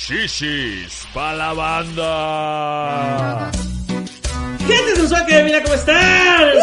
[0.00, 3.50] Shishis pa' la banda.
[4.66, 6.54] Gente sensual que mira cómo están.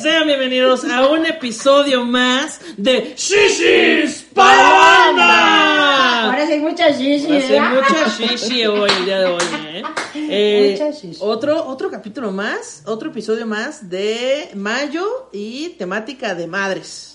[0.00, 4.70] Sean bienvenidos a un episodio más de Shishis para la
[5.16, 6.24] banda.
[6.30, 7.26] Ahora sí hay mucha shishi.
[7.32, 7.72] Va a ser ¿verdad?
[7.74, 9.42] mucha shishi hoy, el día de hoy,
[9.72, 9.82] ¿eh?
[10.14, 11.18] Eh, Mucha shishi.
[11.20, 17.13] otro, otro capítulo más, otro episodio más de mayo y temática de madres.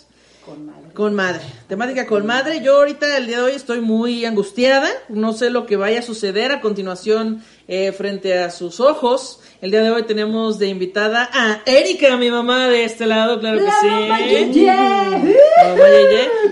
[0.50, 0.80] Con madre.
[0.94, 2.62] Con madre, temática con madre.
[2.62, 6.02] Yo ahorita el día de hoy estoy muy angustiada, no sé lo que vaya a
[6.02, 9.40] suceder a continuación eh, frente a sus ojos.
[9.62, 13.60] El día de hoy tenemos de invitada a Erika, mi mamá de este lado, claro
[13.60, 13.88] que sí.
[13.88, 14.20] mamá.
[14.20, 15.22] La.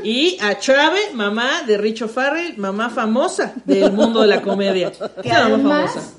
[0.03, 4.91] Y a Chave, mamá de Richo Farrell, mamá famosa del mundo de la comedia.
[5.23, 6.13] Que mamá famosa.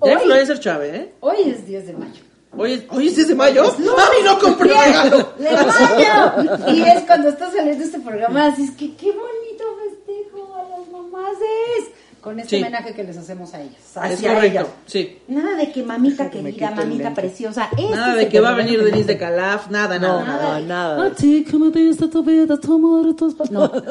[0.00, 1.12] hoy- influencer Chave, ¿eh?
[1.20, 2.22] Hoy es 10 de mayo.
[2.56, 3.64] Hoy es, hoy es 10 de mayo.
[3.78, 5.32] ¡Ay, no compré regalo!
[5.38, 6.74] ¡De mayo!
[6.74, 10.88] Y es cuando está saliendo este programa, así es que qué bonito festejo a las
[10.90, 11.92] mamases.
[12.20, 12.62] Con este Sí.
[12.62, 13.76] homenaje que les hacemos a ellas.
[13.78, 14.66] Es Hacia correcto, ellas.
[14.86, 15.18] sí.
[15.28, 17.68] Nada de que mamita querida, mamita preciosa.
[17.70, 19.18] Este Nada es de que va a venir Denise de.
[19.18, 20.24] Calaf, nada, nada.
[20.24, 20.60] Nada.
[20.60, 21.06] nada.
[21.06, 23.70] A ti que me diste tu vida, tu amor y tus No.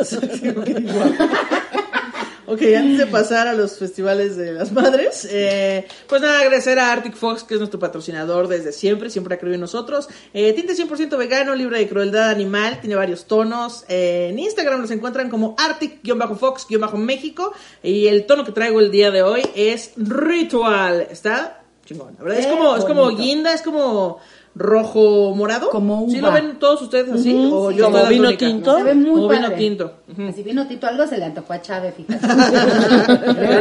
[2.50, 6.94] Ok, antes de pasar a los festivales de las madres, eh, pues nada, agradecer a
[6.94, 10.08] Arctic Fox, que es nuestro patrocinador desde siempre, siempre ha creído en nosotros.
[10.34, 13.84] Eh, tinte 100% vegano, libre de crueldad animal, tiene varios tonos.
[13.90, 17.52] Eh, en Instagram los encuentran como Arctic-Fox-México.
[17.84, 21.06] Y el tono que traigo el día de hoy es Ritual.
[21.12, 22.40] Está chingón, la verdad.
[22.40, 24.20] Es como, es como guinda, es como
[24.58, 25.70] rojo morado.
[25.70, 26.30] Como ¿Sí uva.
[26.30, 27.34] lo ven todos ustedes así?
[27.52, 28.46] ¿O yo Como vino única?
[28.46, 28.78] tinto.
[28.78, 29.94] Se ve muy Como vino tinto.
[30.12, 30.28] Ujú.
[30.30, 32.28] Así vino Tito, algo se le antojó a Chávez, fíjate.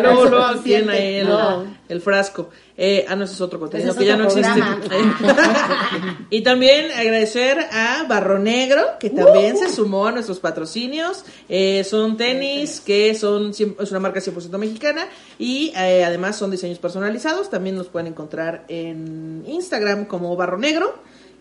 [0.03, 1.59] Luego, tiene ahí el, Ajá.
[1.89, 2.51] El frasco.
[2.77, 4.49] Eh, ah, no, ese es otro contenido que ya no existe.
[6.31, 11.25] y también agradecer a Barro Negro, que también se sumó a nuestros patrocinios.
[11.49, 15.07] Eh, son tenis que son es una marca 100% mexicana
[15.39, 17.51] y eh, además son diseños personalizados.
[17.51, 20.95] También los pueden encontrar en Instagram como Barro Negro.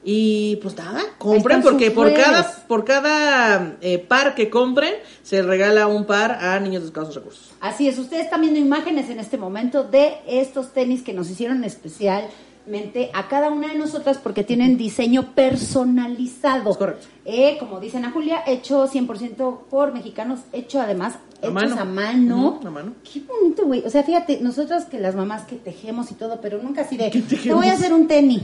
[0.08, 2.24] Y pues nada, compren porque por redes.
[2.24, 4.94] cada, por cada eh, par que compren
[5.24, 7.52] se regala un par a niños de escasos recursos.
[7.60, 11.64] Así es, ustedes están viendo imágenes en este momento de estos tenis que nos hicieron
[11.64, 16.70] especialmente a cada una de nosotras porque tienen diseño personalizado.
[16.70, 17.08] Es correcto.
[17.26, 21.82] Eh, como dicen a Julia, hecho 100% por mexicanos, hecho además A hechos mano.
[21.82, 22.60] a mano.
[22.64, 22.94] A mano.
[23.12, 23.84] Qué bonito, güey.
[23.84, 27.10] O sea, fíjate, nosotras que las mamás que tejemos y todo, pero nunca así de,
[27.10, 28.44] te voy a hacer un tenis,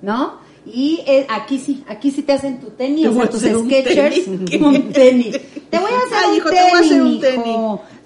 [0.00, 0.50] ¿no?
[0.64, 4.24] Y eh, aquí sí, aquí sí te hacen tu tenis, Te o sea, tus sketchers,
[4.24, 4.62] tenis.
[4.62, 5.40] un tenis.
[5.70, 7.56] Te voy a hacer un tenis,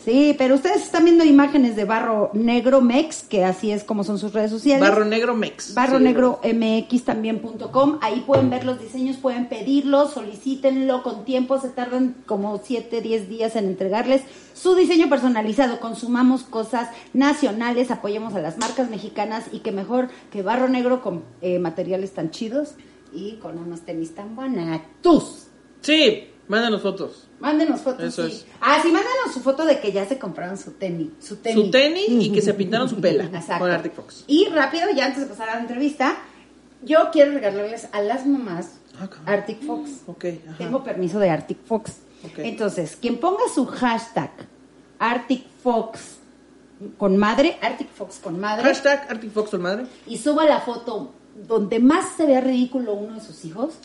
[0.06, 4.20] Sí, pero ustedes están viendo imágenes de Barro Negro Mex, que así es como son
[4.20, 4.88] sus redes sociales.
[4.88, 5.74] Barro Negro Mex.
[5.74, 7.98] Barro Sí, Negro MX también.com.
[8.02, 11.58] Ahí pueden ver los diseños, pueden pedirlos, solicítenlo con tiempo.
[11.58, 14.22] Se tardan como 7, 10 días en entregarles
[14.54, 15.80] su diseño personalizado.
[15.80, 21.24] Consumamos cosas nacionales, apoyemos a las marcas mexicanas y que mejor que Barro Negro con
[21.42, 22.74] eh, materiales tan chidos
[23.12, 25.48] y con unos tenis tan bonitos.
[25.80, 27.28] Sí, mándanos fotos.
[27.40, 28.04] Mándenos fotos.
[28.04, 28.32] Eso sí.
[28.36, 28.46] es.
[28.60, 31.08] Ah, sí, mándanos su foto de que ya se compraron su tenis.
[31.20, 31.64] Su tenis.
[31.64, 33.64] Su tenis y que se pintaron su pela Exacto.
[33.64, 34.24] con Arctic Fox.
[34.26, 36.16] Y rápido, ya antes de pasar a la entrevista,
[36.82, 39.08] yo quiero regalarles a las mamás Ah.
[39.26, 39.90] Arctic Fox.
[40.06, 40.56] Ok, ajá.
[40.56, 41.98] Tengo permiso de Arctic Fox.
[42.24, 42.38] Ok.
[42.38, 44.30] Entonces, quien ponga su hashtag
[44.98, 46.16] Arctic Fox
[46.96, 49.86] con madre, Arctic Fox con madre, Hashtag Arctic Fox, tu madre.
[50.06, 51.12] y suba la foto
[51.46, 53.74] donde más se vea ridículo uno de sus hijos,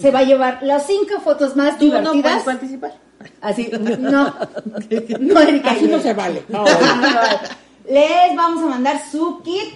[0.00, 2.42] se va a llevar las cinco fotos más Tú no puedes divertidas.
[2.44, 2.94] participar.
[3.40, 4.34] Así, no,
[5.20, 5.70] no, Erika.
[5.70, 6.44] Así no se vale.
[6.48, 6.64] No.
[6.64, 7.38] No, no vale.
[7.88, 9.74] Les vamos a mandar su kit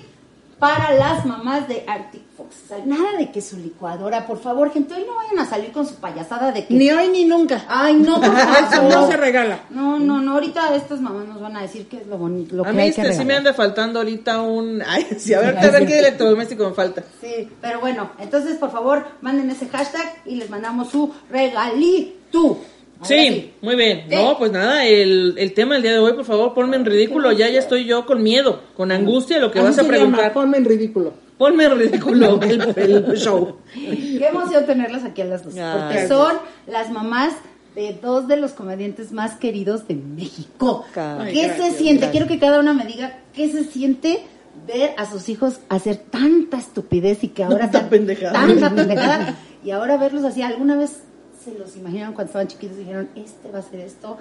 [0.59, 2.57] para las mamás de Arctic Fox.
[2.65, 5.73] O sea, nada de que su licuadora, por favor, gente, hoy no vayan a salir
[5.73, 6.75] con su payasada de que...
[6.75, 7.65] Ni hoy ni nunca.
[7.69, 8.31] Ay, no, por
[8.71, 8.93] favor.
[8.93, 9.61] no se regala.
[9.71, 12.63] No, no, no, ahorita estas mamás nos van a decir qué es lo bonito, lo
[12.63, 14.83] A que mí hay que este, sí me anda faltando ahorita un...
[14.87, 17.05] Ay, sí, a ver, a ver qué electrodoméstico me falta.
[17.21, 22.59] Sí, pero bueno, entonces por favor manden ese hashtag y les mandamos su regalito.
[23.03, 24.05] Sí, muy bien.
[24.11, 24.15] Sí.
[24.15, 27.33] No, pues nada, el, el tema del día de hoy, por favor, ponme en ridículo.
[27.33, 30.21] Ya, ya estoy yo con miedo, con angustia de lo que Así vas a preguntar.
[30.21, 31.15] llama, ponme en ridículo.
[31.41, 33.57] Ponme ridículo el, el show.
[33.73, 37.33] Qué emoción tenerlas aquí a las dos, Ay, porque son las mamás
[37.75, 40.85] de dos de los comediantes más queridos de México.
[40.95, 42.01] Ay, ¿Qué gracias, se siente?
[42.03, 42.11] gracias.
[42.11, 44.23] Quiero que cada una me diga qué se siente
[44.67, 48.33] ver a sus hijos hacer tanta estupidez y que ahora Tanta pendejada.
[48.35, 49.35] tanta pendejada
[49.65, 50.43] y ahora verlos así.
[50.43, 50.99] ¿Alguna vez
[51.43, 54.19] se los imaginaron cuando estaban chiquitos y dijeron, este va a ser esto?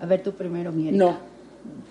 [0.00, 1.04] A ver tú primero, mi Erika.
[1.04, 1.18] No.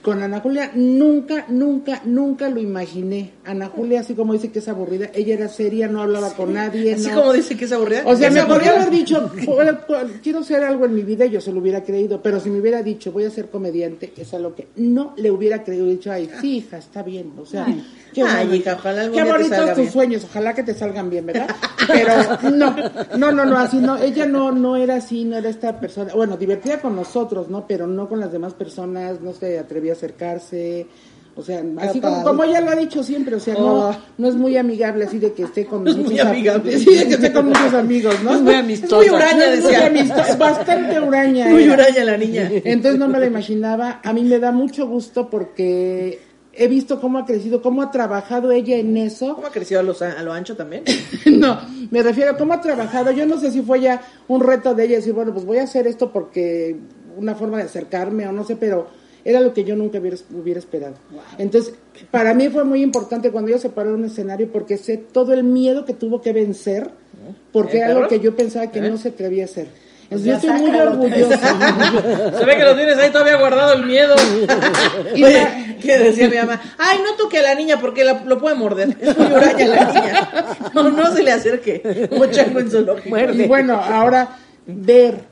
[0.01, 3.33] Con Ana Julia nunca, nunca, nunca lo imaginé.
[3.45, 6.95] Ana Julia, así como dice que es aburrida, ella era seria, no hablaba con nadie.
[6.95, 8.01] Así no- como dice que es aburrida.
[8.05, 11.27] O sea, ¿Es me podría haber dicho, "Bueno, pues, quiero hacer algo en mi vida,
[11.27, 14.33] yo se lo hubiera creído, pero si me hubiera dicho, voy a ser comediante, es
[14.33, 17.67] algo que no le hubiera creído, he dicho, ay, sí, hija, está bien, o sea,
[18.11, 21.47] qué, Ay, hija, ojalá qué bonitos tus sueños, ojalá que te salgan bien, ¿verdad?
[21.87, 22.13] Pero
[22.51, 22.75] no,
[23.17, 26.37] no, no, no, así no, ella no, no era así, no era esta persona, bueno,
[26.37, 27.67] divertida con nosotros, ¿no?
[27.67, 30.87] Pero no con las demás personas, no se atrevía a acercarse,
[31.35, 33.95] o sea, así como, como ella lo ha dicho siempre, o sea, no, Oh.
[34.17, 36.77] no es muy amigable así de que esté con muchos Muy am- amigable.
[36.77, 38.35] Sí, de que esté con muchos amigos, ¿no?
[38.35, 38.95] Es muy amistosa.
[38.97, 39.85] muy huraña, No, es muy decía.
[39.87, 41.47] amistosa, bastante huraña.
[41.47, 41.73] Muy era.
[41.75, 42.51] huraña la niña.
[42.65, 44.01] Entonces no me la imaginaba.
[44.03, 46.19] A mí me da mucho gusto porque
[46.53, 49.33] he visto cómo ha crecido, cómo ha trabajado ella en eso.
[49.35, 50.83] ¿Cómo ha crecido a, los- a lo ancho también?
[51.27, 51.61] No,
[51.91, 53.11] me refiero a cómo ha trabajado.
[53.11, 55.63] Yo no sé si fue ya un reto de ella decir, bueno, pues voy a
[55.63, 56.75] hacer esto porque
[57.15, 58.87] una forma de acercarme o no sé, pero
[59.25, 60.95] era lo que yo nunca hubiera, hubiera esperado.
[61.37, 61.73] Entonces,
[62.09, 65.33] para mí fue muy importante cuando ella se paró en un escenario porque sé todo
[65.33, 66.89] el miedo que tuvo que vencer,
[67.51, 68.09] porque ¿Eh, era algo perro?
[68.09, 68.89] que yo pensaba que ¿Eh?
[68.89, 69.67] no se atrevía a hacer.
[70.09, 71.37] Entonces, ya yo estoy muy orgullosa.
[72.39, 74.13] Se ve que lo tienes ahí todavía guardado el miedo.
[75.15, 76.61] Y Oye, la- ¿qué decía mi mamá?
[76.77, 78.89] Ay, no toque a la niña porque la- lo puede morder.
[78.99, 80.29] Es muy huraña la niña.
[80.73, 82.09] No, no se le acerque.
[82.31, 83.17] Chango en zoológico.
[83.17, 84.35] Y bueno, ahora
[84.65, 85.30] ver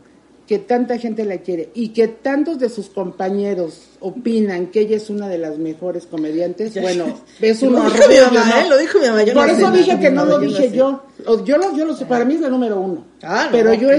[0.50, 5.12] que tanta gente la quiere y que tantos de sus compañeros opinan que ella es
[5.12, 7.06] una de las mejores comediantes, bueno,
[7.40, 8.57] es un Lo dijo mi mamá, ¿no?
[8.66, 8.66] ¿eh?
[8.68, 9.22] Lo dijo mi mamá.
[9.24, 11.04] Yo Por no eso sé dije que no lo yo dije yo.
[11.28, 13.06] O- Yo lo, yo lo sé, para mí es la número uno.
[13.22, 13.90] Ah, no, Pero yo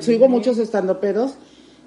[0.00, 1.32] sigo muchos estandoperos,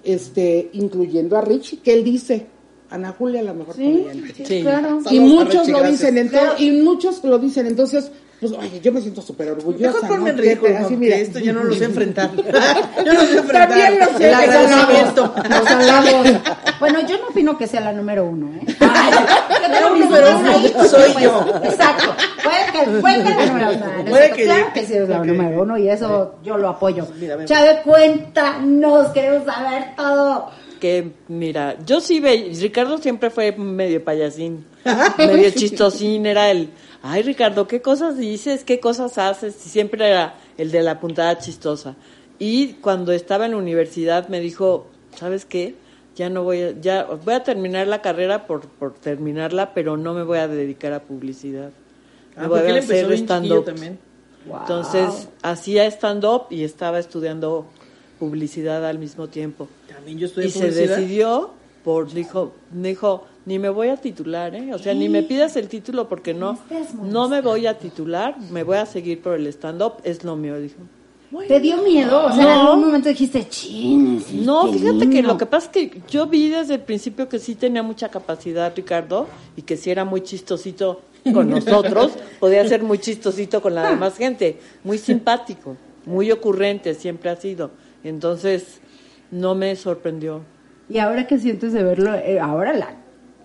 [0.03, 2.45] este, incluyendo a Richie, que él dice,
[2.89, 4.45] Ana Julia la mejor Sí, comediante.
[4.45, 4.99] sí, claro.
[5.11, 8.11] Y muchos Richie, lo dicen, entonces, y muchos lo dicen, entonces,
[8.49, 9.85] pues, oye, yo me siento súper orgullosa.
[9.93, 10.41] Mejor ponme en ¿no?
[10.41, 11.15] ridículo, Que- así, mira.
[11.15, 12.29] esto yo no lo sé enfrentar.
[13.05, 13.69] yo no sé enfrentar.
[13.69, 15.33] También lo sé, El agradecimiento.
[15.49, 16.27] Los alabos.
[16.79, 18.65] Bueno, yo no opino que sea la número uno, ¿eh?
[18.79, 19.11] Ay,
[19.63, 21.45] número mis uno más soy pues, yo.
[21.63, 22.15] Exacto.
[22.43, 23.85] Puede que, puede que la número uno.
[24.05, 27.07] claro yo- que sí es la número uno y eso yo lo apoyo.
[27.45, 30.49] Chávez, cuéntanos, queremos saber todo.
[30.83, 34.65] Que mira, yo sí ve, Ricardo siempre fue medio payasín,
[35.17, 36.71] medio chistosín, era el,
[37.01, 38.65] ay Ricardo, ¿qué cosas dices?
[38.65, 39.55] ¿Qué cosas haces?
[39.65, 41.95] Y siempre era el de la puntada chistosa.
[42.37, 45.75] Y cuando estaba en la universidad me dijo, ¿sabes qué?
[46.17, 50.13] Ya no voy a, ya voy a terminar la carrera por, por terminarla, pero no
[50.13, 51.69] me voy a dedicar a publicidad.
[52.35, 53.63] Me Ah, voy a hacer stand-up.
[53.63, 53.97] también.
[54.45, 57.67] Entonces hacía stand-up y estaba estudiando
[58.23, 59.67] publicidad al mismo tiempo.
[59.93, 60.97] También yo estudié Y se publicidad.
[60.97, 61.51] decidió
[61.83, 64.73] por, dijo, dijo, ni me voy a titular, ¿eh?
[64.73, 66.57] O sea, ni me pidas el título porque no,
[67.01, 70.57] no me voy a titular, me voy a seguir por el stand-up, es lo mío,
[70.59, 70.77] dijo.
[71.47, 72.27] ¿Te dio miedo?
[72.27, 74.17] O sea, en algún momento dijiste, chin.
[74.17, 75.27] es No, fíjate que niño".
[75.27, 78.71] lo que pasa es que yo vi desde el principio que sí tenía mucha capacidad,
[78.73, 79.27] Ricardo,
[79.57, 81.01] y que sí era muy chistosito
[81.33, 85.75] con nosotros, podía ser muy chistosito con la demás gente, muy simpático,
[86.05, 87.71] muy ocurrente, siempre ha sido.
[88.03, 88.79] Entonces,
[89.31, 90.41] no me sorprendió.
[90.89, 92.95] Y ahora que sientes de verlo, eh, ahora la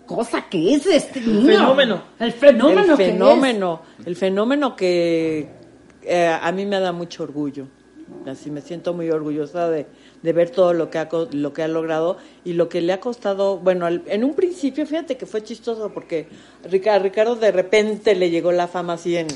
[0.06, 1.46] cosa que es este niño.
[1.46, 2.02] fenómeno.
[2.18, 2.80] El fenómeno.
[2.92, 3.10] el que es.
[3.12, 5.48] fenómeno, el fenómeno que
[6.02, 7.66] eh, a mí me da mucho orgullo.
[8.26, 9.86] Así me siento muy orgullosa de,
[10.22, 13.00] de ver todo lo que ha lo que ha logrado y lo que le ha
[13.00, 13.58] costado.
[13.58, 16.26] Bueno, al- en un principio, fíjate que fue chistoso porque
[16.90, 19.26] a Ricardo de repente le llegó la fama así en,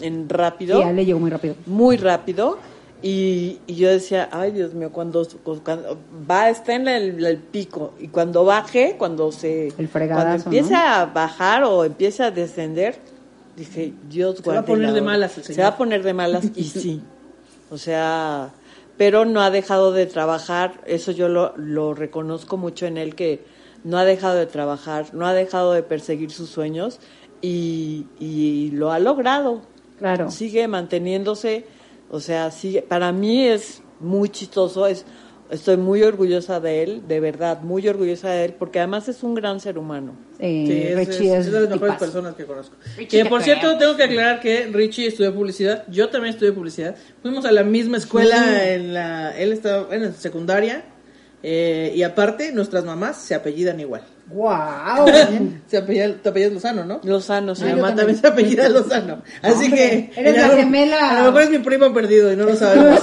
[0.00, 1.54] en rápido ya le llegó muy rápido.
[1.66, 2.58] muy rápido
[3.02, 5.26] y, y yo decía, ay Dios mío, cuando,
[5.62, 5.98] cuando
[6.28, 10.78] va, está en el, el pico y cuando baje, cuando se El cuando empiece ¿no?
[10.80, 12.96] a bajar o empiece a descender,
[13.56, 15.02] dije, Dios va a guarde poner de hora".
[15.02, 15.70] malas el Se señor.
[15.70, 17.00] va a poner de malas y sí.
[17.70, 18.50] O sea,
[18.96, 23.44] pero no ha dejado de trabajar, eso yo lo, lo reconozco mucho en él que
[23.84, 26.98] no ha dejado de trabajar, no ha dejado de perseguir sus sueños
[27.40, 29.62] y, y lo ha logrado
[29.98, 30.30] Claro.
[30.30, 31.64] sigue manteniéndose,
[32.10, 35.04] o sea, sigue, para mí es muy chistoso, es,
[35.50, 39.34] estoy muy orgullosa de él, de verdad, muy orgullosa de él, porque además es un
[39.34, 40.14] gran ser humano.
[40.38, 41.98] Sí, Sí, es, Richie es- es, es de las mejores tipazo.
[42.04, 42.76] personas que conozco.
[42.96, 43.56] Richie que por creo.
[43.56, 46.94] cierto, tengo que aclarar que Richie estudió publicidad, yo también estudié publicidad.
[47.22, 50.84] Fuimos a la misma escuela, en la, él estaba en la secundaria,
[51.42, 54.02] eh, y aparte, nuestras mamás se apellidan igual.
[54.30, 55.08] ¡Guau!
[55.66, 57.00] Se apellida, te apellidas Lozano, ¿no?
[57.02, 57.64] Lozano, sí.
[57.64, 59.22] Mi mamá también se apellida Lozano.
[59.42, 60.20] Así Hombre, que.
[60.20, 61.10] eres la gemela.
[61.10, 63.00] A lo mejor es mi primo perdido y no lo sabemos.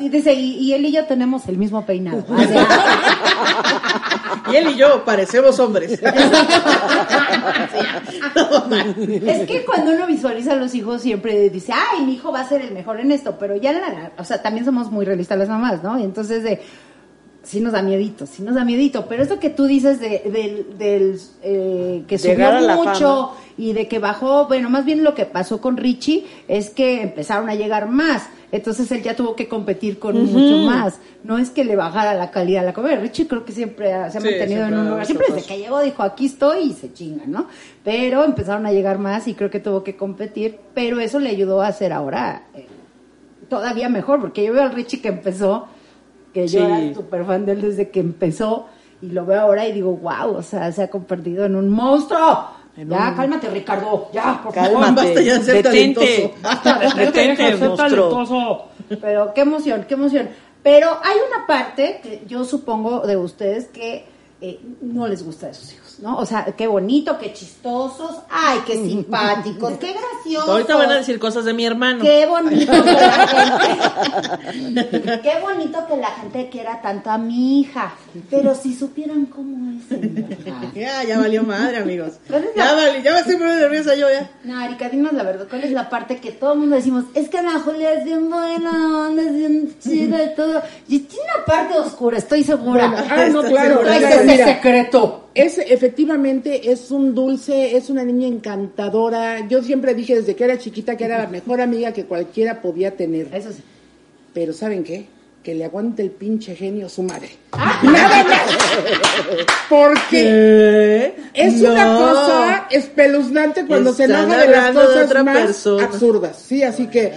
[0.00, 2.24] Y dice, y, y él y yo tenemos el mismo peinado.
[2.28, 2.66] O sea,
[4.52, 5.92] y él y yo parecemos hombres.
[9.26, 12.48] es que cuando uno visualiza a los hijos siempre dice, ay, mi hijo va a
[12.48, 15.48] ser el mejor en esto, pero ya, la, o sea, también somos muy realistas las
[15.48, 15.98] mamás, ¿no?
[15.98, 16.60] Y entonces de,
[17.42, 19.06] sí nos da miedito, sí nos da miedito.
[19.06, 22.90] Pero eso que tú dices de, del, del eh, que subió Llegar a mucho
[23.28, 23.30] fama.
[23.56, 27.48] y de que bajó, bueno, más bien lo que pasó con Richie es que empezaron
[27.48, 28.26] a llegar más.
[28.52, 30.98] Entonces él ya tuvo que competir con mucho más.
[31.22, 32.98] No es que le bajara la calidad de la comedia.
[32.98, 35.06] Richie creo que siempre ha- se ha Sí, mantenido en un lugar.
[35.06, 37.46] Siempre desde que llegó dijo, aquí estoy y se chinga, ¿no?
[37.84, 40.58] Pero empezaron a llegar más y creo que tuvo que competir.
[40.74, 42.66] Pero eso le ayudó a hacer ahora eh,
[43.48, 45.66] todavía mejor, porque yo veo al Richie que empezó,
[46.32, 46.66] que yo Sí.
[46.66, 48.66] era súper fan de él desde que empezó,
[49.02, 52.48] y lo veo ahora y digo, wow, o sea, se ha convertido en un monstruo.
[52.76, 54.70] En ya, un- cálmate, Ricardo, ya, por favor.
[54.80, 56.96] Cálmate, basta ya de ser detente, talentoso.
[56.96, 58.64] Detente, monstruo.
[59.00, 60.28] Pero qué emoción, qué emoción.
[60.62, 64.04] Pero hay una parte que yo supongo de ustedes que
[64.42, 66.16] eh, no les gusta hijos, ¿no?
[66.18, 70.48] O sea, qué bonito, qué chistosos, ay, qué simpáticos, qué graciosos.
[70.48, 72.02] Ahorita van a decir cosas de mi hermano.
[72.02, 73.26] Qué bonito que la
[74.52, 74.90] gente,
[75.22, 77.94] qué bonito que la gente quiera tanto a mi hija.
[78.28, 80.56] Pero si supieran cómo es en verdad.
[80.74, 82.12] Ya, ya valió madre, amigos.
[82.28, 84.30] ¿Cuál es Ya valió, ya me estoy poniendo nerviosa yo ya.
[84.44, 87.04] No, Erika, dinos la verdad, ¿cuál es la parte que todo el mundo decimos?
[87.14, 90.62] Es que Ana Julia es bien buena, onda, es bien chida y todo.
[90.88, 92.88] Y tiene una parte oscura, estoy segura.
[92.88, 93.80] Bueno, ah, no, Estoy claro.
[93.80, 95.26] claro, es mira, el secreto.
[95.34, 99.46] Es efectivamente es un dulce, es una niña encantadora.
[99.48, 102.96] Yo siempre dije desde que era chiquita que era la mejor amiga que cualquiera podía
[102.96, 103.28] tener.
[103.34, 103.62] Eso sí.
[104.34, 105.06] Pero ¿saben qué?
[105.42, 107.30] Que le aguante el pinche genio a su madre.
[107.82, 108.40] Nada más.
[109.68, 111.14] Porque ¿Qué?
[111.34, 111.72] es No.
[111.72, 115.84] una cosa espeluznante cuando se enoja de las de cosas más persona.
[115.84, 116.44] absurdas.
[116.46, 117.12] Sí, así que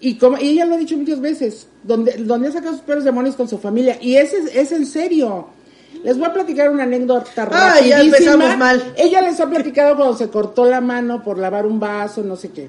[0.00, 3.04] y como y ella lo ha dicho muchas veces, donde donde ha sacado sus peores
[3.04, 5.48] demonios con su familia y ese es, es en serio.
[6.04, 8.92] Les voy a platicar una anécdota Ah, ya empezamos mal.
[8.96, 12.50] Ella les ha platicado cuando se cortó la mano por lavar un vaso, no sé
[12.50, 12.68] qué.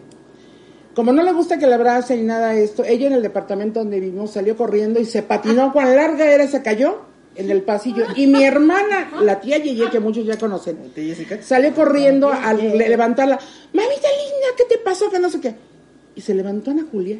[0.95, 3.81] Como no le gusta que la abracen y nada de esto, ella en el departamento
[3.81, 5.73] donde vivimos salió corriendo y se patinó.
[5.73, 7.01] Cuán larga era, se cayó
[7.35, 8.05] en el pasillo.
[8.15, 10.77] Y mi hermana, la tía Yeye, que muchos ya conocen,
[11.41, 13.37] salió corriendo a le- levantarla.
[13.73, 15.09] Mamita linda, ¿qué te pasó?
[15.11, 15.53] Que no sé qué.
[16.15, 17.17] Y se levantó Ana Julia.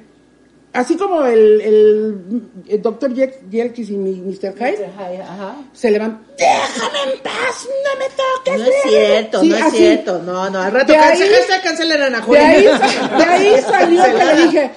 [0.75, 4.53] Así como el, el, el doctor Yelkis y mi Mr.
[4.55, 4.85] Hyde,
[5.23, 5.55] Ajá.
[5.73, 6.25] se levantó.
[6.37, 8.59] Déjame en paz, no me toques.
[8.59, 10.19] No es cierto, Sí, no es cierto.
[10.21, 12.47] No, no, al rato De ahí- cancela, cancelen a Ana De Julia.
[12.49, 14.71] ahí, de ahí salió que le dije,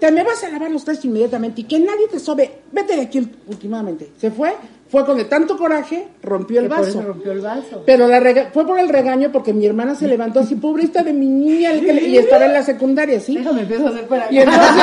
[0.00, 3.02] te me vas a lavar los trastes inmediatamente y que nadie te sobe, vete de
[3.02, 4.10] aquí últimamente.
[4.18, 4.52] Se fue,
[4.88, 6.84] fue con de tanto coraje, rompió el vaso.
[6.88, 7.82] eso rompió el vaso.
[7.86, 11.12] Pero la rega- fue por el regaño porque mi hermana se levantó así, pobrista de
[11.12, 13.36] mi niña, el que le- y estaba en la secundaria, ¿sí?
[13.38, 14.82] Déjame empiezo a hacer para Y entonces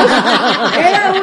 [0.80, 1.14] era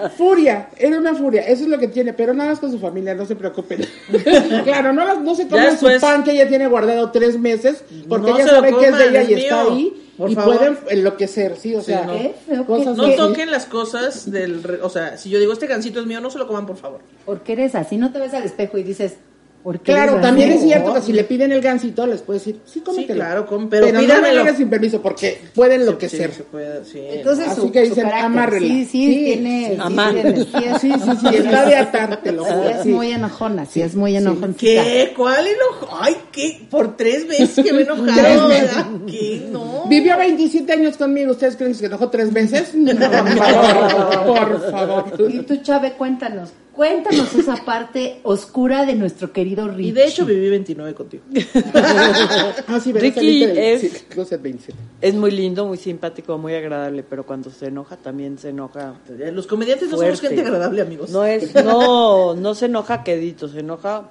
[0.00, 2.78] una furia, era una furia, eso es lo que tiene, pero nada más con su
[2.78, 3.80] familia, no se preocupen.
[4.64, 8.36] claro, no, no se comen su pan que ella tiene guardado tres meses, porque No
[8.38, 10.56] ella sabe que es de ella y es está ahí, Por y favor.
[10.56, 12.12] pueden enloquecer, sí, o Sí, sea, no.
[12.12, 14.62] Qué feo, cosas No que- toquen las cosas del...
[14.62, 16.76] re- O sea, si yo digo este gancito es mío, no se lo coman, por
[16.76, 17.00] favor.
[17.26, 19.16] Porque eres así, no te ves al espejo y dices,
[19.64, 22.60] ¿por qué Claro, también es cierto que si le piden el gancito, les puedes decir,
[22.66, 23.14] sí, cómetelo.
[23.14, 24.42] claro, com- pero no me pídamelo.
[24.42, 26.30] hagas sin permiso, porque pueden enloquecer.
[26.30, 27.00] Sí, se puede, sí.
[27.02, 28.66] Entonces Así su, que dicen, amárrela.
[28.68, 29.76] Sí, sí, Sí, tiene...
[29.76, 32.44] sí, sí, sí, es- Sí, sí, sí, está de atártelo.
[32.44, 32.88] Sí, es sí.
[32.90, 34.82] muy enojona, sí, es muy enojoncita.
[34.84, 35.12] ¿Qué?
[35.16, 35.88] ¿Cuál enojo?
[36.00, 36.66] Ay, ¿qué?
[36.70, 38.48] Por tres veces que me he enojado.
[38.48, 38.86] ¿verdad?
[39.06, 39.48] ¿Qué?
[39.50, 39.86] No.
[39.88, 41.32] Vivió 27 años conmigo.
[41.32, 42.72] ¿Ustedes creen que se enojó tres veces?
[42.74, 45.30] No, por favor, por favor.
[45.32, 49.88] Y tú, Chave, cuéntanos, cuéntanos esa parte oscura de nuestro querido Richie.
[49.88, 51.22] Y de hecho viví 29 contigo.
[52.66, 52.92] Ah, sí.
[52.92, 54.78] Ricky es- sí, closet 27.
[55.00, 58.94] Es muy lindo, muy simpático, muy agradable, pero cuando se enoja también se enoja.
[59.32, 60.28] Los comediantes no somos Fuerte.
[60.36, 61.10] gente agradable, amigos.
[61.10, 64.10] No es, no, no se enoja quedito, se enoja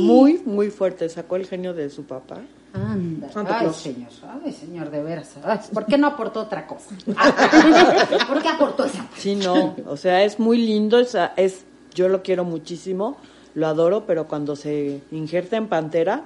[0.00, 1.08] muy, muy fuerte.
[1.08, 2.38] Sacó el genio de su papá.
[2.72, 3.76] Anda, Santa ay Claus.
[3.76, 4.08] señor,
[4.44, 5.34] ay señor, de veras.
[5.44, 6.90] Ay, ¿Por qué no aportó otra cosa?
[8.28, 9.06] ¿Por qué aportó esa?
[9.16, 13.16] Sí, no, o sea, es muy lindo, es, es, yo lo quiero muchísimo,
[13.54, 16.24] lo adoro, pero cuando se injerta en Pantera,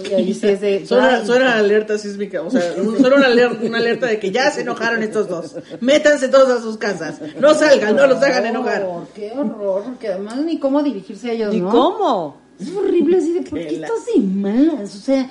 [0.00, 0.86] Uy, ahí sí es de...
[0.88, 4.62] Suena, suena alerta sísmica, o sea, suena una alerta, una alerta de que ya se
[4.62, 5.54] enojaron estos dos.
[5.80, 7.20] Métanse todos a sus casas.
[7.38, 8.82] No salgan, no los hagan enojar.
[8.82, 11.70] horror, Qué horror, porque además ni cómo dirigirse a ellos, ¿y ¿no?
[11.70, 12.36] cómo?
[12.58, 14.94] Es horrible así de, ¿por Que qué estás de malas?
[14.94, 15.28] O sea,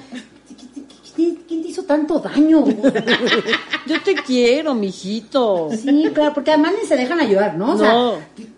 [1.15, 2.63] ¿quién te hizo tanto daño?
[3.88, 5.70] Yo te quiero, mijito.
[5.72, 7.74] Sí, claro, porque además ni se dejan ayudar, ¿no?
[7.74, 8.13] O sea, No.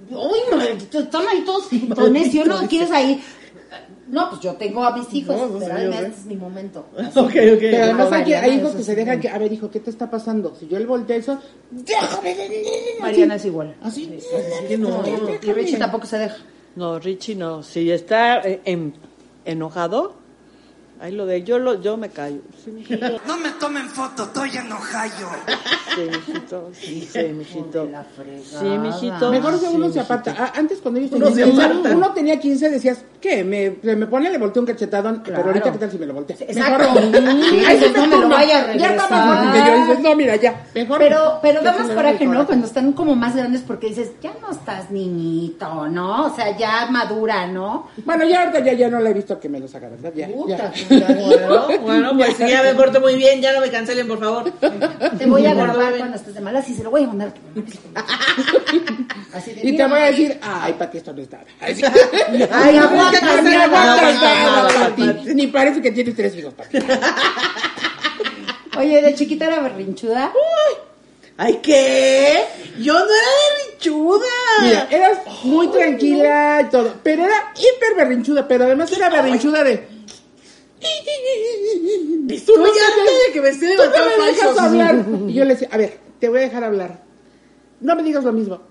[0.09, 0.61] uy, no,
[0.99, 2.67] están ahí todos con necio, ¿no?
[2.67, 3.21] ¿Quieres ahí?
[4.15, 6.07] No, pues yo tengo a mis hijos, No, pero yo además sé.
[6.07, 6.85] es mi momento.
[7.15, 7.59] Ok, ok.
[7.59, 9.79] Pero además hay, que- hay Mariana, hijos que se dejan que, a ver, hijo, ¿qué
[9.79, 10.55] te está pasando?
[10.59, 11.39] Si yo le volteo eso,
[11.71, 12.63] déjame de
[13.01, 13.75] Mariana es igual.
[13.81, 14.17] Así.
[14.67, 15.03] Que no.
[15.43, 16.37] Y Richie tampoco se deja.
[16.75, 17.61] No, Richie no.
[17.63, 18.93] Si está eh, en-
[19.45, 20.15] enojado,
[21.01, 22.39] Ahí lo de, yo, lo, yo me callo.
[22.63, 23.05] Sí, mijito.
[23.27, 25.27] No me tomen foto, estoy en Ohio.
[25.95, 26.69] Sí, mijito.
[26.73, 27.87] Sí, sí, mijito.
[28.59, 29.29] Sí, mijito.
[29.31, 30.35] Mejor que Sí, uno se aparta.
[30.37, 31.95] Ah, antes cuando ellos Uno tenían se 15, aparta.
[31.97, 33.43] uno tenía 15, decías, ¿qué?
[33.43, 36.37] Me, me pone, le volteo un cachetadón, pero ahorita qué tal si me lo voltea.
[36.39, 36.93] Exacto.
[37.01, 39.35] Mejor, Sí, no me lo vaya a Ya está más regresar.
[39.35, 39.85] fuerte que yo.
[39.85, 40.65] Dices, no, mira, ya.
[40.73, 40.97] Mejor.
[40.99, 42.45] Pero, pero da más coraje, ¿no?
[42.45, 46.25] Cuando están como más grandes porque dices, ya no estás niñito, ¿no?
[46.27, 47.87] O sea, ya madura, ¿no?
[48.05, 50.13] Bueno, ya ahorita ya, ya no la he visto que me lo saca, ¿verdad?
[50.15, 50.84] Ya, Puta, ya.
[50.89, 54.51] Bueno, bueno, pues ya me porto muy bien, ya no me cancelen, por favor.
[55.17, 57.33] Te voy a grabar cuando estés de malas y se lo voy a mandar.
[59.33, 61.45] Así de, Y te voy a decir, ay, Pati, esto no es nada.
[62.51, 63.19] Ay, aguanta.
[64.73, 65.33] Pati.
[65.33, 66.77] Ni parece que tienes tres hijos, Pati.
[68.77, 70.31] Oye, de chiquita era berrinchuda.
[71.37, 72.45] ¿Ay qué?
[72.79, 74.25] Yo no era berrinchuda.
[74.61, 79.94] Mira, eras muy tranquila y todo, pero era hiper berrinchuda, pero además era berrinchuda de...
[82.29, 85.05] Estoy harta de que me esté levantando me dejas hablar.
[85.27, 87.03] Y yo le decía, a ver, te voy a dejar hablar.
[87.81, 88.61] No me digas lo mismo.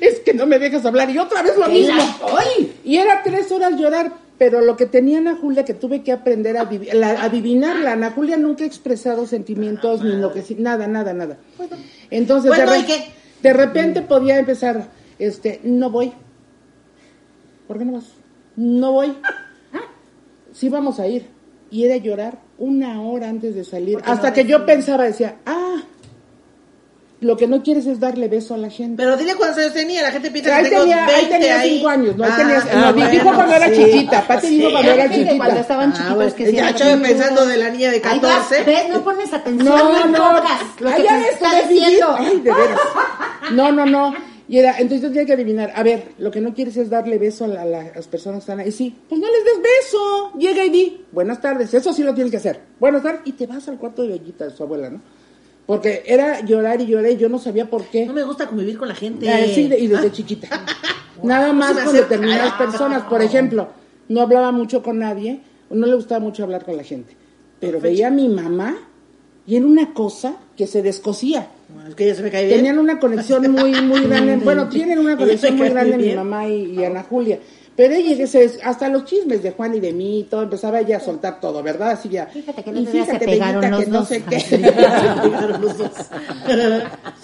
[0.00, 1.10] Es que no me dejas hablar.
[1.10, 2.00] Y otra vez lo mismo.
[2.38, 2.74] ¡Ay!
[2.84, 4.12] Y era tres horas llorar.
[4.38, 7.92] Pero lo que tenía Ana Julia, que tuve que aprender a, la- a adivinarla.
[7.94, 11.38] Ana Julia nunca ha expresado sentimientos, ni lo que sí, nada, nada, nada.
[12.10, 13.04] Entonces, Bueno, de, ¿y re- qué?
[13.42, 16.12] de repente podía empezar, este, no voy.
[17.66, 18.04] ¿Por qué no vas?
[18.54, 19.16] No voy.
[20.52, 21.26] Sí vamos a ir.
[21.70, 23.98] Y era llorar una hora antes de salir.
[24.04, 25.76] Hasta que yo pensaba, decía, ah,
[27.20, 29.02] lo que no quieres es darle beso a la gente.
[29.02, 31.60] Pero dile cuántos años tenía, la gente piensa ahí que tengo tenía, 20 ahí tenía
[31.60, 31.74] ahí.
[31.76, 32.24] cinco años, ¿no?
[32.24, 35.36] Ahí Ah, tenía- ah, no, dijo bueno, cuando era chiquita, Pati dijo cuando era chiquita.
[35.36, 38.46] Cuando estaban Ah, chiquitos bueno, que ya estaba pensando de la niña de Ahí vas,
[38.48, 38.62] 14.
[38.64, 38.88] ¿ves?
[38.90, 41.84] No pones atención No, no, podcast, lo que Ay, te ya ves, está tu déficit.
[41.84, 42.16] diciendo.
[42.18, 42.78] Ay, de veras.
[43.52, 44.14] No, no, no.
[44.48, 47.18] Y era, entonces yo tenía que adivinar, a ver, lo que no quieres es darle
[47.18, 48.72] beso a, la- a las personas que están ahí.
[48.72, 50.32] Sí, pues no les des beso.
[50.38, 52.60] Llega y di, buenas tardes, eso sí lo tienes que hacer.
[52.80, 55.02] Buenas tardes, y te vas al cuarto de Bellita, de su abuela, ¿no?
[55.66, 58.06] Porque era llorar y llorar y yo no sabía por qué.
[58.06, 59.28] No me gusta convivir con la gente.
[59.28, 60.48] Ah, sí, de- y desde chiquita.
[61.22, 63.02] Nada más con determinadas personas.
[63.02, 63.68] Por ejemplo,
[64.08, 67.14] no hablaba mucho con nadie, no le gustaba mucho hablar con la gente.
[67.60, 68.78] Pero veía a mi mamá
[69.46, 71.50] y era una cosa que se descosía.
[71.72, 72.56] Bueno, es que ella se me cae bien.
[72.58, 74.36] Tenían una conexión muy, muy grande.
[74.36, 77.38] Bueno, tienen una conexión muy grande mi mamá y, y Ana Julia.
[77.76, 80.96] Pero ella, se- hasta los chismes de Juan y de mí, y todo, empezaba ella
[80.96, 81.90] a soltar todo, ¿verdad?
[81.92, 82.26] Así ya.
[82.26, 84.08] Fíjate que el y se fíjate, pegaron Bellita, los que no dos.
[84.08, 84.38] sé qué.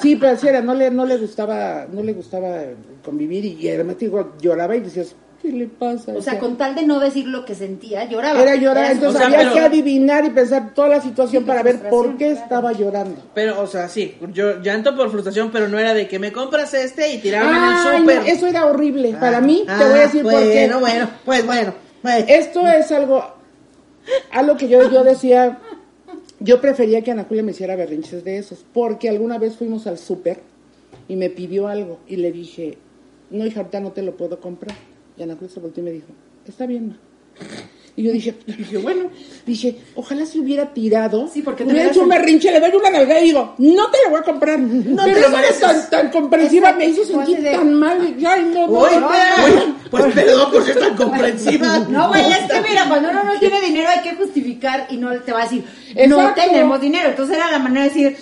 [0.00, 2.62] Sí, pero sí era, no le, no le gustaba, no le gustaba
[3.04, 5.14] convivir y, y además digo, lloraba y decías,
[5.44, 6.12] ¿qué le pasa?
[6.16, 8.40] O sea, con tal de no decir lo que sentía, lloraba.
[8.42, 11.46] era llorar, entonces o sea, había pero- que adivinar y pensar toda la situación Sí,
[11.46, 12.40] para ver por qué claro.
[12.42, 13.22] estaba llorando.
[13.34, 16.72] Pero, o sea, sí, yo llanto por frustración, pero no era de que me compras
[16.74, 18.32] este y tirarme en Ay, el no, súper.
[18.32, 19.14] eso era horrible.
[19.20, 20.72] Para mí, Ah, te voy a decir bueno, por qué.
[20.80, 22.24] Bueno, pues bueno, pues.
[22.28, 23.22] Esto es algo,
[24.32, 25.58] algo que yo, yo decía,
[26.40, 29.98] yo prefería que Ana Julia me hiciera berrinches de esos, porque alguna vez fuimos al
[29.98, 30.40] súper
[31.08, 32.78] y me pidió algo y le dije,
[33.30, 34.76] no, hija, ahorita no te lo puedo comprar.
[35.16, 36.06] Y Ana Julia se volteó y me dijo,
[36.46, 36.96] está bien, ma.
[37.96, 39.04] Y yo dije, dije, bueno,
[39.46, 42.90] dije, ojalá se hubiera tirado, Sí, porque te hubiera hecho un berrinche, le doy una
[42.90, 44.58] nalgada y digo, no te lo voy a comprar.
[44.58, 45.60] No Pero te mereces.
[45.60, 48.16] tan, tan comprensiva me hizo sentir de- tan mal.
[48.18, 51.78] y, Ay, no, no, Uy, no, uy, pues perdón por ser tan comprensiva.
[51.88, 55.14] No, güey, es que mira, cuando uno no tiene dinero hay que justificar y no
[55.20, 55.64] te va a decir,
[56.08, 57.10] no tenemos dinero.
[57.10, 58.16] Entonces era la manera de decir,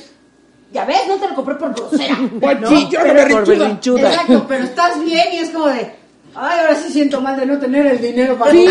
[0.71, 2.19] ya ves, no te lo compré por grosera.
[2.41, 2.69] Pues ¿no?
[2.69, 4.11] sí, yo no Pero por berrinchuda.
[4.13, 6.02] Exacto, pero estás bien y es como de,
[6.35, 8.67] ay, ahora sí siento mal de no tener el dinero para Sí.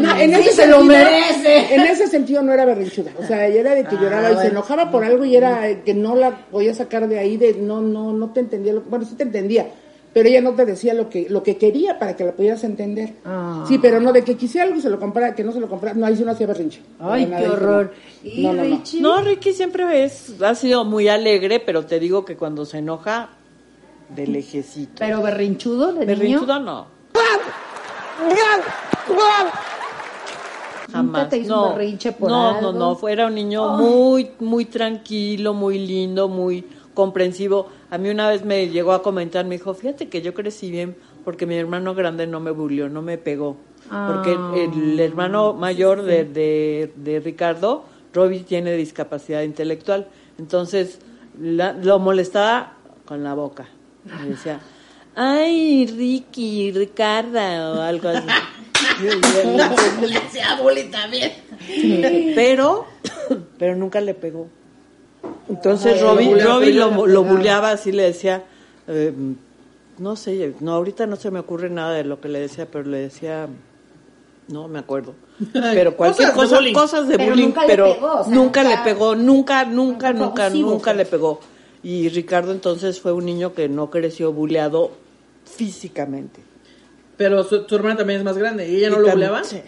[0.00, 1.74] No, en Sí, ese se lo sentido- merece.
[1.74, 3.12] En ese sentido no era berrinchuda.
[3.18, 5.82] O sea, ella era de que Ah, lloraba y se enojaba por algo y era
[5.84, 8.72] que no la podía sacar de ahí, de no, no, no te entendía.
[8.72, 9.66] Lo, bueno, sí te entendía,
[10.12, 13.14] pero ella no te decía lo que, lo que quería para que la pudieras entender.
[13.24, 13.64] Ah.
[13.68, 15.68] Sí, pero no de que quisiera algo y se lo comprara, que no se lo
[15.68, 15.94] comprara.
[15.96, 16.80] No, ahí sí no hacía berrinche.
[16.98, 17.92] Ay, qué nada, horror.
[18.24, 22.36] Y No, no, No, Ricky siempre es, ha sido muy alegre, pero te digo que
[22.36, 23.30] cuando se enoja,
[24.10, 24.92] de lejecito.
[24.98, 26.06] pero berrinchudo de niño.
[26.06, 26.86] Berrinchudo no.
[30.90, 31.28] Jamás.
[31.28, 32.72] te hizo un no, berrinche por no, algo?
[32.72, 37.68] no, no, fue- era un niño muy, muy tranquilo, muy lindo, muy comprensivo.
[37.90, 40.96] A mí una vez me llegó a comentar, me dijo, fíjate que yo crecí bien
[41.24, 43.56] porque mi hermano grande no me bulió, no me pegó.
[43.90, 44.52] Porque Ah.
[44.56, 50.08] el hermano mayor de, de, de Ricardo, Robbie, tiene discapacidad intelectual.
[50.38, 50.98] Entonces,
[51.40, 52.72] la- lo molestaba
[53.04, 53.66] con la boca.
[54.24, 54.60] Y decía,
[55.14, 58.26] ay, Ricky, Ricarda, o algo así.
[60.06, 61.32] Le hacía bullying también.
[62.34, 62.86] pero
[63.58, 64.48] pero nunca le pegó
[65.48, 67.30] entonces Ay, lo pero lo, lo ajá.
[67.32, 68.44] buleaba así le decía
[68.86, 69.12] eh,
[69.98, 72.84] no sé no ahorita no se me ocurre nada de lo que le decía pero
[72.84, 73.46] le decía
[74.48, 75.14] No me acuerdo.
[75.52, 76.74] Pero cualquier Cosas de cosa, bullying.
[76.74, 79.64] cosas de Pero bullying, nunca le pero pegó, o sea, nunca nunca- le pegó, nunca,
[79.64, 80.96] nunca, nunca nunca pues.
[80.96, 81.40] le pegó.
[81.82, 84.90] Y Ricardo entonces fue un niño que no creció buleado
[85.44, 86.40] físicamente.
[87.16, 88.68] Pero su, tu hermana también es más grande.
[88.68, 89.42] ¿Y ella no Y lo buleaba?
[89.44, 89.62] Sí.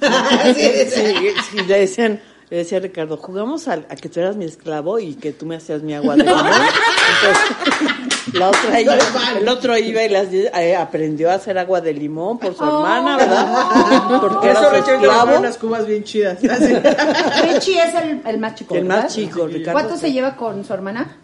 [0.00, 0.88] Sí, sí.
[0.90, 4.46] Sí, sí, le decían, le decía a Ricardo, jugamos a, a que tú eras mi
[4.46, 6.46] esclavo y que tú me hacías mi agua de limón.
[6.46, 8.96] Entonces, la otra iba-
[9.38, 13.16] el otro iba y las, eh, aprendió a hacer agua de limón por su hermana,
[13.18, 14.20] ¿verdad?
[14.20, 15.38] Porque Por era su esclavo.
[15.38, 16.40] unas cubas bien chidas.
[16.40, 18.74] Richie es el, el más chico.
[18.74, 19.02] El ¿verdad?
[19.04, 19.72] más chico, Ricardo.
[19.78, 21.18] ¿Cuánto se lleva con su hermana?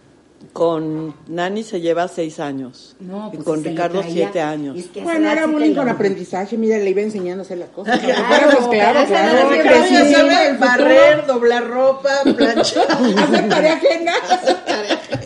[0.52, 2.96] Con Nani se lleva seis años.
[3.00, 4.76] No, y pues con se le Ricardo traía- siete años.
[4.76, 7.68] Es que Bueno, era bullying con lo- aprendizaje, mira, le iba enseñando a hacer las
[7.68, 7.98] cosas.
[8.00, 9.48] Claro, pues claro, claro,
[9.88, 12.86] sí Sí, sabe el barrer, doblar ropa, planchar.
[13.18, 14.12] Hacer tarea ajena.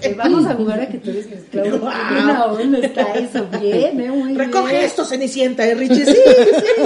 [0.05, 1.79] Eh, Vamos a jugar a que tú eres mi esclavo.
[1.79, 2.61] Wow.
[2.61, 3.47] Onda está eso.
[3.61, 4.85] Bien, eh, muy Recoge bien.
[4.85, 6.05] esto, Cenicienta, ¿eh, Richie?
[6.07, 6.83] Sí, sí.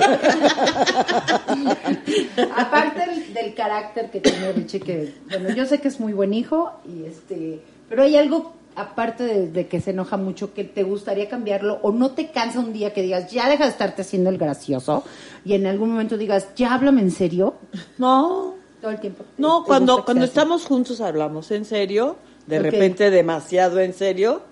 [2.54, 6.34] Aparte del, del carácter que tiene Richie, que bueno, yo sé que es muy buen
[6.34, 10.82] hijo, y este, pero hay algo aparte de, de que se enoja mucho que te
[10.82, 14.28] gustaría cambiarlo o no te cansa un día que digas ya deja de estarte haciendo
[14.28, 15.02] el gracioso
[15.44, 17.54] y en algún momento digas ya háblame en serio
[17.96, 19.24] No, todo el tiempo.
[19.38, 24.42] no, ¿Te cuando, cuando estamos juntos hablamos en serio, de repente demasiado en serio.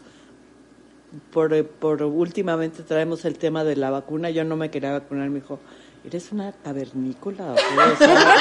[1.31, 5.37] Por, por últimamente traemos el tema de la vacuna, yo no me quería vacunar, me
[5.41, 5.61] dijo,
[6.05, 7.53] ¿eres una cavernícola?
[7.53, 7.93] o qué?
[7.93, 8.37] O sea,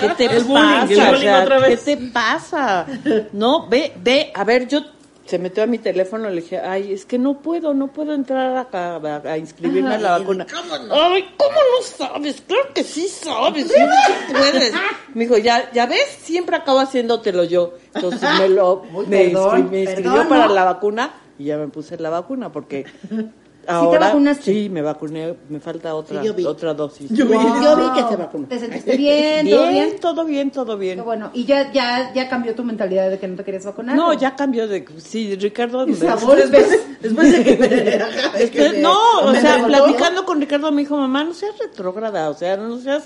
[0.00, 0.92] ¿Qué te El bullying, pasa?
[0.92, 1.80] el O bullying sea, otra vez.
[1.84, 2.86] ¿Qué te pasa?
[3.32, 4.80] No, ve, ve, a ver, yo
[5.26, 8.56] se metió a mi teléfono, le dije, ay, es que no puedo, no puedo entrar
[8.56, 10.44] acá a, a inscribirme a la vacuna.
[10.90, 12.42] Ay, ¿cómo no sabes?
[12.44, 14.72] Claro que sí sabes, sí, sí puedes.
[15.14, 17.74] Me dijo, ya, ya ves, siempre acabo haciéndotelo yo.
[17.94, 20.54] Entonces me lo, Uy, me, perdón, inscri- me inscribió perdón, para ¿no?
[20.54, 22.84] la vacuna y ya me puse la vacuna porque
[23.66, 24.44] ahora vacunaste?
[24.44, 26.44] sí me vacuné, me falta otra Sí, yo vi.
[26.44, 27.10] otra dosis.
[27.10, 27.32] Yo vi.
[27.34, 28.46] Yo vi que se vacunó.
[28.48, 29.48] ¿Te sentiste bien?
[29.48, 29.72] ¿Todo bien?
[29.88, 30.96] Bien, todo bien, todo bien.
[30.98, 31.30] Qué bueno.
[31.34, 33.96] ¿Y ya, ya, ya cambió tu mentalidad de que no te querías vacunar?
[33.96, 34.12] No, ¿O?
[34.14, 35.86] ya cambió de sí, Ricardo.
[35.86, 35.94] me-.
[35.96, 36.50] Después,
[37.00, 37.68] después de que me...
[38.38, 42.34] Después- no, o me sea, platicando con Ricardo me dijo, mamá, no seas retrógrada, o
[42.34, 43.04] sea, no seas,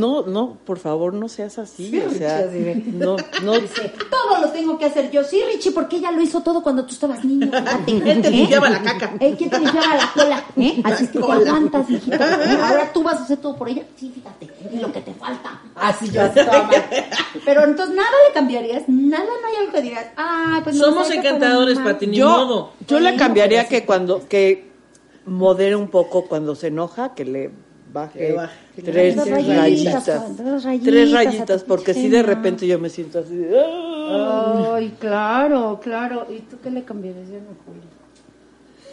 [0.00, 3.92] no, no, por favor, no seas así, o sea, Richie, así de- no, no, Dice,
[4.10, 5.22] todo lo tengo que hacer yo.
[5.24, 7.50] Sí, Richie, porque ella lo hizo todo cuando tú estabas niño.
[7.86, 8.30] Él te ¿Eh?
[8.30, 9.12] limpiaba la caca.
[9.20, 9.34] ¿Eh?
[9.36, 10.44] ¿Quién te limpiaba la cola?
[10.56, 10.80] ¿Eh?
[10.84, 12.16] Así es que te aguantas, hijito.
[12.16, 12.58] ¿Eh?
[12.62, 13.82] Ahora tú vas a hacer todo por ella.
[13.96, 14.48] Sí, fíjate.
[14.72, 15.60] Y lo que te falta.
[15.76, 16.84] Así yo estaba mal.
[17.44, 18.82] Pero entonces nada le cambiarías.
[18.88, 20.06] Nada, no hay algo que digas.
[20.16, 22.72] Ah, pues no Somos que encantadores, Pati, ni yo, modo.
[22.88, 23.86] yo le cambiaría que sí.
[23.86, 24.70] cuando, que
[25.26, 27.50] modere un poco cuando se enoja, que le
[27.92, 28.36] baje.
[28.84, 33.36] tres rayitas, rayitas, dos rayitas tres rayitas, porque si de repente yo me siento así,
[33.36, 34.74] de, "Ah".
[34.74, 36.26] Ay, claro, claro.
[36.30, 37.28] ¿Y tú qué le cambiarías?
[37.28, 37.82] Yo no, Julio.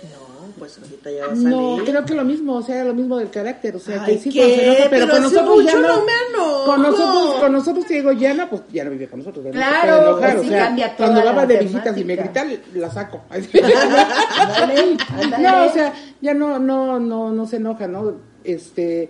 [0.03, 1.49] No, pues ahorita ya va a salir.
[1.49, 4.21] No, creo que lo mismo, o sea, lo mismo del carácter, o sea, Ay, que
[4.21, 8.33] sí pero, Pero con nosotros ya no, no con nosotros, con nosotros te digo ya
[8.33, 10.95] no, pues ya no vive con nosotros, ya Claro, enojar, pues sí o sea, cambia
[10.95, 13.21] toda cuando va de visitas y me grita, la saco.
[13.29, 13.63] Ándale,
[15.09, 15.43] ándale.
[15.43, 18.13] No, o sea, ya no, no, no, no se enoja, ¿no?
[18.47, 19.09] Este,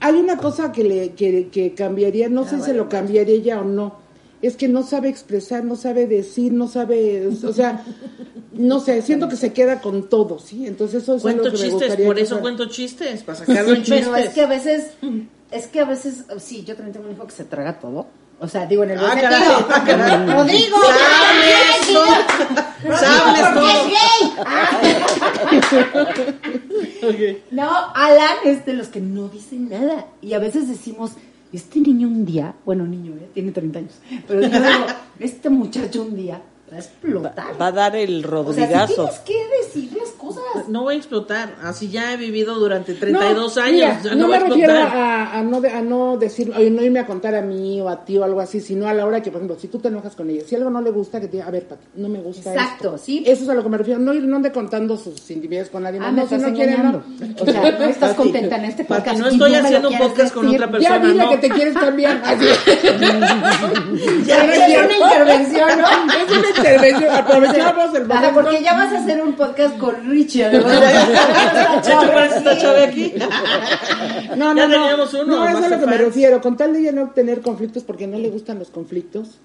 [0.00, 3.64] hay una cosa que le, que, que cambiaría, no sé si lo cambiaría ella o
[3.64, 3.98] no,
[4.42, 7.84] es que no sabe expresar, no sabe decir, no sabe, o sea,
[8.52, 10.66] no sé, siento que se queda con todo, ¿sí?
[10.66, 13.82] Entonces eso es Cuento que me chistes, gustaría por eso cuento chistes, para sacarlo en
[13.82, 14.08] chistes.
[14.08, 14.92] Pero es que a veces,
[15.50, 18.06] es que a veces, sí, yo también tengo un hijo que se traga todo.
[18.40, 19.68] O sea, digo en el buen Ah, sentido.
[19.84, 20.34] caray, ah.
[20.34, 20.78] Rodrigo.
[27.50, 30.06] No, Alan es de los que no dicen nada.
[30.22, 31.12] Y a veces decimos,
[31.52, 33.28] este niño un día, bueno, niño, ¿eh?
[33.34, 33.94] tiene 30 años,
[34.26, 34.86] pero yo digo,
[35.18, 36.40] este muchacho un día
[36.76, 37.60] a explotar.
[37.60, 38.94] va a dar el o sea, si rodrigazo.
[38.94, 40.68] tienes que decir las cosas.
[40.68, 44.28] No voy a explotar, así ya he vivido durante 32 No, años, mira, ya no,
[44.28, 44.96] me a refiero explotar.
[44.96, 47.88] a, a no de- a no decir, oye, no irme a contar a mí o
[47.88, 49.88] a ti o algo así, sino a la hora que, por ejemplo, si tú te
[49.88, 52.08] enojas con ella, si algo no le gusta, que te diga, a ver, Pati, no
[52.08, 52.98] me gusta Exacto, esto.
[52.98, 53.24] sí.
[53.26, 55.82] Eso es a lo que me refiero, no ir no ande contando sus intimidades con
[55.82, 56.78] nadie Ah, no, si estás no quiere, no.
[56.78, 57.04] engañando.
[57.40, 59.20] O sea, no estás contenta en este Pati, podcast.
[59.20, 61.30] no estoy haciendo un podcast con otra Ya persona, dile no.
[61.30, 62.20] que te quieres cambiar.
[62.24, 62.46] Así.
[64.26, 64.84] Ya no es quiero.
[64.86, 65.84] una intervención, ¿no?
[65.86, 66.59] Es una intervención,
[67.12, 68.34] aprovechamos el momento.
[68.34, 70.48] porque ya vas a hacer un podcast con eso
[72.36, 73.14] está Chave aquí.
[74.36, 74.74] No, Ya no, no.
[74.74, 76.40] teníamos uno, No, eso es a lo que me refiero.
[76.40, 79.38] Con tal de ella no tener conflictos porque no le gustan los conflictos,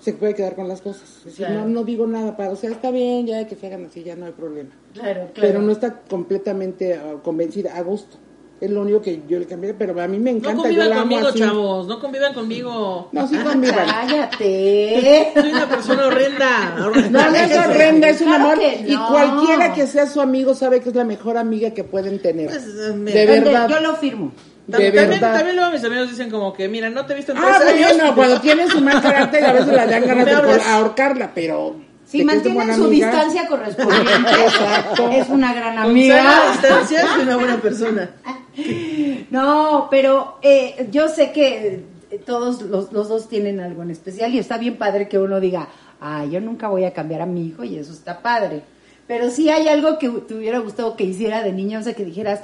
[0.00, 1.02] se puede quedar con las cosas.
[1.18, 1.62] Es decir, Claro.
[1.62, 4.16] no, no digo nada para, o sea, está bien, ya que se hagan así, ya
[4.16, 4.70] no hay problema.
[4.94, 5.32] Claro, claro.
[5.34, 8.16] Pero no está completamente ah, convencida, a gusto.
[8.60, 10.56] Es lo único que yo le cambié, pero a mí me No encanta.
[10.56, 11.38] yo convivan la amo conmigo, así.
[11.38, 11.86] chavos.
[11.86, 13.08] No convivan conmigo.
[13.10, 13.86] No, sí convivan.
[13.86, 15.32] Cállate.
[15.34, 16.74] Soy una persona horrenda.
[16.76, 16.90] No,
[17.30, 18.58] no es horrenda, es un Claro amor.
[18.86, 19.08] Y no.
[19.08, 22.48] cualquiera que sea su amigo sabe que es la mejor amiga que pueden tener.
[22.48, 23.68] Pues, eh, me- De verdad.
[23.68, 24.32] Yo lo firmo.
[24.66, 25.34] De También, también, verdad.
[25.36, 27.74] también luego mis amigos dicen como que, mira, no te he visto en Ah, tres
[27.74, 27.96] años.
[27.96, 30.32] bueno, cuando tienen su mal carácter a veces la dan ganas de
[30.70, 31.76] ahorcarla, pero...
[32.04, 35.08] Si es mantienen su amiga, distancia correspondiente, Exacto.
[35.10, 36.42] es una gran Con amiga.
[36.52, 38.10] distancia soy una buena persona.
[39.30, 44.34] No, pero eh, yo sé que eh, todos los, los dos tienen algo en especial
[44.34, 45.68] y está bien padre que uno diga,
[46.00, 48.62] ah, yo nunca voy a cambiar a mi hijo y eso está padre.
[49.06, 52.04] Pero sí hay algo que te hubiera gustado que hiciera de niña, o sea, que
[52.04, 52.40] dijeras,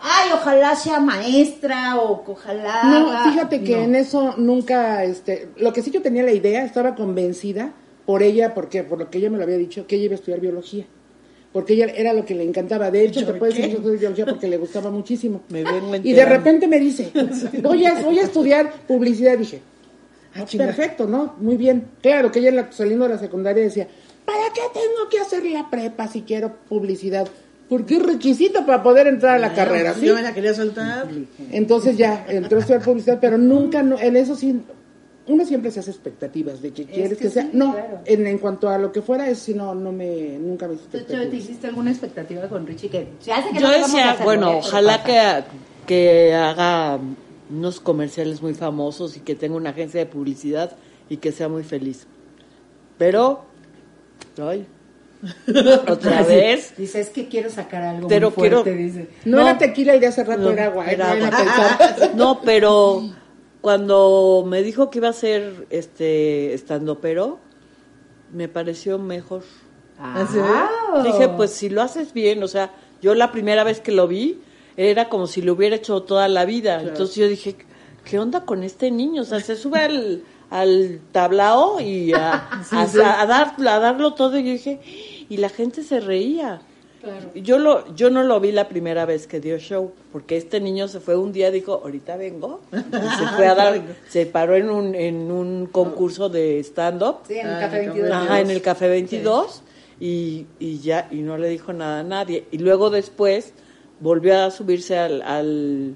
[0.00, 2.84] ay, ojalá sea maestra o ojalá...
[2.84, 3.30] No, haga-".
[3.30, 3.82] fíjate que No.
[3.82, 7.72] en eso nunca, este, lo que sí yo tenía la idea, estaba convencida
[8.06, 10.16] por ella, porque por lo que ella me lo había dicho, que ella iba a
[10.16, 10.86] estudiar biología.
[11.52, 12.90] Porque ella era lo que le encantaba.
[12.90, 15.42] De hecho, te puede decir que estudió biología porque le gustaba muchísimo.
[15.48, 15.64] Me
[16.04, 17.10] Y de repente me dice,
[17.62, 19.36] voy a, voy a estudiar publicidad.
[19.36, 19.60] Dije,
[20.36, 21.34] ah, perfecto, ¿no?
[21.38, 21.84] Muy bien.
[22.02, 23.88] Claro que ella en la- saliendo de la secundaria decía,
[24.24, 27.26] ¿para qué tengo que hacer la prepa si quiero publicidad?
[27.68, 30.06] Porque es requisito para poder entrar a la carrera, ¿sí?
[30.06, 31.06] Yo me la quería soltar.
[31.52, 34.60] Entonces ya entró a estudiar publicidad, pero nunca, no, en eso sí,
[35.30, 37.42] uno siempre se hace expectativas de que quieres que, que sea.
[37.44, 38.00] sí, No, claro.
[38.04, 40.84] en, en cuanto a lo que fuera, es si no, no me, nunca me hice
[40.90, 43.80] ¿Tú, Chava, te hiciste alguna expectativa con Richie que se hace que Yo no te
[43.80, 45.44] vamos a decía, hacer, bueno, ojalá que,
[45.86, 46.98] que haga
[47.50, 50.72] unos comerciales muy famosos y que tenga una agencia de publicidad
[51.08, 52.06] y que sea muy feliz.
[52.98, 53.44] Pero,
[54.38, 54.66] ay,
[55.88, 59.08] otra vez, Dice, es que quiero sacar algo Pero muy fuerte, quiero- dice.
[59.24, 59.42] No, No.
[59.42, 60.86] era tequila el de hace rato, No, era agua.
[60.86, 61.30] era agua.
[62.14, 63.02] No, pero
[63.60, 67.38] cuando me dijo que iba a ser este estando pero
[68.32, 69.42] me pareció mejor.
[69.98, 74.06] Ah, Dije, pues si lo haces bien, o sea, yo la primera vez que lo
[74.08, 74.38] vi
[74.76, 76.80] era como si lo hubiera hecho toda la vida.
[76.88, 77.56] Entonces yo dije,
[78.04, 79.22] ¿qué onda con este niño?
[79.22, 82.48] O sea, se sube al, al tablao y a,
[83.02, 84.38] a- a dar, a darlo todo.
[84.38, 84.80] Y yo dije,
[85.28, 86.62] y la gente se reía.
[87.34, 90.88] Yo lo, yo no lo vi la primera vez que dio show, porque este niño
[90.88, 94.70] se fue un día, dijo, ahorita vengo, y se fue a dar, se paró en
[94.70, 98.12] un, en un concurso de stand-up, Sí, en el Ah, Café en el 22.
[98.12, 99.62] Ajá, en el Café 22
[99.98, 102.46] y, y ya, y no le dijo nada a nadie.
[102.50, 103.52] Y luego después
[104.00, 105.94] volvió a subirse al, al,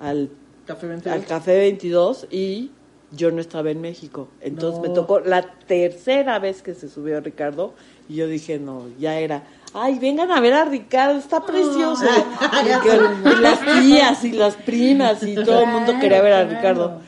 [0.00, 0.30] al,
[0.66, 1.14] Café 22.
[1.14, 2.70] al Café 22 y
[3.10, 4.28] yo no estaba en México.
[4.40, 7.72] Entonces me tocó la tercera vez que se subió Ricardo
[8.08, 9.44] y yo dije, no, ya era.
[9.74, 12.04] Ay, vengan a ver a Ricardo, está precioso.
[12.62, 16.44] Y que- y las tías y las primas y todo el mundo quería ver a
[16.44, 17.00] Ricardo.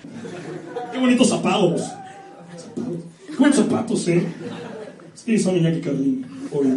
[0.93, 1.83] Qué bonitos zapatos.
[3.27, 4.27] Qué buenos zapatos, ¿eh?
[5.15, 6.77] Sí, son Iñaki Carlín, obvio.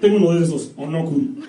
[0.00, 1.44] Tengo uno de esos, Onokun.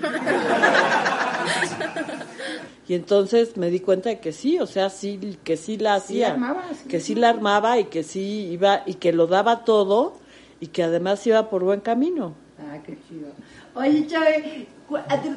[2.87, 6.31] Y entonces me di cuenta de que sí, o sea, sí, que sí la hacía,
[6.33, 6.87] armaba, sí.
[6.89, 10.13] que sí la armaba y que sí iba y que lo daba todo
[10.59, 12.33] y que además iba por buen camino.
[12.59, 13.29] Ah, qué chido.
[13.75, 14.67] Oye, Chave,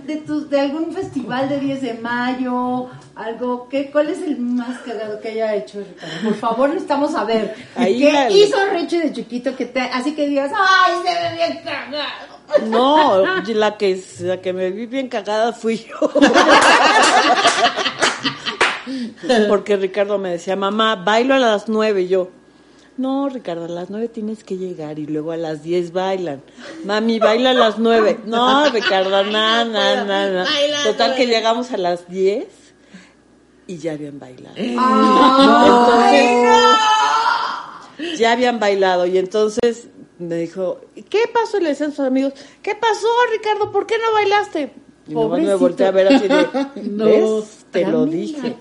[0.04, 5.18] de, de, algún festival de 10 de mayo, algo, ¿qué, ¿cuál es el más cagado
[5.20, 6.24] que haya hecho Ricardo?
[6.24, 7.54] Por favor, necesitamos saber.
[7.74, 11.60] Ahí ¿Qué hizo Richie de chiquito que te, así que digas, ay, se ve bien
[11.64, 12.36] cagado?
[12.66, 16.10] No, la que la que me vi bien cagada fui yo.
[19.48, 22.06] Porque Ricardo me decía, mamá, bailo a las nueve.
[22.06, 22.30] Yo,
[22.96, 26.42] no, Ricardo, a las nueve tienes que llegar y luego a las diez bailan.
[26.84, 28.18] Mami, baila a las nueve.
[28.24, 30.46] No, Ricardo, na, na, na, na.
[30.84, 32.46] Total que llegamos a las diez
[33.66, 34.56] y ya habían bailado.
[34.56, 34.80] Entonces,
[38.18, 40.80] ya habían bailado y entonces me dijo,
[41.10, 41.58] ¿qué pasó?
[41.58, 42.32] Y le decían sus amigos,
[42.62, 43.72] ¿qué pasó, Ricardo?
[43.72, 44.72] ¿Por qué no bailaste?
[45.08, 46.46] Y nomás me volteé a ver así de,
[47.04, 47.64] ¿ves?
[47.70, 48.56] Te lo dije,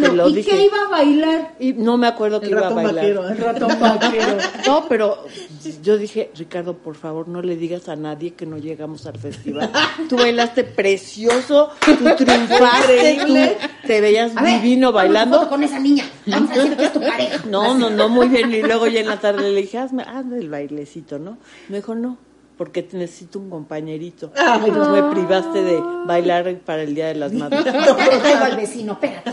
[0.00, 0.50] te lo ¿Y dije.
[0.50, 1.54] qué iba a bailar?
[1.58, 2.94] Y no me acuerdo que El iba a bailar.
[2.94, 3.28] vaquero.
[3.28, 4.36] El ratón vaquero.
[4.66, 5.24] No, pero
[5.82, 9.70] yo dije, Ricardo, por favor, no le digas a nadie que no llegamos al festival.
[10.08, 13.34] Tú bailaste precioso, tú triunfaste, tú
[13.86, 15.48] te veías A divino bailando.
[15.48, 16.04] con esa niña.
[16.26, 17.44] Vamos a decir que es tu pareja.
[17.48, 18.52] No, no, no, muy bien.
[18.54, 21.38] Y luego ya en la tarde le dije, hazme, hazme el bailecito, ¿no?
[21.68, 22.16] Me dijo, no,
[22.60, 24.32] porque te necesito un compañerito.
[24.66, 27.64] Entonces me privaste de bailar para el Día de las Madres.
[27.64, 29.30] Te traigo al vecino, espérate.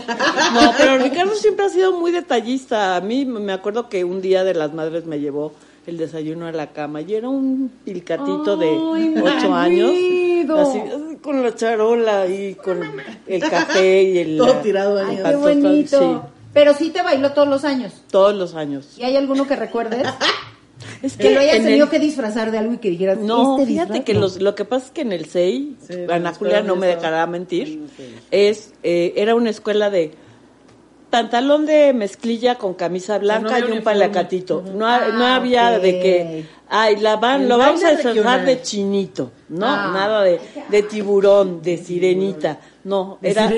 [0.54, 2.96] No, pero Ricardo siempre ha sido muy detallista.
[2.96, 5.52] A mí me acuerdo que un Día de las Madres me llevó
[5.86, 9.90] el desayuno a la cama y era un pilcatito de Ay, ocho años.
[9.90, 12.80] Así, así, con la charola y con
[13.26, 14.38] el café y el...
[14.38, 15.16] Todo tirado Ay, ahí.
[15.16, 16.00] qué Tanto, bonito.
[16.00, 16.30] sí.
[16.54, 17.92] Pero sí te bailó todos los años.
[18.10, 18.94] Todos los años.
[18.96, 20.08] ¿Y hay alguno que recuerdes?
[21.02, 23.56] Es Que lo hayas en tenido el- que disfrazar de algo y que dijeras, No,
[23.58, 24.20] este fíjate disfraz que no.
[24.20, 26.96] los, lo que pasa es que en el CEI, Sí, Ana Julia no me de
[26.96, 27.82] dejará mentir,
[28.30, 30.12] es eh, era una escuela de
[31.10, 34.62] pantalón de mezclilla con camisa blanca y un palacatito.
[34.74, 38.44] No, ha- no Ah, había de que, ay, la van, El lo vamos a disfrazar
[38.44, 39.90] de chinito, no, Ah.
[39.94, 43.50] nada de, de tiburón, de sirenita, no, era,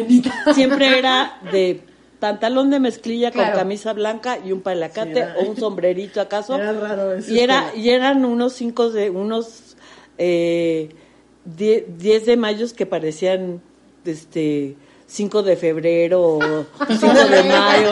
[0.55, 1.81] siempre era de
[2.20, 3.50] pantalón de mezclilla Claro.
[3.52, 6.54] con camisa blanca y un palacate Sí, era- o un sombrerito acaso.
[6.56, 9.76] Era raro esa Y era, y eran unos cinco de, unos
[10.18, 10.90] eh,
[11.44, 13.61] die- 10 de mayo que parecían
[14.04, 14.76] este
[15.10, 17.90] 5 de febrero o 5 de mayo,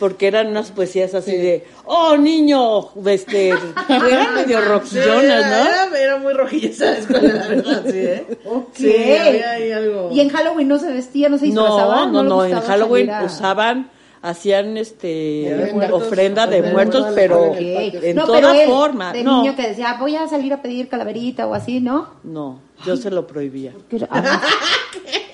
[0.00, 3.50] porque eran unas poesías así de, oh niño, este,
[3.88, 5.70] eran medio Sí, roquillonas, era, ¿no?
[5.70, 8.26] era, era muy rojilla esa escuela, la verdad, sí, ¿eh?
[8.44, 8.68] Ok.
[8.74, 10.10] Sí, había ahí algo.
[10.12, 12.06] Y en Halloween no se vestía, no se disfrazaba.
[12.06, 13.90] No, no, no, en Halloween a- usaban,
[14.20, 17.56] hacían este de muertos, ofrenda de muertos, muertos, pero Ok.
[17.60, 20.60] en No, toda pero él, forma, De no, niño que decía, voy a salir a
[20.60, 22.08] pedir calaverita o así, ¿no?
[22.24, 23.74] no, yo se lo prohibía.
[24.10, 24.42] Ah,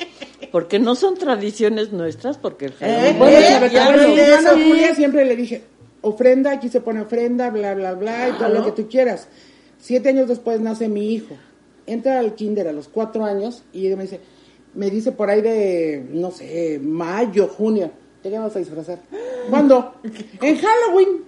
[0.54, 4.50] Porque no son tradiciones nuestras, porque el Eh, Bueno, Eh, sobre todo eso.
[4.52, 5.64] Julia siempre le dije,
[6.00, 9.26] ofrenda, aquí se pone ofrenda, bla, bla, bla, y todo lo que tú quieras.
[9.80, 11.34] Siete años después nace mi hijo.
[11.88, 14.20] Entra al kinder a los cuatro años y me dice,
[14.74, 17.90] me dice por ahí de, no sé, mayo, junio,
[18.22, 19.00] ¿te qué vamos a disfrazar?
[19.50, 19.94] ¿Cuándo?
[20.40, 21.24] en Halloween.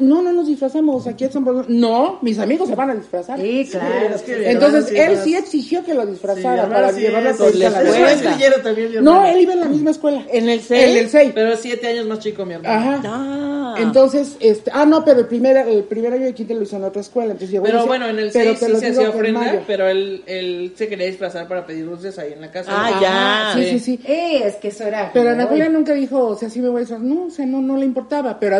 [0.00, 1.68] No, no nos disfrazamos aquí en San Bernardo.
[1.68, 3.40] No, mis amigos se van a disfrazar.
[3.40, 4.14] sí, claro.
[4.14, 7.46] es que mi Entonces, él sí exigió que lo disfrazara para sí llevarlo a la
[7.70, 8.62] escuela.
[8.62, 10.22] también, No, él iba en la misma escuela.
[10.32, 10.98] ¿En el En CEI?
[10.98, 11.32] el 6.
[11.34, 12.96] Pero siete años más chico, mi hermana.
[12.96, 13.00] Ajá.
[13.04, 13.74] Ah.
[13.78, 16.84] Entonces, este, ah, no, pero el primer, el primer año de kinder lo hizo en
[16.84, 19.02] otra escuela, entonces llegó Pero dice, bueno, en el pero 6 te sí se hacía
[19.02, 22.70] en ofrenda, pero él, él se quería disfrazar para pedir dulces ahí en la casa.
[22.74, 23.54] Ah, Ajá.
[23.54, 23.62] ya.
[23.62, 24.00] Sí, sí, sí.
[24.06, 25.10] Eh, es que eso era...
[25.12, 25.46] Pero Ana.
[25.46, 27.06] Julia nunca dijo, o sea, sí me voy a disfrazar.
[27.06, 28.56] No, o sea, no, no le importaba, pero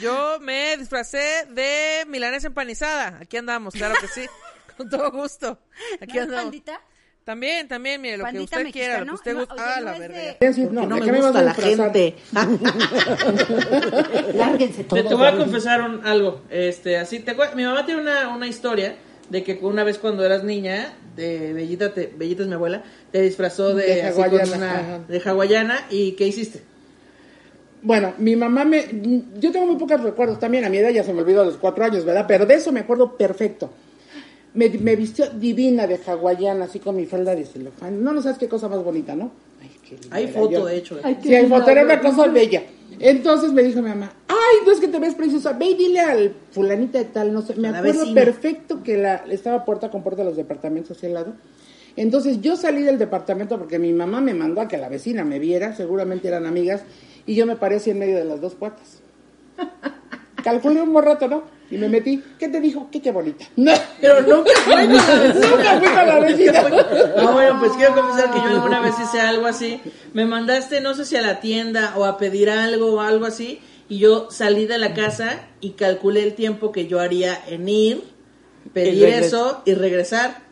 [0.00, 3.18] Yo me disfracé de milanesa empanizada.
[3.20, 4.26] Aquí andamos, claro que sí.
[4.76, 5.58] Con todo gusto.
[6.00, 6.44] Aquí ¿No es andamos.
[6.44, 6.80] pandita?
[7.24, 9.62] También, también, mire, lo que ¿Pandita usted quiera, lo que usted mexicano?
[9.64, 9.80] guste.
[9.80, 10.16] No, ah, la verga.
[10.16, 12.14] de- no, no ¿de me gusta la gente.
[14.34, 15.08] Lárguense Te, todos.
[15.08, 16.42] te voy a confesar un- algo.
[16.50, 18.96] Este, así, te mi mamá tiene una, una historia
[19.28, 23.22] de que una vez cuando eras niña, de Bellita, te, Bellita es mi abuela, te
[23.22, 26.62] disfrazó de, De así con hawaiana, una- de hawaiana y ¿qué hiciste?
[27.86, 28.84] Bueno, mi mamá me...
[29.38, 31.56] Yo tengo muy pocos recuerdos también, a mi edad ya se me olvidó a los
[31.56, 32.24] cuatro años, ¿verdad?
[32.26, 33.70] Pero de eso me acuerdo perfecto.
[34.54, 38.02] Me, me vistió divina de hawaiana, así con mi falda de celofán.
[38.02, 39.30] No, no sabes qué cosa más bonita, ¿no?
[39.62, 40.66] Ay, qué linda Hay foto, yo.
[40.66, 40.98] de hecho.
[41.04, 42.64] Ay, qué Sí, hay foto, era una cosa bella.
[42.98, 46.00] Entonces me dijo mi mamá, ay, no es que te ves preciosa, ve y dile
[46.00, 48.20] al fulanita de tal, no sé, me la acuerdo vecina.
[48.20, 51.34] perfecto que la, estaba puerta con puerta de los departamentos hacia el lado.
[51.94, 55.38] Entonces yo salí del departamento porque mi mamá me mandó a que la vecina me
[55.38, 56.82] viera, seguramente eran amigas,
[57.26, 59.00] y yo me paré así en medio de las dos puertas.
[60.42, 61.42] Calculé un buen rato, ¿no?
[61.70, 62.22] Y me metí.
[62.38, 62.88] ¿Qué te dijo?
[62.92, 63.44] ¿Qué qué bonita?
[63.56, 65.48] No, Pero nunca fue con la vecina.
[65.50, 66.62] nunca fui con la vecina.
[67.16, 69.80] No, bueno, pues quiero confesar que yo alguna vez hice algo así.
[70.12, 73.60] Me mandaste, no sé si a la tienda o a pedir algo o algo así.
[73.88, 78.04] Y yo salí de la casa y calculé el tiempo que yo haría en ir,
[78.72, 80.45] pedir eso y regresar.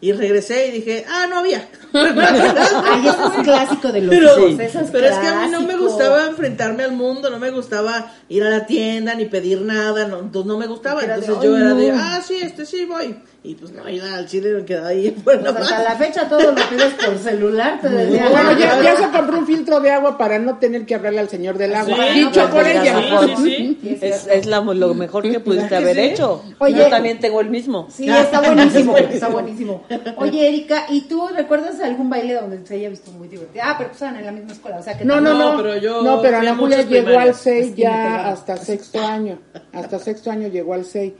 [0.00, 1.66] Y regresé y dije, ah, no había.
[1.94, 5.62] Ay, eso es clásico de los Pero, eso es pero es que a mí no
[5.62, 10.06] me gustaba enfrentarme al mundo, no me gustaba ir a la tienda ni pedir nada,
[10.06, 11.02] no, entonces no me gustaba.
[11.02, 11.98] Era Entonces "Ay, yo era de, no".
[11.98, 13.16] ah, sí, este sí voy.
[13.46, 16.54] Y pues no, iba al chile me quedaba ahí Pues hasta la fecha todo lo
[16.54, 18.28] pides por celular, te decía.
[18.28, 21.28] Bueno, ya, ya se compró un filtro de agua para no tener que hablarle al
[21.28, 21.96] señor del agua.
[22.12, 23.36] Sí, Dicho pues, por pues, ella.
[23.36, 23.98] sí, sí, sí.
[24.02, 26.42] Es, es la- lo mejor que pudiste haber hecho.
[26.58, 26.76] Oye.
[26.76, 27.86] Yo también tengo el mismo.
[27.90, 29.84] Sí, está buenísimo, está buenísimo.
[30.16, 33.62] Oye, Erika, ¿y tú recuerdas algún baile donde se haya visto muy divertido?
[33.64, 35.52] Ah, pero pues estaban en la misma escuela, o sea que No, no, no.
[35.52, 37.36] No, pero yo no, pero Ana Julia llegó al primarias.
[37.42, 39.38] 6 Así me ya hasta sexto año.
[39.72, 41.12] Hasta sexto año llegó al 6.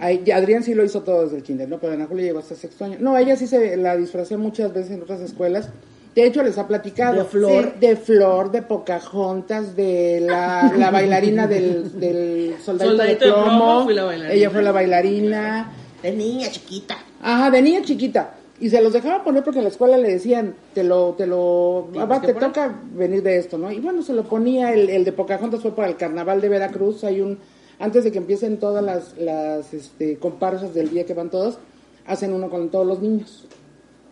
[0.00, 1.78] Adrián sí lo hizo todo desde el kinder, ¿no?
[1.78, 2.96] Pero Ana Julia llegó hasta sexto año.
[3.00, 5.68] No, ella sí se la disfrazó muchas veces en otras escuelas.
[6.14, 7.16] De hecho, les ha platicado.
[7.16, 7.72] De Flor.
[7.74, 13.36] Sí, de Flor, de Pocahontas, de la, la bailarina del, del soldadito, Soldadito de de
[13.36, 13.44] plomo.
[13.46, 14.34] plomo, fui la bailarina.
[14.34, 15.72] Ella fue la bailarina.
[16.02, 16.96] De niña chiquita.
[17.20, 18.34] Ajá, de niña chiquita.
[18.60, 21.88] Y se los dejaba poner porque en la escuela le decían, te lo, te lo,
[21.92, 22.38] te poner.
[22.38, 23.72] toca venir de esto, ¿no?
[23.72, 27.02] Y bueno, se lo ponía, el, el de Pocahontas fue para el carnaval de Veracruz,
[27.02, 27.38] hay un,
[27.78, 31.58] antes de que empiecen todas las, las este, comparsas del día que van todos,
[32.06, 33.46] hacen uno con todos los niños.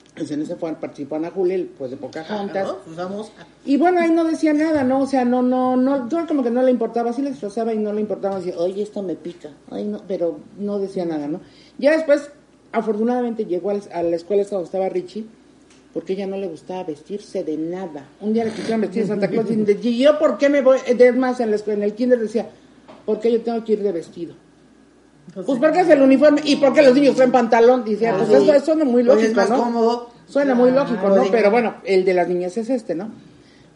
[0.08, 2.66] Entonces en ese fue, participó Ana Julia, pues de Pocahontas.
[2.68, 2.78] ¿no?
[2.84, 3.32] Pues vamos.
[3.64, 5.00] Y bueno, ahí no decía nada, ¿no?
[5.00, 7.78] O sea, no, no, no, yo como que no le importaba, sí le disfrazaba y
[7.78, 11.40] no le importaba, decía, oye, esto me pica, ay, no, pero no decía nada, ¿no?
[11.78, 12.30] Ya después,
[12.72, 15.24] afortunadamente, llegó al- a la escuela donde estaba Richie,
[15.94, 18.06] porque ella no le gustaba vestirse de nada.
[18.20, 20.78] Un día le quisieron vestir de Santa Claus y yo, ¿por qué me voy?
[20.86, 22.50] Es más, en, la escuela, en el kinder decía,
[23.04, 24.34] ¿por qué yo tengo que ir de vestido?
[25.34, 27.84] Pues porque es el uniforme y porque los niños traen pantalón.
[27.84, 28.50] Dice, ah, pues Sí.
[28.50, 29.56] eso suena muy Pues lógico, es más ¿no?
[29.64, 30.10] cómodo.
[30.26, 31.08] Suena muy lógico.
[31.08, 31.24] ¿no?
[31.30, 33.10] Pero bueno, el de las niñas es este, ¿no?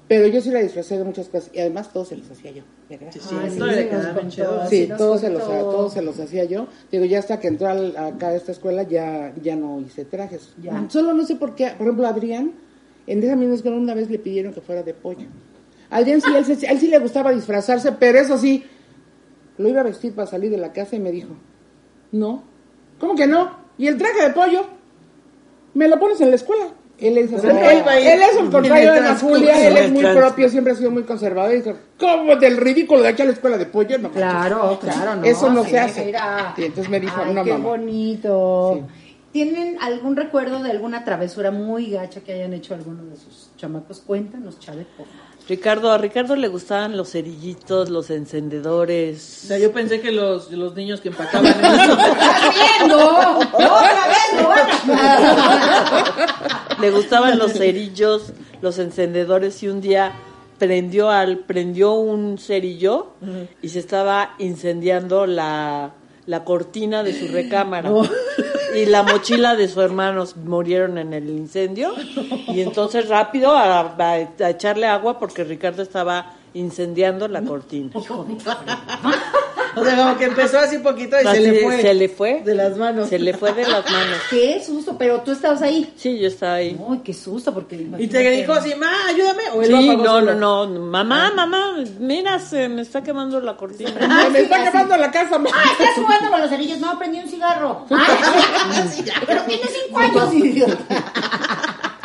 [0.09, 2.63] Pero yo sí la disfracé de muchas cosas y además todos se los hacía yo.
[2.89, 3.11] ¿verdad?
[3.13, 3.19] Sí,
[4.69, 6.67] Sí, todos se, los, todos se los hacía yo.
[6.93, 10.51] Digo, ya hasta que entró al- acá a esta escuela ya, ya no hice trajes.
[10.63, 10.85] Ya.
[10.89, 12.53] Solo no sé por qué, por ejemplo, Adrián,
[13.07, 15.27] en esa misma escuela una vez le pidieron que fuera de pollo.
[15.91, 18.65] Adrián sí, él, él sí le gustaba disfrazarse, pero eso sí,
[19.59, 21.31] lo iba a vestir para salir de la casa y me dijo,
[22.13, 22.43] no,
[22.99, 23.59] ¿cómo que no?
[23.79, 24.67] ¿Y el traje de pollo?
[25.75, 26.69] Me lo pones en la escuela.
[26.99, 30.17] Él es, así, Él es el contrario de el la Julia, él es muy el
[30.17, 31.53] propio, siempre ha sido muy conservador.
[31.53, 33.99] Y dijo, ¿cómo del ridículo de aquí a la escuela de pollo?
[33.99, 35.25] No, Claro, claro, no.
[35.25, 36.11] Eso no se hace.
[36.57, 37.69] Y entonces me dijo, Ay, no, qué mamá.
[37.69, 38.81] bonito.
[39.31, 44.01] ¿Tienen algún recuerdo de alguna travesura muy gacha que hayan hecho algunos de sus chamacos?
[44.01, 45.26] Cuéntanos, Chávez, por favor.
[45.49, 49.23] Ricardo, a Ricardo le gustaban los cerillitos, los O encendedores.
[49.23, 51.47] sea, yo pensé que los, los niños que empacaban.
[52.85, 60.13] ¡Otra vez lo van a- Le gustaban los cerillos, los encendedores y un día
[60.59, 63.13] prendió al prendió un cerillo
[63.63, 65.93] y se estaba incendiando la,
[66.27, 67.91] la cortina de su recámara.
[68.77, 71.95] Y la mochila de su hermano murieron en el incendio.
[72.49, 74.19] Y entonces rápido a, a-
[74.51, 77.91] echarle agua porque Ricardo estaba incendiando la cortina.
[79.77, 81.81] O sea, como que empezó así poquito y Así se le fue.
[81.83, 82.43] se le fue.
[82.45, 83.09] De las manos.
[83.11, 84.19] Se le fue de las manos.
[84.31, 84.97] ¡Qué susto!
[84.99, 85.93] Pero tú estabas ahí.
[85.97, 86.81] Sí, yo estaba ahí.
[86.91, 87.53] ¡Ay, qué susto!
[87.53, 89.43] Porque Y te dijo así, ma, ayúdame.
[89.55, 90.67] O él Sí, no, no, no.
[90.81, 93.91] Mamá, mamá, mira, se me está quemando la cortina.
[94.25, 95.39] Se me está quemando la casa.
[95.39, 95.51] ma.
[95.53, 96.79] ¡Ah, estás jugando con los cerillos!
[96.79, 97.85] No, prendí un cigarro.
[97.91, 98.07] ¡Ah!
[99.27, 100.79] Pero tiene cinco años, idiota.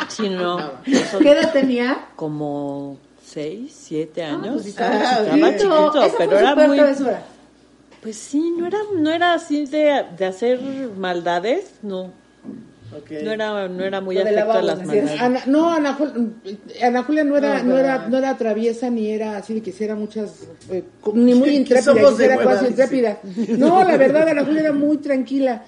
[0.08, 0.72] Sí, no.
[0.84, 2.06] ¿Qué edad tenía?
[2.16, 4.54] como seis, siete Ah, años.
[4.56, 6.76] pues estaba Ah, Estaba chiquito, pero era muy...
[6.76, 7.22] travesura.
[8.02, 10.58] Pues sí, no era, no era así de, de hacer
[10.96, 12.10] maldades, no.
[13.22, 15.20] No era, no era muy afecto a las ¿no es maldades.
[15.22, 16.32] Ana, no, Ana, Jul-
[16.82, 19.94] Ana Julia no era, No, era, no era traviesa ni era así de que hiciera
[19.94, 20.82] muchas, eh,
[21.14, 23.18] ni muy intrépida, que era hueva, intrépida.
[23.56, 25.62] No, la verdad, Ana Julia era muy tranquila.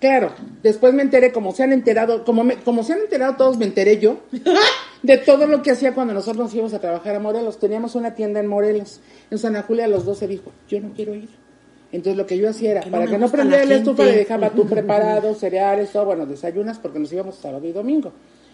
[0.00, 0.32] Claro,
[0.62, 3.66] después me enteré, como se han enterado, como, me- como se han enterado todos, me
[3.66, 4.20] enteré yo
[5.02, 7.58] de todo lo que hacía cuando nosotros nos íbamos a trabajar a Morelos.
[7.60, 9.00] Teníamos una tienda en Morelos.
[9.30, 11.28] En Ana Julia los dos se dijo, yo no quiero ir.
[11.92, 14.16] Entonces lo que yo hacía era, no para que no prendiera la la estufa, le
[14.16, 18.12] dejaba tú preparado, cereales, todo, bueno, desayunas, porque nos íbamos sábado y domingo.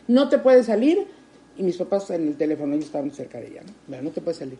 [0.09, 1.07] No te puedes salir,
[1.59, 3.73] y mis papás en el teléfono, ellos estaban cerca de ella, ¿no?
[3.89, 4.59] Bueno, no te puedes salir.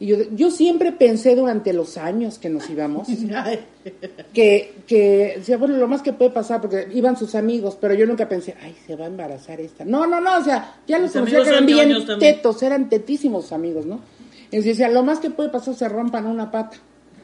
[0.00, 3.08] Y yo, yo siempre pensé durante los años que nos íbamos,
[4.32, 8.06] que, que decía, bueno, lo más que puede pasar, porque iban sus amigos, pero yo
[8.06, 9.84] nunca pensé, ay, se va a embarazar esta.
[9.84, 13.86] No, no, no, o sea, ya los conocía que eran bien tetos, eran tetísimos amigos,
[13.86, 14.00] ¿no?
[14.44, 16.78] Entonces decía, lo más que puede pasar se rompan una pata.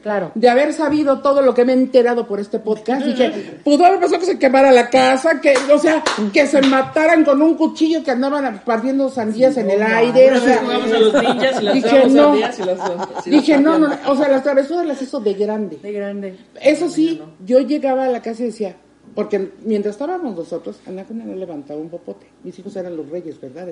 [0.05, 0.31] Claro.
[0.35, 3.29] De haber sabido todo lo que me he enterado por este podcast, y que
[3.63, 7.41] pudo haber pasado que se quemara la casa, que, o sea, que se mataran con
[7.41, 11.59] un cuchillo que andaban partiendo sandías en el aire, o sea, jugamos a los ninjas
[11.59, 12.35] y las dije, no.
[12.35, 15.79] las- Dije, no, no, o sea, las travesuras las hizo de grande.
[15.81, 16.37] De grande.
[16.61, 18.75] Eso sí, yo llegaba a la casa y decía,
[19.15, 22.27] porque mientras estábamos nosotros, Ana no levantaba un popote.
[22.43, 23.69] Mis hijos eran los reyes, ¿verdad?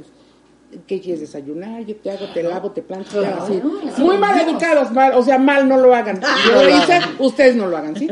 [0.87, 1.85] ¿Qué quieres desayunar?
[1.85, 3.61] Yo te hago, te lavo, te plancho, te hago así.
[4.01, 6.21] Muy mal educados, mal, o sea, mal, no lo hagan.
[6.47, 8.07] Yo lo hice, ustedes no lo hagan, ¿sí?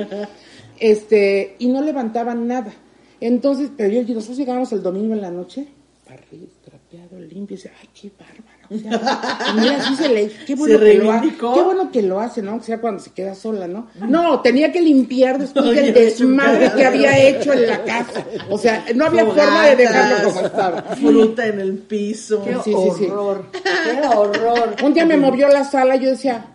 [0.79, 2.73] Este, y no levantaban nada.
[3.19, 5.67] Entonces, pero yo, nosotros llegábamos el domingo en la noche,
[6.09, 8.50] barrido, trapeado, limpio, y decía, ay, qué bárbaro.
[8.71, 12.41] Mira, así se le, qué bueno, Se que lo hace, qué bueno que lo hace,
[12.41, 12.55] ¿no?
[12.55, 13.87] O sea, cuando se queda sola, ¿no?
[14.07, 18.23] No, tenía que limpiar después Oye, del desmadre que había hecho en la casa.
[18.49, 20.81] O sea, no había forma de dejarlo como estaba.
[20.95, 22.43] Fruta en el piso.
[22.45, 23.05] Qué Sí, sí, sí.
[23.07, 23.45] horror.
[23.51, 24.75] Qué horror.
[24.83, 26.45] Un día me movió la sala y yo decía,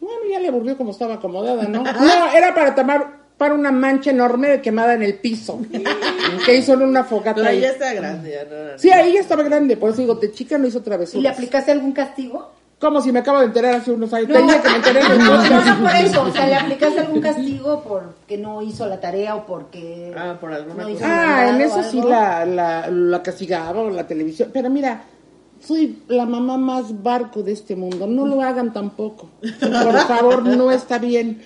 [0.00, 1.82] bueno, ya le aburrió como estaba acomodada, ¿no?
[1.84, 5.60] No, era para tomar para una mancha enorme de quemada en el piso.
[6.46, 7.60] que hizo en una fogata Pero ahí.
[7.60, 8.78] ya está grande, ya no.
[8.78, 11.22] Sí, ahí ya estaba grande, por eso digo, de chica no hizo ¿Y travesuras.
[11.24, 12.52] le aplicaste algún castigo?
[12.78, 14.28] Como si me acabo de enterar hace unos años.
[14.28, 16.22] No, Tenía que me enteré no, no, no por eso.
[16.22, 20.52] O sea, ¿le aplicaste algún castigo porque no hizo la tarea o porque Ah, por
[20.52, 21.04] alguna no cosa.
[21.04, 24.50] Ah, en eso sí la, la, la castigaba o la televisión.
[24.52, 25.02] Pero mira,
[25.60, 28.06] soy la mamá más barco de este mundo.
[28.06, 29.30] No lo hagan tampoco.
[29.60, 31.42] Por favor, no está bien.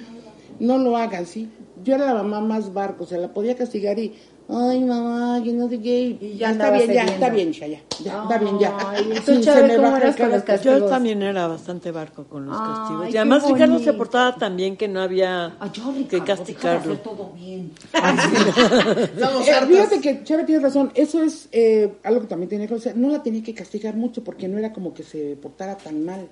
[0.61, 1.49] No lo hagan, ¿sí?
[1.87, 4.13] Yo era la mamá más barco, o sea, la podía castigar y,
[4.49, 6.19] ay, mamá, que no sé qué.
[6.21, 7.81] Y ya está bien, ya, está bien, ya, ya.
[8.03, 8.77] ya, está bien, ya.
[8.89, 10.55] Ay, ¿y tú, Sí, se Chávez, me cómo baja eras el con los carácter.
[10.57, 10.81] castigos?
[10.81, 13.15] Yo también era bastante barco con los castigos.
[13.15, 16.97] Y además Ricardo se portaba tan bien que no había yo, que castigarlo.
[16.99, 17.71] todo bien.
[17.95, 22.75] Estamos Eh, fíjate que Chávez tiene razón, eso es eh, algo que también tenía que
[22.75, 22.97] hacer.
[22.97, 26.27] No la tenía que castigar mucho porque no era como que se portara tan mal.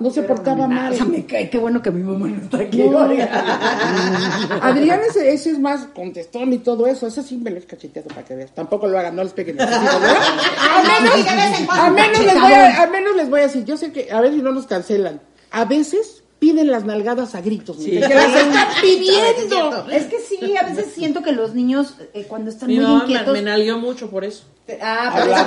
[0.00, 0.92] No se portaba mal.
[0.92, 2.82] O sea, me cae, qué bueno que mi mamá no está aquí.
[2.82, 2.98] No.
[4.60, 7.06] Adrián ese, ese es más contestón y todo eso.
[7.06, 8.52] Ese sí me lo he cacheteado para que veas.
[8.52, 9.60] Tampoco lo hagan, no les peguen.
[9.60, 11.26] Al menos,
[11.70, 14.20] a menos les voy a, a menos les voy a decir, yo sé que a
[14.20, 15.20] ver si no nos cancelan.
[15.52, 17.78] A veces piden las nalgadas a gritos.
[17.78, 17.92] Sí.
[17.92, 19.88] que las están pidiendo.
[19.90, 22.98] Es que sí, a veces siento que los niños, eh, cuando están Mi muy mamá
[22.98, 23.32] me, inquietos.
[23.32, 24.44] me nalgueó mucho por eso.
[24.82, 25.44] Ah, por eso.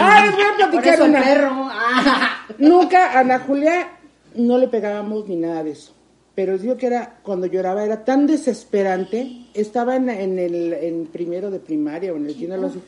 [0.00, 1.22] Ah, les voy a platicar eso el una.
[1.24, 1.50] perro.
[1.70, 2.46] Ah.
[2.58, 3.88] Nunca a Ana Julia
[4.36, 5.92] no le pegábamos ni nada de eso.
[6.36, 9.46] Pero digo que era, cuando lloraba era tan desesperante.
[9.54, 12.80] Estaba en, en el en primero de primaria o en el kinder, algo así.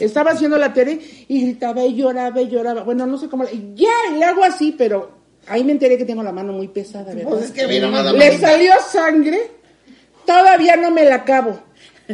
[0.00, 2.82] Estaba haciendo la tele y gritaba y lloraba y lloraba.
[2.82, 3.44] Bueno, no sé cómo.
[3.44, 5.15] le- Ya, le hago así, pero
[5.48, 7.30] ahí me enteré que tengo la mano muy pesada, ¿verdad?
[7.30, 9.50] Pues es que mira, nada Le salió sangre.
[10.24, 11.58] Todavía no me la acabo.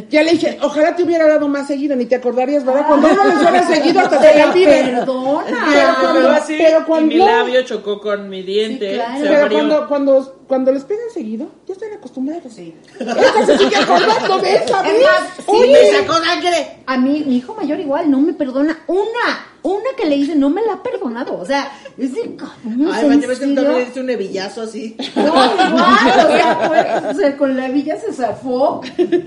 [0.09, 2.87] Ya le dije, ojalá te hubiera dado más seguido, ni te acordarías, ¿verdad?
[2.87, 4.69] Cuando uno le suena seguido hasta se le olvida.
[4.71, 5.43] Perdona.
[5.71, 8.89] Pero cuando- Pero así, pero cuando- y mi labio chocó con mi diente.
[8.89, 9.17] Sí, claro.
[9.19, 9.57] se Pero abrió.
[9.59, 12.53] cuando, cuando, cuando les pegan seguido, ya están acostumbrados.
[12.53, 12.75] Sí.
[12.99, 15.03] Esta se sigue acordando de esa Es vez.
[15.03, 16.77] más, sí, ¡Uy, Oye, me sacó sangre!
[16.85, 20.51] A mí, mi hijo mayor igual, no me perdona una, una que le hice, no
[20.51, 21.39] me la ha perdonado.
[21.39, 24.61] O sea, es de Ay, ¿en Mati, ves que tú también le diste un hebillazo
[24.61, 24.95] así.
[25.15, 28.81] No, igual, o sea, fue- o sea, con la villa se zafó,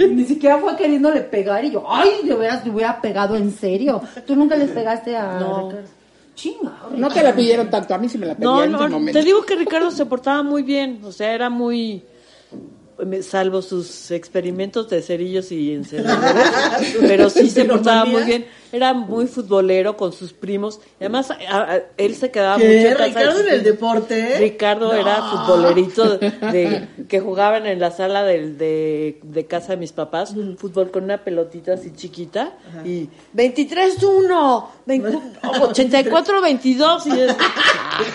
[0.09, 4.01] ni siquiera fue queriéndole pegar y yo, ay, de veras le hubiera pegado en serio.
[4.29, 5.71] ¿Tú nunca les pegaste a No.
[5.71, 5.89] Ricardo?
[6.37, 6.73] Chinga.
[6.95, 9.19] no te la pidieron tanto, a mí sí me la pedían No, en ese momento.
[9.19, 12.05] te digo que Ricardo se portaba muy bien, o sea, era muy,
[13.23, 19.27] salvo sus experimentos de cerillos y encendedores, pero sí se portaba muy bien, era muy
[19.27, 21.35] futbolero con sus primos, y además a-
[21.75, 22.89] a- él se quedaba mucho ¿Qué?
[22.89, 24.39] en casa de ¿Ricardo en el deporte?
[24.39, 29.77] Ricardo era futbolerito de, de- que jugaban en la sala del- de, de casa de
[29.77, 32.53] mis papás, fútbol con una pelotita así chiquita
[32.85, 37.37] y 23-1, 84-22 y es,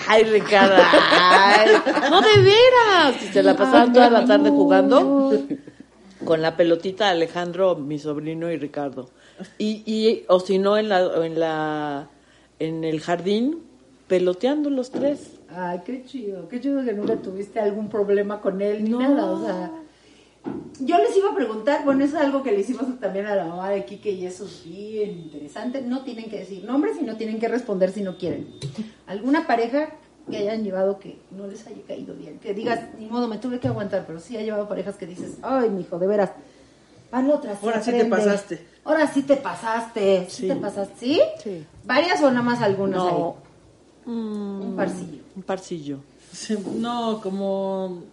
[0.07, 0.75] ay Ricardo,
[1.11, 1.69] ay,
[2.09, 4.70] no de veras, y se la pasaban toda la tarde jugando
[6.25, 9.09] con la pelotita Alejandro, mi sobrino y Ricardo.
[9.57, 12.09] Y, y o si no en la en la
[12.59, 13.59] en el jardín
[14.07, 15.39] peloteando los tres.
[15.49, 19.43] Ay, qué chido, qué chido que nunca tuviste algún problema con él ni nada, o
[19.43, 19.71] sea.
[20.79, 23.45] Yo les iba a preguntar, bueno, eso es algo que le hicimos también a la
[23.45, 25.81] mamá de Kike y eso es bien interesante.
[25.81, 28.47] No tienen que decir nombres y no tienen que responder si no quieren.
[29.07, 29.89] ¿Alguna pareja
[30.31, 32.39] que hayan llevado que no les haya caído bien?
[32.39, 35.37] Que digas, ni modo, me tuve que aguantar, pero sí ha llevado parejas que dices,
[35.43, 36.31] ay, mijo, de veras.
[37.11, 38.67] Para otra, Ahora sí te pasaste.
[38.85, 40.25] Ahora sí te pasaste.
[40.29, 40.47] ¿Sí, Sí.
[40.47, 40.95] te pasaste?
[40.97, 41.21] ¿Sí?
[41.43, 41.65] Sí.
[41.83, 43.35] ¿Varias o nada más algunas No.
[44.05, 44.11] ahí?
[44.11, 45.21] Un parcillo.
[45.35, 45.97] Un parcillo.
[46.77, 48.03] No, como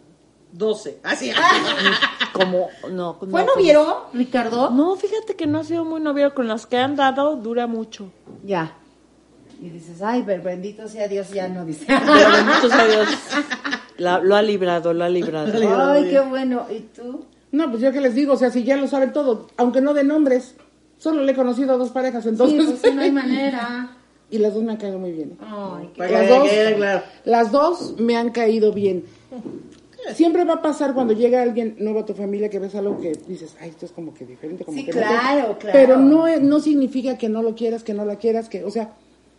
[0.52, 0.98] 12.
[1.04, 1.30] Así.
[2.32, 3.14] Como, no.
[3.14, 4.70] ¿Fue no, como- noviero, Ricardo?
[4.70, 6.34] No, fíjate que no ha sido muy noviero.
[6.34, 8.10] Con las que han dado, dura mucho.
[8.44, 8.76] Ya.
[9.60, 11.84] Y dices, ay, pero bendito sea Dios, ya no dice.
[11.88, 13.08] Pero bendito sea Dios.
[13.96, 15.52] la- lo ha librado, lo ha librado.
[15.90, 16.66] ay, qué bueno.
[16.70, 17.24] ¿Y tú?
[17.50, 19.94] No, pues yo que les digo, o sea, si ya lo saben todo, aunque no
[19.94, 20.54] de nombres,
[20.98, 22.60] solo le he conocido a dos parejas, entonces.
[22.62, 23.96] sí, pues sí, no hay manera.
[24.30, 25.36] y las dos me han caído muy bien.
[25.40, 25.98] Ay, qué...
[25.98, 27.02] Para Las que dos, quede claro.
[27.24, 29.04] las dos me han caído bien.
[30.14, 33.12] Siempre va a pasar cuando llega alguien nuevo a tu familia que ves algo que
[33.26, 35.58] dices, ay, esto es como que diferente, como Sí, que no claro, te-".
[35.58, 35.78] claro.
[35.78, 38.70] Pero no, es- no significa que no lo quieras, que no la quieras, que, o
[38.70, 38.92] sea,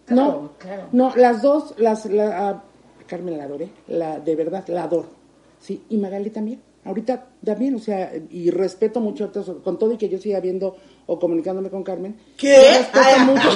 [0.10, 0.84] Claro, no, claro.
[0.92, 2.64] no, las dos, las, la, a
[3.08, 5.08] Carmen la adoré, la, de verdad, la adoro,
[5.60, 9.32] sí, y Magali también, ahorita también, o sea, y respeto mucho,
[9.64, 10.76] con todo y que yo siga viendo
[11.08, 12.16] o comunicándome con Carmen.
[12.38, 12.56] ¿Qué?
[12.56, 13.50] Respeto Ay, mucho.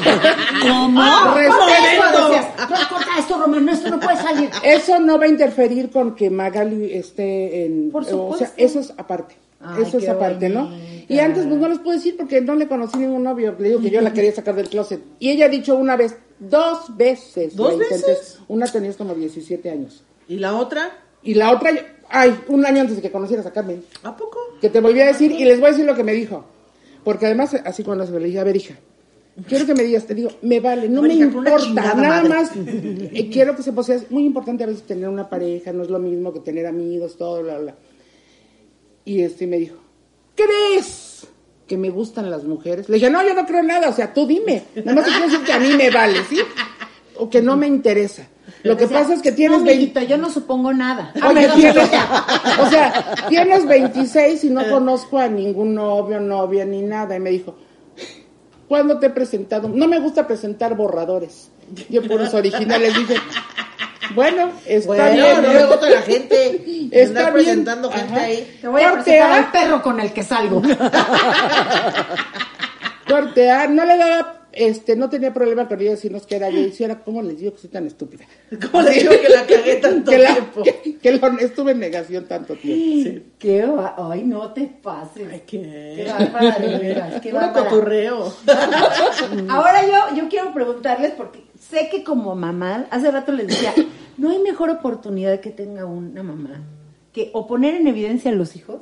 [0.64, 1.02] ¿Cómo?
[1.36, 1.68] Respeto.
[1.70, 2.46] Esto, decías.
[2.90, 4.50] Corta, esto, Romano, esto no puede salir.
[4.64, 7.92] Eso no va a interferir con que Magali esté en...
[7.92, 8.48] Por O sea, supuesto.
[8.58, 9.36] eso es aparte.
[9.62, 10.72] Ay, eso es aparte, ¿no?
[11.08, 13.56] Y antes pues no les puedo decir porque no le conocí ningún novio.
[13.60, 15.02] Le digo que yo la quería sacar del closet.
[15.20, 16.18] Y ella ha dicho una vez,
[16.50, 17.56] dos veces.
[17.56, 18.40] ¿Dos veces?
[18.48, 20.04] Una tenías como 17 años.
[20.28, 20.92] ¿Y la otra?
[21.22, 21.72] Y la otra,
[22.10, 23.84] ay, un año antes de que conocieras a Carmen.
[24.04, 24.38] ¿A poco?
[24.62, 26.46] Que te volví a decir y les voy a decir lo que me dijo.
[27.04, 28.76] Porque además, así cuando se me le dije, a ver, hija,
[29.48, 32.30] quiero que me digas, te digo, me vale, no me importa, nada madre.
[32.30, 32.52] más.
[32.56, 35.90] eh, quiero que se sea, es muy importante a veces tener una pareja, no es
[35.90, 37.76] lo mismo que tener amigos, todo, bla, bla.
[39.06, 39.78] Y este me dijo,
[40.36, 41.13] ¿crees
[41.68, 42.90] que me gustan las mujeres?
[42.90, 44.64] Le dije, no, yo no creo nada, o sea, tú dime.
[44.76, 46.40] Nada más te quiero decir que a mí me vale, ¿sí?
[47.18, 48.28] O que no me interesa.
[48.64, 51.14] Lo que pasa es que tienes no, 20 mijito, yo no supongo nada.
[51.28, 51.78] Oye, tienes,
[52.60, 57.16] o sea, tienes 26 y no conozco a ningún novio, novia ni nada.
[57.16, 57.56] Y me dijo,
[58.68, 59.70] ¿cuándo te he presentado?
[59.70, 61.50] No me gusta presentar borradores.
[61.90, 63.16] Yo puros originales dije,
[64.16, 65.42] bueno, está Bueno, bien.
[65.42, 66.88] no le a la gente.
[66.92, 67.46] Está Andar bien.
[67.46, 68.22] presentando gente Ajá.
[68.24, 68.58] ahí.
[68.62, 69.36] Te voy a Corte presentar A.
[69.38, 70.62] al perro con el que salgo.
[73.08, 76.50] Corte A, no le daba este, no tenía problema con ella si nos queda.
[76.50, 78.26] Yo hiciera, ¿cómo les digo que soy tan estúpida?
[78.72, 80.64] ¿Cómo le digo que la cagué tanto que, la- tiempo?
[80.64, 83.26] que- que lo- estuve en negación tanto tiempo.
[83.40, 85.28] Qué va- Ay, no te pases.
[85.32, 86.06] Ay, Qué ¿Qué?
[86.12, 87.70] bárbara, de veras, qué bárbara.
[87.70, 88.34] coturreo.
[89.50, 93.74] Ahora yo, yo quiero preguntarles, porque sé que como mamá, hace rato les decía,
[94.18, 96.62] no hay mejor oportunidad que tenga una mamá
[97.12, 98.82] que o poner en evidencia a los hijos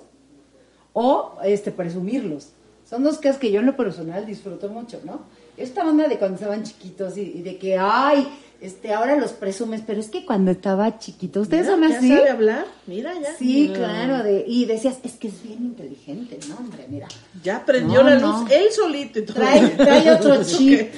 [0.93, 2.49] o este presumirlos.
[2.89, 5.21] Son dos cosas que yo en lo personal disfruto mucho, ¿no?
[5.61, 8.27] Esta onda de cuando estaban chiquitos y, y de que, ay,
[8.59, 12.07] este, ahora los presumes, pero es que cuando estaba chiquito, ¿ustedes Mira, son ¿Ya así?
[12.09, 12.65] sabe hablar?
[12.87, 13.33] Mira, ya.
[13.35, 16.85] Sí, claro, de, y decías, es que es bien inteligente, ¿no, hombre?
[16.89, 17.07] Mira.
[17.43, 18.39] Ya prendió No, la no.
[18.41, 19.35] luz él solito y todo.
[19.37, 20.91] Trae, trae otro chip.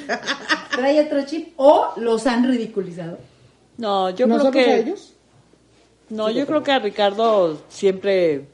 [0.76, 3.18] Trae otro chip o los han ridiculizado.
[3.78, 4.72] No, yo creo ¿Nosotros que...
[4.72, 5.14] a ellos?
[6.10, 8.46] No, yo creo que a Ricardo siempre,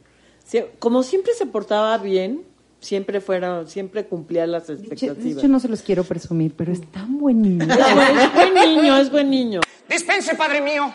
[0.50, 2.44] sie- como siempre se portaba bien,
[2.80, 5.38] siempre fuera, siempre cumplía las De expectativas.
[5.38, 7.66] hecho, no se los quiero presumir, pero es tan buen niño.
[7.70, 9.62] Es buen- es buen niño, es buen niño.
[9.90, 10.92] Dispense, padre mío.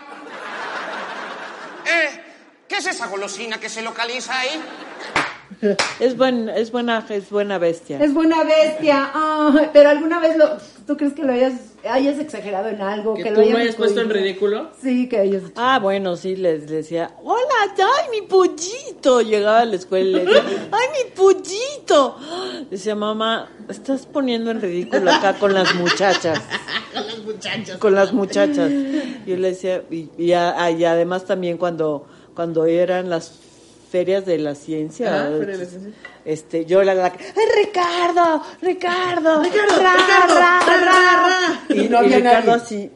[1.87, 2.21] Eh,
[2.69, 4.51] ¿qué es esa golosina que se localiza ahí?
[6.01, 7.99] Es buen, es buena, es buena bestia.
[8.03, 9.11] Es buena bestia.
[9.73, 10.57] Pero alguna vez lo,
[10.87, 11.53] ¿tú crees que lo hayas,
[11.89, 13.15] hayas exagerado en algo?
[13.15, 14.71] Que Que, tú lo hayas me hayas puesto en ridículo.
[14.83, 17.43] Sí, que hayas Ah, bueno, sí, les decía, hola,
[17.77, 19.21] ay, mi pollito.
[19.21, 22.17] Llegaba a la escuela y le decía, ay, mi pollito.
[22.71, 26.41] Decía, mamá, estás poniendo en ridículo acá con las muchachas.
[26.95, 27.77] Con los muchachos.
[27.79, 28.71] Con las muchachas.
[29.27, 32.07] Yo le decía, y, y a- y además también cuando,
[32.37, 33.33] cuando eran las
[33.95, 35.93] ferias de la ciencia, Ah, feria de la ciencia.
[36.25, 37.13] este, yo la, la ¡ay,
[37.65, 38.43] Ricardo!
[38.61, 39.41] ¡Ricardo!
[39.41, 40.81] Ricardo, ra, Ricardo, ra, ra, ra".
[40.81, 41.65] ra, ra.
[41.69, 42.63] Y, Y no y había Ricardo nadie.
[42.65, 42.91] así,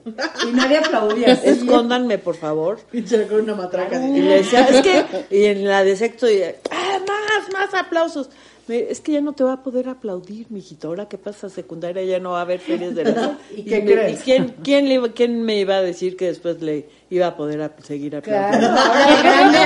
[0.48, 1.36] Y nadie aplaudía.
[1.36, 1.48] sí.
[1.50, 2.80] escóndanme, por favor.
[2.90, 4.04] Pinche con una matraca.
[4.08, 8.28] Y le decía, es que, y en la de sexto, y, ¡ah, más, más aplausos!
[8.68, 10.88] Es que ya no te va a poder aplaudir, mijito.
[10.88, 13.82] Ahora que pasa a secundaria ya no va a haber ferias de la ¿Y qué
[13.82, 14.20] crees?
[14.20, 17.34] ¿y quién, quién, le iba- quién me iba a decir que después le iba a
[17.36, 18.58] poder ap- seguir aplaudiendo?
[18.68, 19.58] Claro, ahora grande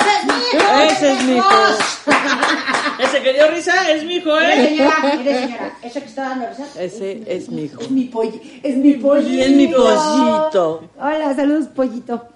[0.00, 0.80] ¡Ese es mi hijo!
[0.82, 1.48] Ese es mi hijo.
[3.00, 4.68] Ese que dio risa es mi hijo, Mire, ¿eh?
[4.68, 6.66] señora, mire, señora, ese que está dando risa.
[6.78, 7.80] Ese es mi hijo.
[7.80, 9.42] Es mi pollo, es mi pollito.
[9.42, 10.82] Es mi pollito.
[10.98, 12.28] Hola, saludos, pollito.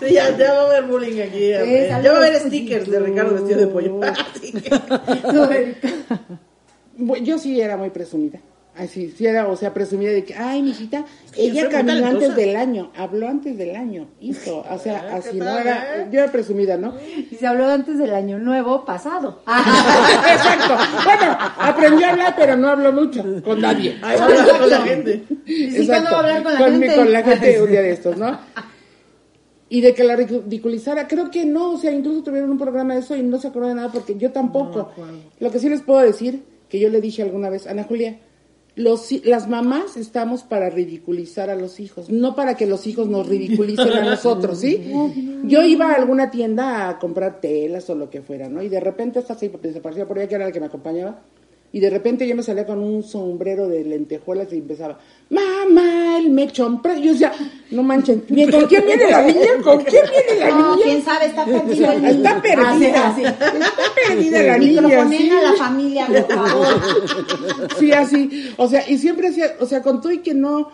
[0.00, 1.50] Sí, ya, ya va a haber bullying aquí.
[1.50, 1.70] ya, Sí,
[2.02, 2.98] ya va a haber stickers de.
[3.00, 4.00] Ricardo vestido de pollo.
[7.22, 8.40] Yo sí era muy presumida.
[8.74, 11.04] Así, sí era, o sea, presumida de que, ay, mijita,
[11.36, 15.36] ella caminó antes del año, habló antes del año, hizo, o sea, Ah, así, ¿qué
[15.44, 16.94] no era, yo era presumida, ¿no?
[17.30, 19.42] Y se habló antes del año nuevo pasado.
[19.46, 20.74] Exacto.
[21.04, 23.98] Bueno, aprendió a hablar, pero no habló mucho con nadie.
[24.02, 25.24] Ahí va a hablar con la gente.
[25.44, 26.94] ¿Y cuándo va a hablar con la mi- gente?
[26.96, 28.38] con la gente un día de estos, ¿no?
[29.68, 33.00] Y de que la ridiculizara, creo que no, o sea, incluso tuvieron un programa de
[33.00, 34.92] eso y no se acordó de nada porque yo tampoco.
[35.40, 38.18] Lo que sí les puedo decir, que yo le dije alguna vez, Ana Julia,
[38.74, 43.28] los, las mamás estamos para ridiculizar a los hijos, no para que los hijos nos
[43.28, 44.92] ridiculicen a nosotros, ¿sí?
[45.44, 48.62] Yo iba a alguna tienda a comprar telas o lo que fuera, ¿no?
[48.62, 51.20] Y de repente esta se desaparecía por allá, que era la que me acompañaba,
[51.72, 54.98] y de repente yo me salía con un sombrero de lentejuelas y empezaba,
[55.30, 57.00] mamá, el mechón, pre-".
[57.00, 57.32] yo decía,
[57.70, 59.46] no manchen, ¿bien, ¿con quién viene la niña?
[59.64, 60.84] ¿Con quién viene la No, niña?
[60.84, 61.94] quién sabe, está perdida.
[62.10, 63.24] está perdida, Así, así.
[63.24, 63.52] está
[64.08, 65.30] perdida la niña, Microfonen sí.
[65.30, 66.66] a la familia, por favor.
[67.78, 68.50] Sí, así.
[68.58, 70.70] O sea, y siempre hacía, o sea, con todo y que no,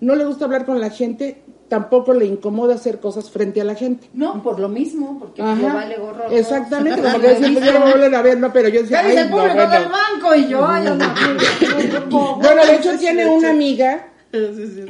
[0.00, 3.74] no le gusta hablar con la gente, tampoco le incomoda hacer cosas frente a la
[3.74, 4.08] gente.
[4.12, 5.54] No, por lo mismo, porque Ajá.
[5.54, 6.30] le vale gorro.
[6.30, 9.00] Exactamente, como que decía, pues ya no me vuelven a ver, no, pero yo decía,
[9.00, 9.54] ay, el no, bueno.
[9.68, 14.08] del banco y yo, ay, no, Bueno, de hecho tiene una amiga.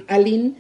[0.09, 0.55] Aline,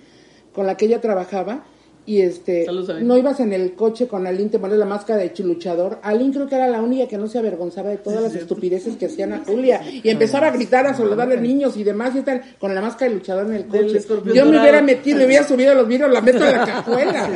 [0.53, 1.65] con la que ella trabajaba,
[2.07, 5.33] y este, Saludos, no ibas en el coche con Aline, te pones la máscara de
[5.43, 5.99] luchador.
[6.03, 9.07] Aline creo que era la única que no se avergonzaba de todas las estupideces que
[9.07, 12.43] hacían a Julia, y empezaba a gritar, a saludarle a niños y demás, y tal,
[12.59, 14.01] con la máscara de luchador en el coche.
[14.33, 17.29] Yo me hubiera metido, me hubiera subido a los vidrios, la meto en la cajuela.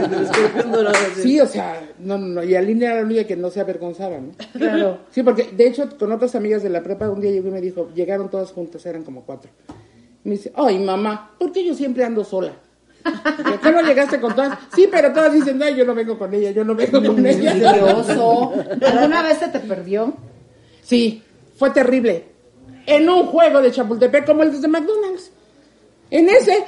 [1.15, 1.23] Sí.
[1.23, 4.19] Sí, o sea, no, no, no, y Aline era la única que no se avergonzaba,
[4.19, 4.33] ¿no?
[4.53, 4.99] Claro.
[5.11, 7.61] Sí, porque de hecho con otras amigas de la prepa un día llegó y me
[7.61, 9.51] dijo, llegaron todas juntas, eran como cuatro.
[10.25, 12.53] Me dice, ay mamá, ¿por qué yo siempre ando sola?
[13.03, 14.59] ¿Por qué no llegaste con todas?
[14.75, 17.31] Sí, pero todas dicen, no, yo no vengo con ella, yo no vengo con Qué
[17.31, 17.85] ella.
[17.95, 18.53] oso.
[18.87, 20.15] ¿Alguna vez se te perdió?
[20.83, 21.23] Sí,
[21.57, 22.27] fue terrible.
[22.87, 25.31] En un juego de Chapultepec como el de McDonald's.
[26.11, 26.65] En ese.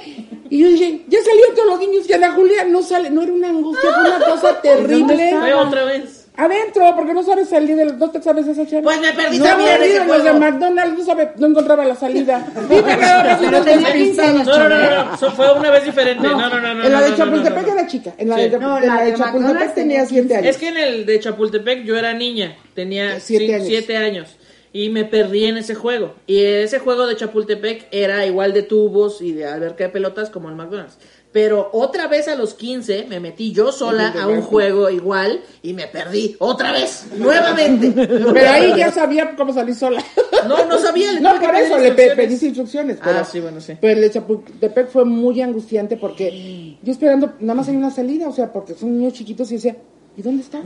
[0.49, 3.09] Y yo dije, ya salieron todos los niños y Ana Julia no sale.
[3.09, 5.35] No era una angustia, fue una cosa terrible.
[5.37, 6.22] Fue otra vez.
[6.35, 7.97] Adentro, porque no sabes salir de los...
[7.97, 8.81] ¿No te sabes esa chava?
[8.81, 10.33] Pues me perdí no, también ese en los de.
[10.33, 12.45] McDonald's, no, sabe, no encontraba la salida.
[12.69, 14.29] Dime nada más, unos tenía 15 despistados.
[14.35, 14.47] años.
[14.47, 15.17] No, no, no, no, no.
[15.17, 16.23] so- fue una vez diferente.
[16.27, 16.83] No, no, no, no.
[16.83, 17.79] en la de Chapultepec no, no, no.
[17.79, 18.13] era chica.
[18.17, 20.47] En la de, No, en la de de Chapultepec tenía tenía 7 años.
[20.49, 23.67] Es que en el de Chapultepec yo era niña, tenía Siete sí, años.
[23.67, 24.37] siete años.
[24.75, 26.15] Y me perdí en ese juego.
[26.25, 30.49] Y ese juego de Chapultepec era igual de tubos y de alberca de pelotas como
[30.49, 30.97] el McDonald's.
[31.33, 35.73] Pero otra vez a los 15 me metí yo sola a un juego igual y
[35.73, 36.35] me perdí.
[36.37, 37.91] Otra vez, nuevamente.
[37.95, 40.03] Pero ahí ya sabía cómo salir sola.
[40.47, 41.11] No, no sabía.
[41.11, 42.99] le No, por eso le pedí instrucciones.
[43.03, 43.73] Pero, Ah, sí, bueno, sí.
[43.81, 48.27] Pero el de Chapultepec fue muy angustiante porque yo esperando, nada más hay una salida,
[48.27, 49.75] o sea, porque son niños chiquitos y decía,
[50.15, 50.61] ¿y dónde está?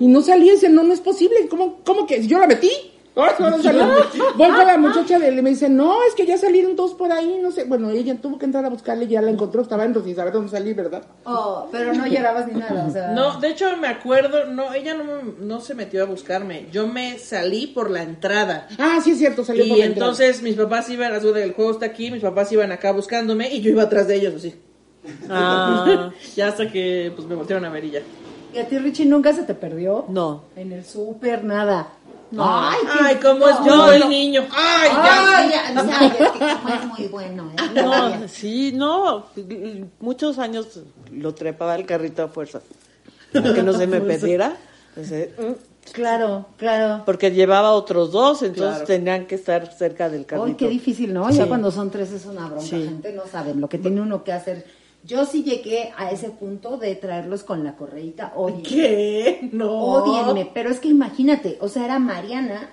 [0.00, 2.26] Y no salía, y decía, no, no es posible, ¿cómo, cómo que?
[2.26, 2.70] Yo la metí.
[3.16, 3.84] Ahora no salió.
[4.36, 7.12] Voy con la muchacha de- y me dice, no, es que ya salieron dos por
[7.12, 7.64] ahí, no sé.
[7.64, 10.32] Bueno, ella tuvo que entrar a buscarle y ya la encontró, estaba en sin saber
[10.32, 11.04] dónde salir, ¿verdad?
[11.24, 13.12] Oh, pero no llorabas ni nada, o sea.
[13.12, 15.04] No, de hecho me acuerdo, no, ella no,
[15.38, 16.66] no se metió a buscarme.
[16.72, 18.66] Yo me salí por la entrada.
[18.78, 20.10] Ah, sí es cierto, salió por Y la entrada.
[20.10, 23.48] entonces mis papás iban, a su el juego está aquí, mis papás iban acá buscándome
[23.52, 24.54] y yo iba atrás de ellos así.
[25.30, 28.00] Ah, ya hasta que pues me voltearon a ver y ya.
[28.52, 30.04] ¿Y a ti, Richie, nunca se te perdió?
[30.08, 30.42] no.
[30.56, 31.88] En el súper, nada.
[32.38, 34.08] Ay, qué- Ay, cómo es No, yo el no.
[34.08, 34.46] niño.
[34.52, 35.36] Ay, ya.
[35.38, 37.80] Ay, ya, ya, es muy bueno, ¿eh?
[37.82, 39.26] No, sí, no.
[40.00, 40.80] Muchos años
[41.12, 42.60] lo trepaba el carrito a fuerza.
[43.32, 44.56] Para que no se me perdiera.
[44.90, 45.52] Entonces, mm,
[45.92, 47.02] Claro, claro.
[47.04, 48.86] Porque llevaba otros dos, entonces Claro.
[48.86, 50.46] tenían que estar cerca del carrito.
[50.46, 51.28] Ay, qué difícil, ¿no?
[51.30, 51.36] Sí.
[51.36, 52.84] Ya cuando son tres es una bronca, Sí.
[52.84, 54.64] gente no saben lo que tiene uno que hacer.
[55.06, 58.62] Yo sí llegué a ese punto de traerlos con la correíta, oye.
[58.62, 59.48] ¿Qué?
[59.52, 59.70] No.
[59.70, 62.70] Odienme, pero es que imagínate, o sea, era Mariana,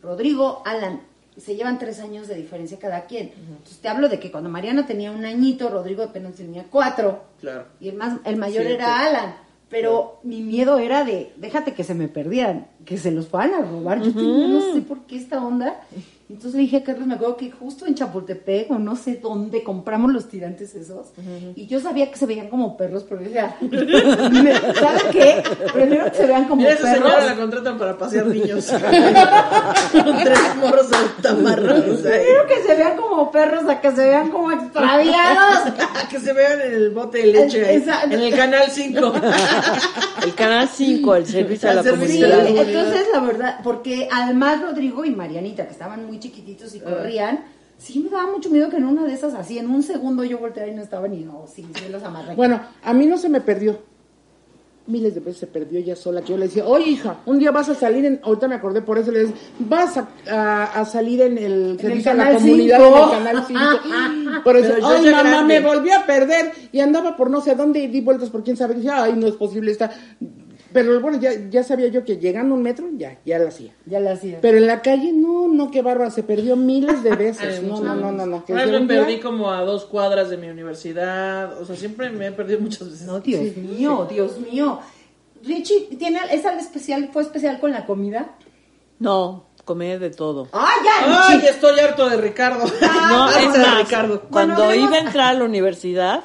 [0.00, 1.00] Rodrigo, Alan,
[1.36, 3.32] se llevan tres años de diferencia cada quien.
[3.36, 7.24] Entonces te hablo de que cuando Mariana tenía un añito, Rodrigo apenas tenía cuatro.
[7.40, 7.66] Claro.
[7.80, 9.00] Y el más, el mayor era.
[9.06, 9.34] Alan.
[9.68, 13.62] Pero mi miedo era de, déjate que se me perdieran, que se los fueran a
[13.62, 14.02] robar.
[14.02, 15.80] Yo tenía, no sé por qué esta onda.
[16.32, 19.62] Entonces le dije a Carlos, me acuerdo que justo en Chapultepec o no sé dónde
[19.62, 21.08] compramos los tirantes esos.
[21.54, 25.42] Y yo sabía que se veían como perros, pero decía, ¿sabes qué?
[25.74, 27.10] Prefiero que se vean como Mira, esa perros.
[27.12, 28.66] señora la contratan para pasear niños.
[29.92, 30.86] Con tres morros
[31.20, 32.00] tamarrados.
[32.00, 35.72] Prefiero que se vean como perros a que se vean como extraviados.
[36.10, 39.12] que se vean en el bote de leche ahí, en el canal 5.
[40.24, 42.68] El canal 5, el servicio a la servicio Sí, de la comunidad.
[42.68, 47.44] entonces la verdad, porque además Rodrigo y Marianita, que estaban muy chiquititos y corrían,
[47.78, 50.38] sí me daba mucho miedo que en una de esas, así en un segundo yo
[50.38, 52.34] volteara y no estaban y no, sí, sí los amarré.
[52.34, 53.78] Bueno, a mí no se me perdió.
[54.84, 56.22] Miles de veces se perdió ella sola.
[56.22, 58.18] Que yo le decía, oye, hija, un día vas a salir en.
[58.24, 62.10] Ahorita me acordé, por eso le decía, vas a, a- a salir en el servicio
[62.10, 63.12] a la comunidad cinco.
[63.14, 63.44] en el canal
[64.26, 64.42] 5.
[64.42, 65.60] Por eso, Pero yo ay, mamá, grande.
[65.60, 66.50] me volví a perder.
[66.72, 68.74] Y andaba por no sé dónde y di vueltas por quién sabe.
[68.74, 69.92] Y dije, ay, no es posible estar.
[70.72, 73.72] Pero bueno, ya, ya sabía yo que llegando a un metro, ya, ya la hacía.
[73.86, 74.38] ya la hacía.
[74.40, 77.58] Pero en la calle, no, no, qué bárbara, se perdió miles de veces.
[77.60, 78.44] Ay, No, no, no, no, no.
[78.44, 81.60] que Una vez de me perdí como a dos cuadras de mi universidad.
[81.60, 83.06] O sea, siempre me he perdido muchas veces.
[83.06, 84.78] No, Dios mío, Dios mío.
[85.44, 87.10] Richie, ¿tiene, ¿es algo especial?
[87.12, 88.36] ¿Fue especial con la comida?
[88.98, 90.48] No, comé de todo.
[90.52, 92.64] ¡Ay, ya, Ay, estoy harto de Ricardo.
[92.80, 94.20] No, Harto es de más, Ricardo.
[94.30, 96.22] cuando Bueno, iba a entrar a la universidad,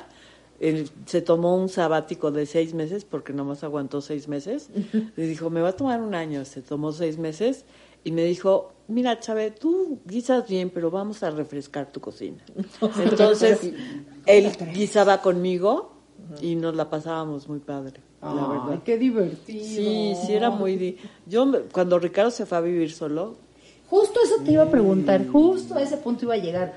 [0.60, 4.70] él se tomó un sabático de seis meses, porque nomás aguantó seis meses.
[5.16, 6.43] Le dijo, me va a tomar un año.
[6.45, 7.66] Se tomó seis meses
[8.03, 12.43] y me dijo, mira, Chávez, tú guisas bien, pero vamos a refrescar tu cocina.
[12.99, 13.72] Entonces,
[14.26, 15.91] él guisaba conmigo
[16.41, 18.84] y nos la pasábamos muy padre, la Ay, verdad.
[18.84, 19.64] qué divertido.
[19.64, 20.76] Sí, sí era muy...
[20.76, 23.36] di- Yo, cuando Ricardo se fue a vivir solo,
[23.89, 26.74] Justo eso te iba a preguntar, justo a ese punto iba a llegar.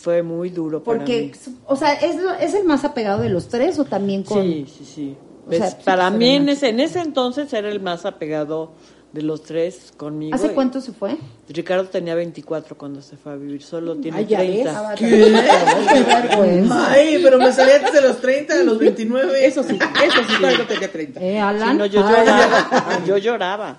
[0.00, 1.52] Fue muy duro para Porque, mí.
[1.66, 4.42] o sea, ¿es, lo- ¿es el más apegado de los tres o también con...?
[4.42, 5.16] Sí, sí, sí.
[5.46, 8.72] O sea, para mí en ese, en ese entonces era el más apegado
[9.12, 10.34] de los tres conmigo.
[10.34, 11.16] ¿Hace cuánto se fue?
[11.48, 14.88] Ricardo tenía 24 cuando se fue a vivir solo, tiene Ay, ya 30.
[14.90, 14.98] ves.
[14.98, 15.34] Qué.
[16.70, 19.46] Ay, pero me salí antes de los 30, a los 29.
[19.46, 21.20] Eso sí, eso sí, todavía no tenía 30.
[21.20, 23.78] ¿Eh, Sí, no, yo lloraba, yo lloraba.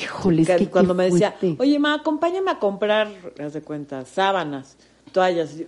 [0.00, 3.08] Híjole, es Que cuando me decía, oye, ma, acompáñame a comprar,
[3.44, 4.76] haz de cuenta, sábanas,
[5.14, 5.54] toallas.
[5.58, 5.66] Y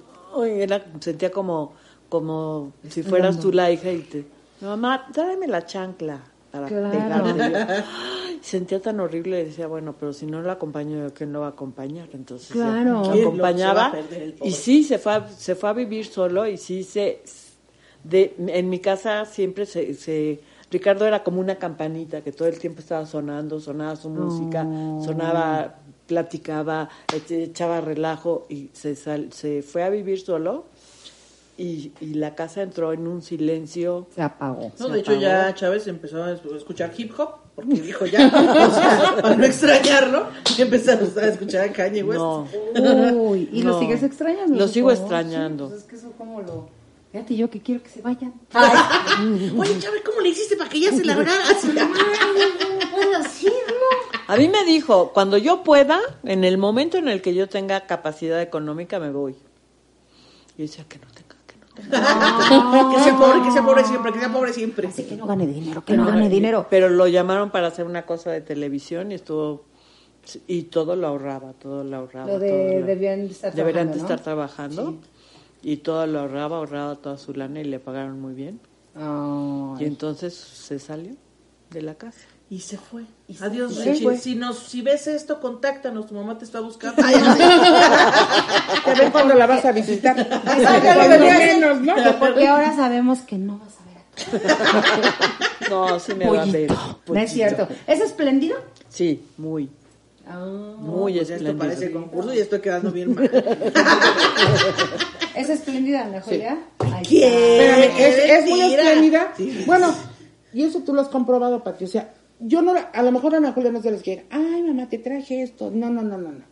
[0.61, 1.73] era, sentía como,
[2.11, 4.27] como si fueras tú la hija y te,
[4.61, 6.21] mamá, tráeme la chancla
[6.51, 7.25] para Claro.
[8.27, 11.47] ay, sentía tan horrible, decía, bueno, pero si no lo acompaño, ¿yo quién lo va
[11.47, 12.09] a acompañar?
[12.13, 12.93] Entonces, ya, Claro.
[12.93, 13.93] lo ¿Quién lo- acompañaba
[14.43, 17.23] y sí, se fue, a, se fue a vivir solo y sí se...
[18.05, 20.41] De, en mi casa siempre se, se...
[20.71, 24.65] Ricardo era como una campanita que todo el tiempo estaba sonando, sonaba su música,
[25.05, 25.77] sonaba,
[26.07, 26.89] platicaba,
[27.31, 30.67] echaba relajo y se, sal- se fue a vivir solo
[31.59, 34.07] y, y la casa entró en un silencio.
[34.15, 34.73] Se apagó.
[34.79, 35.23] No, Se de hecho apagó.
[35.23, 39.45] ya Chávez empezó a es- escuchar hip hop, porque dijo ya, o sea, para no
[39.45, 40.27] extrañarlo,
[40.59, 42.21] empezamos a escuchar a Kanye West.
[42.21, 42.47] No,
[43.15, 44.57] Uy, ¿y lo sigues extrañando?
[44.59, 45.67] Lo sigo extrañando.
[45.69, 46.69] Sí, pues es que eso como lo...
[47.13, 48.35] Fíjate, yo que quiero que se vayan.
[49.57, 51.33] Oye, Chávez, ¿cómo le hiciste para que ya se largara?
[51.49, 51.57] Ay,
[52.79, 53.57] no puedo decirlo.
[54.29, 57.87] A mí me dijo, cuando yo pueda, en el momento en el que yo tenga
[57.87, 59.33] capacidad económica, me voy.
[59.33, 62.91] Y yo decía que no tenga, que no tenga.
[62.97, 64.89] que sea pobre, que sea pobre siempre, que sea pobre siempre.
[64.89, 66.67] Así que no gane dinero, que no gane dinero.
[66.71, 69.65] Pero lo llamaron para hacer una cosa de televisión y estuvo
[70.49, 72.27] y todo lo ahorraba, todo lo ahorraba.
[72.33, 74.15] Lo de- todo lo- debían estar deberían de trabajando, ¿no?
[74.17, 74.95] estar trabajando
[75.63, 78.59] y todo lo ahorraba, ahorraba toda su lana y le pagaron muy bien.
[79.79, 81.15] Y entonces se salió
[81.71, 82.27] de la casa.
[82.49, 83.03] Y se fue.
[83.41, 84.05] Adiós, se Richie.
[84.05, 84.17] fue.
[84.19, 86.07] Si, nos, si ves esto, contáctanos.
[86.07, 87.03] Tu mamá te está buscando.
[88.85, 90.17] Te ven cuando la vas a visitar.
[90.21, 94.05] Exacto, Porque ahora sabemos que no vas a ver a
[95.67, 96.69] tu No, sí me va a ver.
[96.69, 97.01] pollito.
[97.09, 97.67] No es cierto.
[97.87, 98.57] ¿Es espléndido?
[98.89, 99.69] Sí, muy,
[100.79, 101.59] muy Pues esto espléndido.
[101.59, 103.29] parece concurso y estoy quedando bien mal.
[105.35, 106.05] ¿Es espléndida?
[106.05, 106.21] Ahí
[107.07, 107.33] ¿Quién?
[107.33, 109.33] Espérame, es, ¡Qué es muy espléndida.
[109.37, 109.65] Sí.
[109.67, 109.93] Bueno,
[110.55, 111.85] y eso tú lo has comprobado, Pati.
[111.85, 114.27] O sea, yo no, a lo mejor Ana Julia no se les quiere.
[114.31, 115.71] Ay, mamá, te traje esto.
[115.71, 116.45] No, no, no, no, no.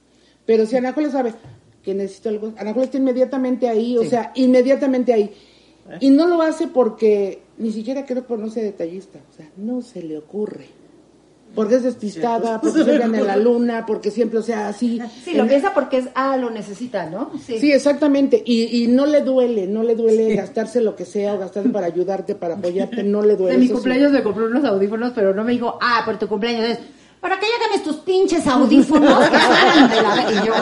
[0.46, 1.34] Pero si Ana Julia sabe
[1.82, 5.32] que necesito algo, Ana Julia está inmediatamente ahí, o sea, inmediatamente ahí.
[6.00, 9.20] Y no lo hace porque ni siquiera creo que no detallista.
[9.30, 10.66] O sea, no se le ocurre.
[11.54, 15.00] Porque es despistada, porque anda en la luna, porque siempre, o sea, así.
[15.24, 17.30] Sí, lo en- piensa porque es, ah, lo necesita, ¿no?
[17.46, 18.42] Sí, exactamente.
[18.44, 21.86] Y, y no le duele, no le duele gastarse lo que sea o gastarse para
[21.86, 23.52] ayudarte, para apoyarte, no le duele.
[23.54, 23.72] De mi sí.
[23.72, 26.78] cumpleaños me compré unos audífonos, pero no me dijo, ah, por tu cumpleaños es,
[27.24, 29.18] para que ya ganes tus pinches audífonos.
[29.30, 30.30] que suenan de la...
[30.30, 30.52] Y yo,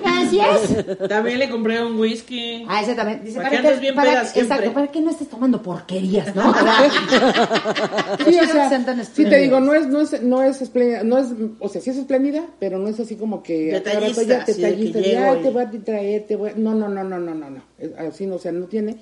[0.00, 1.08] gracias.
[1.08, 2.64] También le compré un whisky.
[2.68, 3.24] Ah, ese también.
[3.24, 4.56] Dice, Para para, que andes bien para peda que- siempre.
[4.56, 6.54] exacto, para que no estés tomando porquerías, ¿no?
[8.24, 11.26] Sí, o sea, sí te digo, no es, no es, no es espléndida, no es,
[11.58, 15.00] o sea, sí es espléndida, pero no es así como que Detallista, ya así detallista,
[15.00, 17.34] ya llego y- te voy a traer, te voy a- no, no, no, no, no,
[17.34, 18.98] no, no, Es así, no, o sea, no tiene,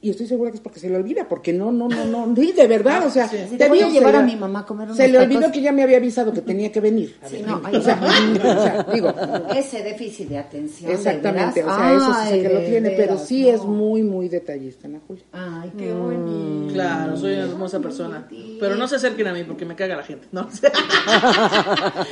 [0.00, 2.52] y estoy segura que es porque se le olvida, porque no, no, no, no, sí,
[2.52, 4.64] de verdad, o sea, Sí, te voy a llevar se a le- mi mamá a
[4.64, 5.34] comer unos Se le tacos.
[5.36, 7.16] olvidó que ya me había avisado que tenía que venir.
[7.20, 8.06] A Sí, ver, no, o sea, no.
[8.38, 9.12] o sea, digo,
[9.56, 10.88] Ese déficit de atención.
[10.90, 13.48] de Exactamente, o sea, eso sí sé que lo tiene, pero sí no.
[13.48, 15.24] es muy, muy detallista, Ana Julia.
[15.32, 16.72] Ay, qué bonito.
[16.74, 18.28] Claro, soy una hermosa persona.
[18.60, 20.28] Pero no se acerquen a mí porque me caga la gente.
[20.30, 20.48] No.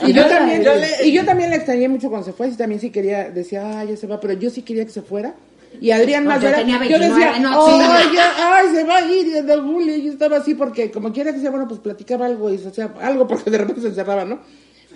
[0.06, 2.52] Y yo también, yo le- y yo también la extrañé mucho cuando se fue, y
[2.52, 5.34] también sí quería, decía, ay, ya se va, pero yo sí quería que se fuera.
[5.80, 8.12] Y Adrián No, más yo era- tenía yo 29, decía, no, ay, chinga.
[8.14, 11.12] ya, ay, se va a ir, y de Julio, y yo estaba así porque como
[11.12, 13.88] quiera que sea, bueno, pues platicaba algo, y o sea, algo porque de repente se
[13.88, 14.40] encerraba, ¿no?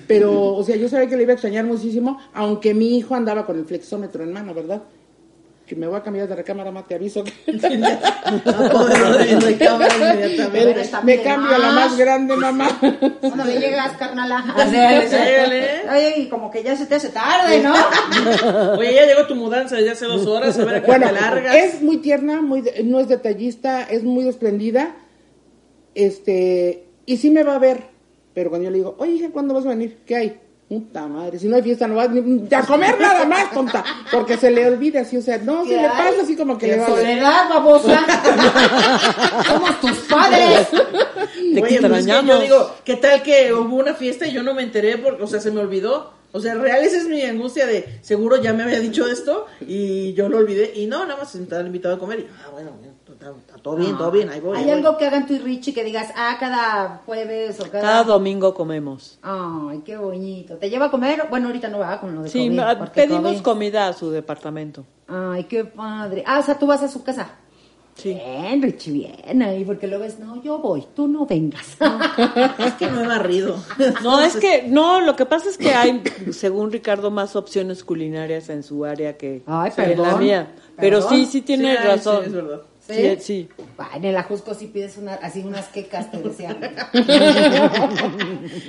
[0.06, 3.44] Pero, o sea, yo sabía que le iba a extrañar muchísimo, aunque mi hijo andaba
[3.46, 4.82] con el flexómetro en mano, ¿verdad?
[5.70, 7.22] Que me voy a cambiar de recámara, más te aviso.
[7.46, 10.50] Apoderado de cámara inmediatamente.
[10.50, 11.96] Pero está me cambio a la más.
[11.96, 12.68] grande, mamá.
[13.20, 14.44] Cuando me llegas, carnala.
[15.92, 17.72] Oye, y como que ya se te hace tarde, ¿no?
[18.78, 20.58] Oye, ya llegó tu mudanza desde hace dos horas.
[20.58, 21.54] A ver a qué Bueno, te largas.
[21.54, 24.96] es muy tierna, muy no es detallista, es muy espléndida.
[25.94, 27.84] Este, y sí me va a ver,
[28.34, 29.98] pero cuando yo le digo, oye, ¿cuándo vas a venir?
[30.04, 30.40] ¿Qué hay?
[30.70, 34.36] Puta madre, si no hay fiesta no vas ni a comer nada más, tonta, porque
[34.36, 36.76] se le olvida así, o sea, no, se ¿Qué le pasa así como que le
[36.76, 38.06] va a Soledad, babosa.
[39.48, 40.68] Somos tus padres.
[40.70, 42.36] Te Oye, pues es que extrañamos.
[42.36, 45.26] yo digo, ¿qué tal que hubo una fiesta y yo no me enteré porque, o
[45.26, 46.12] sea, se me olvidó?
[46.30, 50.12] O sea, real esa es mi angustia de, seguro ya me había dicho esto y
[50.12, 50.70] yo lo olvidé.
[50.76, 52.70] Y no, nada más estaba invitado a comer y, ah, bueno,
[53.62, 54.56] todo bien, todo bien, ahí voy.
[54.56, 54.78] ¿Hay ahí voy.
[54.78, 57.80] algo que hagan tú y Richie que digas, ah, cada jueves o cada...
[57.80, 59.18] Cada domingo comemos.
[59.22, 60.56] Ay, qué bonito.
[60.56, 61.26] ¿Te lleva a comer?
[61.30, 63.42] Bueno, ahorita no va con lo de Sí, COVID, pedimos COVID.
[63.42, 64.84] comida a su departamento.
[65.06, 66.24] Ay, qué padre.
[66.26, 67.30] Ah, o sea, tú vas a su casa.
[67.96, 68.14] Sí.
[68.14, 71.76] Bien, Richie, bien ahí, porque luego es, no, yo voy, tú no vengas.
[72.58, 73.56] Es que no he barrido.
[74.02, 76.02] No, es que, no, lo que pasa es que hay,
[76.32, 80.20] según Ricardo, más opciones culinarias en su área que Ay, que en la perdón.
[80.20, 80.52] mía.
[80.76, 81.14] Pero Perdón.
[81.14, 82.18] sí, sí tiene Sí, razón.
[82.22, 82.60] sí, es verdad.
[83.20, 83.48] ¿Sí?
[83.78, 86.56] Ah, en el Ajusco sí pides una, así unas quecas, te decía.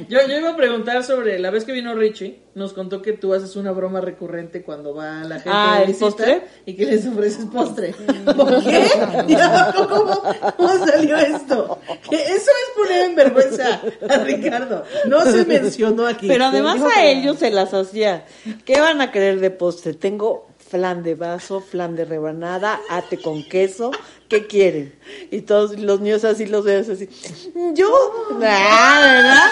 [0.10, 3.34] Yo, yo iba a preguntar sobre la vez que vino Richie, nos contó que tú
[3.34, 6.44] haces una broma recurrente cuando va la gente Ah, de ¿el postre?
[6.66, 7.94] y que les ofreces postre.
[8.26, 8.88] ¿Por qué?
[9.76, 10.22] ¿Cómo,
[10.58, 11.80] cómo salió esto?
[12.10, 14.84] Que eso es poner en vergüenza a Ricardo.
[15.08, 16.28] No se mencionó aquí.
[16.28, 18.26] Pero además a ellos se las hacía.
[18.66, 19.94] ¿Qué van a querer de postre?
[19.94, 23.92] Tengo flan de vaso, flan de rebanada, ate con queso.
[24.30, 24.96] ¿Qué quieren?
[25.30, 27.10] Y todos los niños así los ves así.
[27.74, 27.90] Yo,
[28.42, 29.50] ah,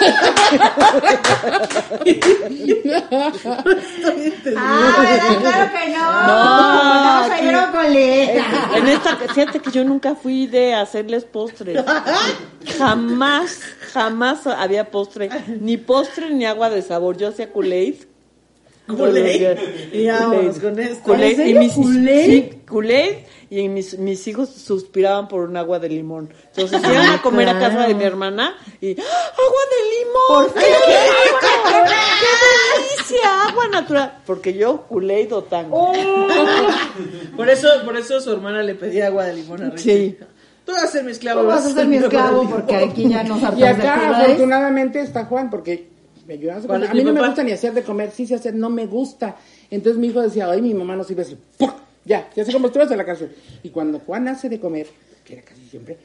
[4.56, 5.40] ah, ¿verdad?
[5.40, 6.26] Claro que no.
[6.26, 7.28] No, No.
[7.28, 8.76] ¿verdad?
[8.76, 11.84] En esta, fíjate que yo nunca fui de hacerles postres.
[12.78, 13.60] Jamás,
[13.92, 15.28] jamás había postre.
[15.60, 17.18] Ni postre ni agua de sabor.
[17.18, 18.09] Yo hacía Kool-Aid.
[18.96, 19.58] Kool-Aid.
[21.46, 23.16] Y mis- sí, Kool-Aid
[23.50, 26.32] y mis, mis hijos suspiraban por un agua de limón.
[26.54, 30.52] Entonces iban a comer a casa de mi hermana y ¡Ah, agua de limón.
[30.52, 30.96] ¿Por ¡Qué qué?
[32.76, 33.48] delicia!
[33.48, 34.18] Agua natural.
[34.26, 35.92] Porque yo Kool-Aid o tango.
[37.36, 40.10] Por eso, por eso su hermana le pedía agua de limón a Richie.
[40.10, 40.18] Sí.
[40.64, 41.40] Tú vas a ser mi esclavo.
[41.40, 45.24] Tú vas a ser mi esclavo porque aquí ya nos Y hartamos acá, afortunadamente, está
[45.24, 45.88] Juan, porque
[46.38, 48.26] me a ¿Cuál es A mí mi no me gusta ni hacer de comer, sí
[48.26, 49.36] sé hacer, no me gusta.
[49.70, 51.70] Entonces mi hijo decía, ay, mi mamá nos iba a decir, ¡pum!
[52.04, 53.34] Ya, y así como estuvieras en la cárcel.
[53.62, 54.86] Y cuando Juan hace de comer,
[55.24, 55.96] que era casi siempre,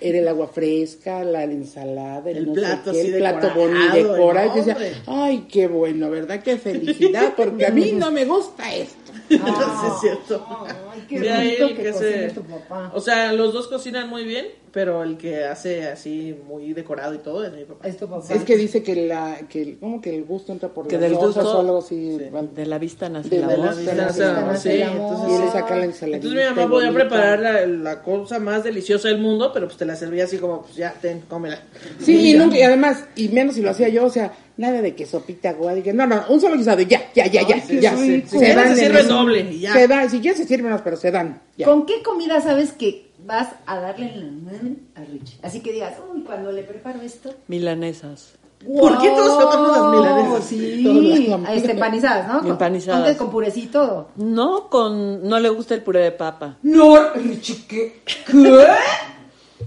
[0.00, 3.50] era el agua fresca, la ensalada, el, El no sé plato qué, así el plato
[3.54, 4.52] bonito decorado.
[4.54, 6.42] Y decía, ay, qué bueno, ¿verdad?
[6.42, 9.12] Qué felicidad, porque a mí no me gusta esto.
[9.28, 10.46] sí, es cierto.
[10.90, 12.92] Ay, qué De rico que que cocina se- tu papá.
[12.94, 14.46] O sea, los dos cocinan muy bien,
[14.76, 17.88] pero el que hace así muy decorado y todo es mi papá.
[17.88, 18.26] Es tu papá.
[18.34, 21.14] Es que dice que la, que el, ¿cómo que el gusto entra por Que del
[21.14, 22.18] gusto o algo así.
[22.18, 23.74] de la vista nace De la voz.
[23.74, 24.58] vista Sí, nace la voz.
[24.60, 26.16] sí, Y entonces, Y él le saca la ensalada.
[26.16, 29.86] entonces mi mamá podía preparar la, la cosa más deliciosa del mundo, pero pues te
[29.86, 31.58] la servía así como, pues ya, ten, cómela.
[31.98, 34.94] Sí, y, nunca, y además, y menos si lo hacía yo, o sea, nada de
[34.94, 37.62] que sopita agua, y que no, no, un solo guisado, y ya, ya, ya, ya,
[37.62, 37.96] sí, ya.
[37.96, 38.38] sí, sí.
[38.38, 39.72] Se dan se sirve doble ya.
[39.72, 41.40] Se dan, si quieres se sirven, pero se dan.
[41.56, 41.64] Ya.
[41.64, 44.46] ¿Con qué comida sabes que vas a darle en
[44.94, 45.38] la a Richie?
[45.42, 47.34] Así que digas, uy, cuando le preparo esto.
[47.48, 48.34] Milanesas.
[48.64, 50.32] ¿Por qué todos amamos las milanesas?
[50.32, 52.48] Todos Sí, las este, empanizadas, ¿no?
[52.50, 53.16] Empanizadas.
[53.16, 54.08] ¿Con purecito?
[54.16, 56.56] No, con, no le gusta el puré de papa.
[56.62, 58.02] No, Richie, ¿qué?
[58.04, 58.66] ¿Qué?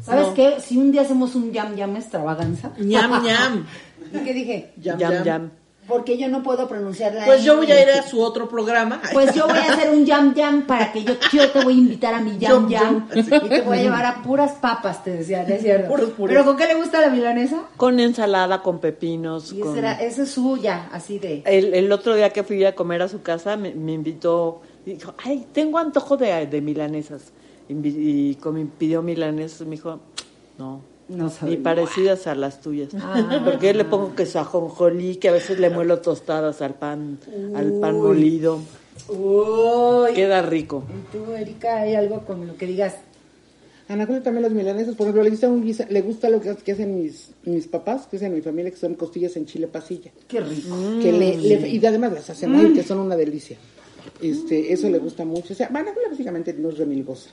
[0.01, 0.59] ¿Sabes qué?
[0.59, 2.71] Si un día hacemos un yam yam extravaganza.
[2.77, 3.65] ñam, ñam.
[4.13, 4.73] ¿Y qué dije?
[4.77, 5.51] Yam, Yam, yam.
[5.89, 9.01] Porque yo no puedo pronunciar la Pues yo voy a ir a su otro programa.
[9.11, 11.77] Pues yo voy a hacer un yam yam para que yo, yo te voy a
[11.77, 15.11] invitar a mi yam Yum, yam y te voy a llevar a puras papas, te
[15.11, 15.89] decía, ¿no es cierto?
[15.89, 16.33] Puros purés.
[16.35, 17.63] Pero ¿con qué le gusta la milanesa?
[17.75, 19.51] Con ensalada, con pepinos.
[19.51, 21.43] Y con- era, ese es suya, así de...
[21.45, 25.13] El, el otro día que fui a comer a su casa me, me invitó, dijo,
[25.25, 27.31] ay, tengo antojo de, de milanesas.
[27.69, 29.99] Invi- Y, como pidió milanesas, me dijo,
[30.57, 31.63] no, No ni igual.
[31.63, 32.89] parecidas a las tuyas.
[32.95, 33.41] Ah.
[33.43, 37.17] Porque le pongo que ajonjolí, que a veces le muelo tostadas al pan,
[37.55, 38.59] al pan molido.
[39.07, 40.13] Uy.
[40.13, 40.83] Queda rico.
[40.87, 42.95] ¿Y tú, Erika, hay algo con lo que digas?
[43.87, 46.55] Ana Julia también las milanesas, por ejemplo, le gusta, un guisa- le gusta lo que,
[46.57, 50.11] que hacen mis, mis papás, que hacen mi familia, que son costillas en chile pasilla.
[50.27, 50.75] Qué rico.
[51.01, 53.57] Que le, le- y además las hacen muy, que son una delicia.
[54.21, 55.53] Este, eso le gusta mucho.
[55.53, 57.31] O sea, Ana Julia básicamente no es remilgosa.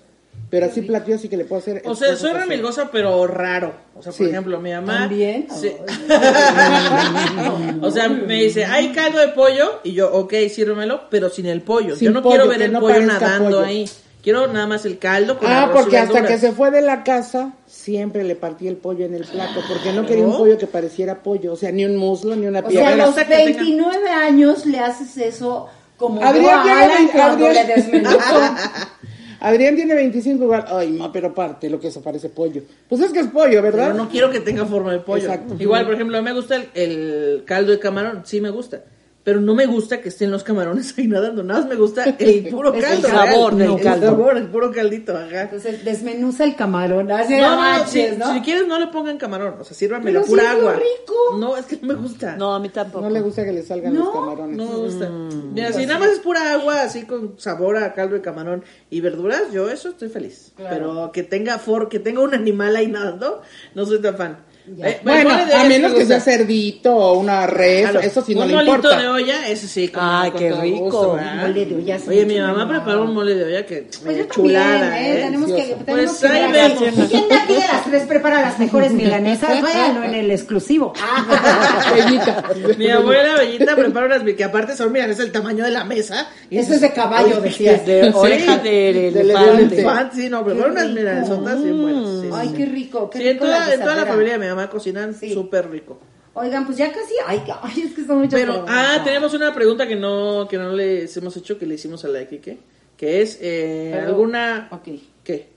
[0.49, 1.82] Pero así platillo sí que le puedo hacer.
[1.87, 3.74] O sea, soy remilgosa, pero raro.
[3.97, 4.30] O sea, por Sí.
[4.30, 5.01] ejemplo, mi mamá.
[5.01, 5.49] ¿También?
[5.51, 5.72] Sí.
[7.82, 9.80] o sea, me dice, hay caldo de pollo.
[9.84, 11.97] Y yo, ok, sírvemelo, pero sin el pollo.
[11.97, 13.64] Sin yo no pollo, quiero ver que el no pollo nadando pollo.
[13.64, 13.89] ahí.
[14.22, 16.82] Quiero nada más el caldo con Ah, arroz y porque hasta que se fue de
[16.82, 20.39] la casa, siempre le partí el pollo en el plato, porque no quería un ¿No?
[20.39, 22.91] pollo que pareciera pollo, o sea, ni un muslo, ni una O sea, pierna.
[22.91, 26.82] a los hasta que tenga- 29 años le haces eso como Adrián yo a tiene
[26.82, 28.18] Alan veinte- cuando Adrián- le desmenuzó.
[29.41, 30.64] Adrián tiene 25 igual.
[30.68, 32.62] Ay, no, pero parte lo que eso parece pollo.
[32.89, 33.93] Pues es que es pollo, ¿verdad?
[33.93, 35.24] Pero no quiero que tenga forma de pollo.
[35.24, 35.57] Exacto.
[35.59, 38.82] Igual, por ejemplo, me gusta el, el caldo de camarón, sí me gusta.
[39.27, 41.43] Pero no me gusta que estén los camarones ahí nadando.
[41.43, 43.09] Nada más me gusta el puro Es el caldo.
[43.09, 44.07] sabor del caldo.
[44.07, 45.43] sabor, el puro caldito, ajá.
[45.43, 47.11] Entonces desmenuza el camarón.
[47.11, 48.33] Así No, no, no, no, manches, si, ¿no?
[48.33, 50.74] si quieres no le pongan camarón, o sea, sírvame Pero la pura agua.
[50.74, 51.39] rico.
[51.39, 52.37] No, es que no me gusta.
[52.37, 53.03] No, a mí tampoco.
[53.05, 54.57] No le gusta que le salgan No, los camarones.
[54.59, 55.09] No me gusta.
[55.11, 58.62] Mm, Mira, si nada más es pura agua, así con sabor a caldo de camarón
[58.91, 60.53] y verduras, yo eso estoy feliz.
[60.57, 63.43] Pero que tenga for, que tenga un animal ahí nadando,
[63.74, 64.39] no soy tan fan.
[64.83, 68.41] Eh, Bueno, a menos me que sea cerdito o una res, Claro, eso sí no
[68.43, 69.01] un le molito importa.
[69.01, 69.89] de olla, ese sí.
[69.89, 70.79] como Ay, con qué rico.
[70.85, 71.37] gusto, ¿verdad?
[71.43, 74.19] Mole de olla, sí, Oye, mi mamá preparó un mole de olla que Pues eh,
[74.21, 75.12] yo chulada, también, ¿eh?
[75.12, 75.23] ¿eh?
[75.25, 77.09] Tenemos que, tenemos Pues que ahí vemos.
[77.11, 79.62] ¿Quién de aquí de las tres prepara las mejores milanesas?
[79.62, 80.93] Váyanlo en el exclusivo.
[81.95, 82.45] Bellita.
[82.79, 86.27] Mi abuela Bellita prepara unas que aparte son, mira, es el tamaño de la mesa.
[86.51, 87.87] Y Eso es de caballo, decías.
[87.87, 89.85] De oreja de de elefante.
[90.14, 92.21] sí, no, prepara unas milanesotas bien buenas.
[92.23, 93.11] sí, Ay, qué rico.
[93.14, 95.33] Sí, en toda, la familia de mi mamá cocinan Sí.
[95.33, 95.99] súper rico.
[96.35, 97.15] Oigan, pues ya casi.
[97.27, 98.77] Ay, que- ay, es que son muchas Pero, preguntas.
[98.77, 102.09] ah, tenemos una pregunta que no, que no les hemos hecho, que le hicimos a
[102.09, 102.59] la de Kike,
[102.97, 104.69] que es, eh, Pero- alguna...
[104.71, 104.89] Ok.
[105.25, 105.49] ¿Qué?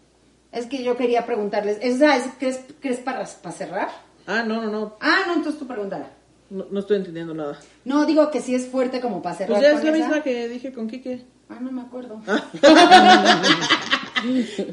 [0.52, 1.78] Es que yo quería preguntarles.
[1.82, 3.89] ¿Esa es, crees, crees para, para cerrar?
[4.26, 6.10] Ah, no, no, no, Ah, no, entonces tú pregúntala.
[6.50, 7.60] no, no estoy entendiendo nada.
[7.86, 9.60] No, digo que sí es fuerte como para cerrar.
[9.60, 10.08] Pues ya es con la esa.
[10.08, 11.22] misma que dije con Kike.
[11.50, 12.22] Ah, no me acuerdo.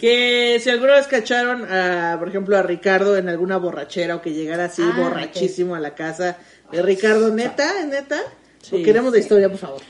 [0.00, 4.32] Que si alguna vez cacharon, a, por ejemplo, a Ricardo en alguna borrachera o que
[4.32, 6.38] llegara así Ah, borrachísimo a la casa
[6.72, 7.78] de Ricardo, ¿neta?
[7.80, 8.18] ¿Es neta?
[8.60, 9.80] Sí, queremos de historia, por favor.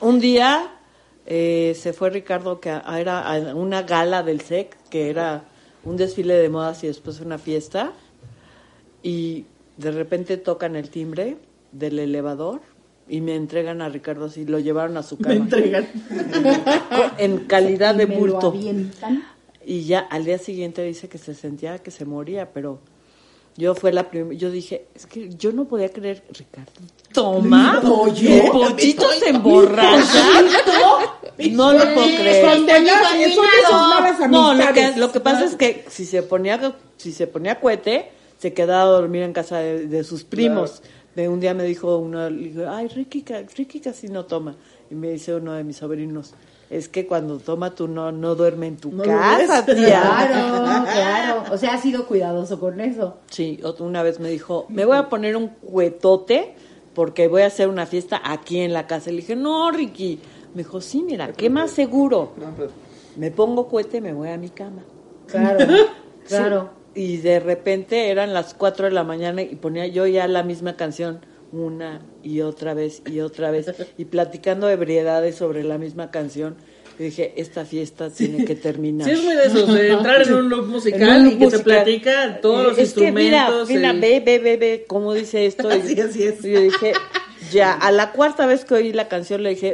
[0.00, 0.72] Un día
[1.26, 5.44] eh, se fue Ricardo que a- era a una gala del SEC, que era
[5.84, 7.92] un desfile de modas y después una fiesta,
[9.04, 9.46] y
[9.76, 11.36] de repente tocan el timbre
[11.70, 12.60] del elevador
[13.10, 15.34] y me entregan a Ricardo así, lo llevaron a su Me cama.
[15.34, 15.88] entregan.
[17.18, 18.54] en calidad de Me lo bulto.
[19.66, 22.78] Y ya al día siguiente dice que se sentía que se moría, pero
[23.56, 26.70] yo fue la primera, yo dije, es que yo no podía creer, Ricardo,
[27.12, 30.24] toma, Oye, el pochito se emborracha,
[31.50, 32.58] no lo puedo creer.
[34.16, 37.60] Son No, lo que, lo que pasa es que si se ponía, si se ponía
[37.60, 40.80] cohete, se quedaba a dormir en casa de, de sus primos.
[40.80, 40.88] De
[41.28, 43.24] un día me dijo uno, le digo, ay, Ricky,
[43.56, 44.56] Ricky casi no toma.
[44.90, 46.34] Y me dice uno de mis sobrinos,
[46.70, 49.74] es que cuando toma tú no, no duerme en tu No casa, tía.
[50.02, 51.44] Claro, claro.
[51.52, 53.18] O sea, ha sido cuidadoso con eso.
[53.28, 56.54] Sí, una vez me dijo, me voy a poner un cuetote
[56.94, 59.10] porque voy a hacer una fiesta aquí en la casa.
[59.10, 60.20] Le dije, no, Ricky.
[60.54, 62.32] Me dijo, sí, mira, ¿qué más seguro?
[63.16, 64.82] Me pongo cohete, me voy a mi cama.
[65.26, 65.58] Claro,
[66.28, 66.70] claro.
[66.72, 70.42] Sí, Y de repente eran las 4 de la mañana y ponía yo ya la
[70.42, 71.20] misma canción
[71.52, 76.56] una y otra vez y otra vez y platicando ebriedades sobre la misma canción.
[76.98, 79.08] Y dije, esta fiesta tiene que terminar.
[79.08, 81.62] Sí, es muy de eso, de entrar en un loop musical y que te musical.
[81.64, 83.68] platican todos los es que mira, instrumentos.
[83.70, 85.70] mira, el- ve, ve, ve, ve, cómo dice esto.
[85.74, 86.44] Y- Así, así es.
[86.44, 86.92] Y yo dije,
[87.52, 89.72] ya, a la cuarta vez que oí la canción le dije,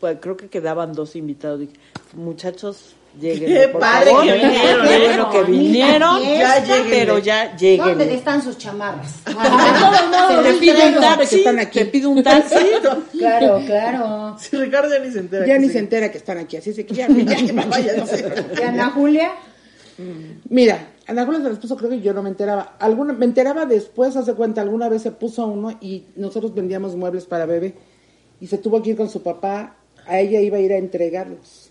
[0.00, 1.58] pues creo que quedaban dos invitados.
[1.60, 1.72] Dije,
[2.14, 3.48] muchachos, lleguen.
[3.52, 4.24] Qué padre favor.
[4.24, 5.06] que vinieron, Qué ¿eh?
[5.06, 6.58] bueno que vinieron, fiesta.
[6.58, 6.86] Ya lleguen.
[6.90, 8.10] pero ya ¿Dónde lleguen.
[8.10, 9.14] están sus chamarras?
[9.24, 11.78] Te pido un que taxi, están aquí.
[11.78, 12.54] te pido un taxi.
[13.18, 14.36] Claro, claro.
[14.38, 15.46] Sí, Ricardo ya ni se entera.
[15.46, 15.72] Ya que ni sí.
[15.74, 18.24] se entera que están aquí, así es que ya, ya que me vaya, no sé.
[18.58, 19.32] ¿Y Ana Julia?
[20.48, 22.76] Mira, Ana Julia se las puso, creo que yo no me enteraba.
[22.78, 27.24] Alguna, me enteraba después, hace cuenta, alguna vez se puso uno y nosotros vendíamos muebles
[27.26, 27.74] para bebé
[28.40, 29.74] y se tuvo que ir con su papá,
[30.06, 31.70] a ella iba a ir a entregarlos.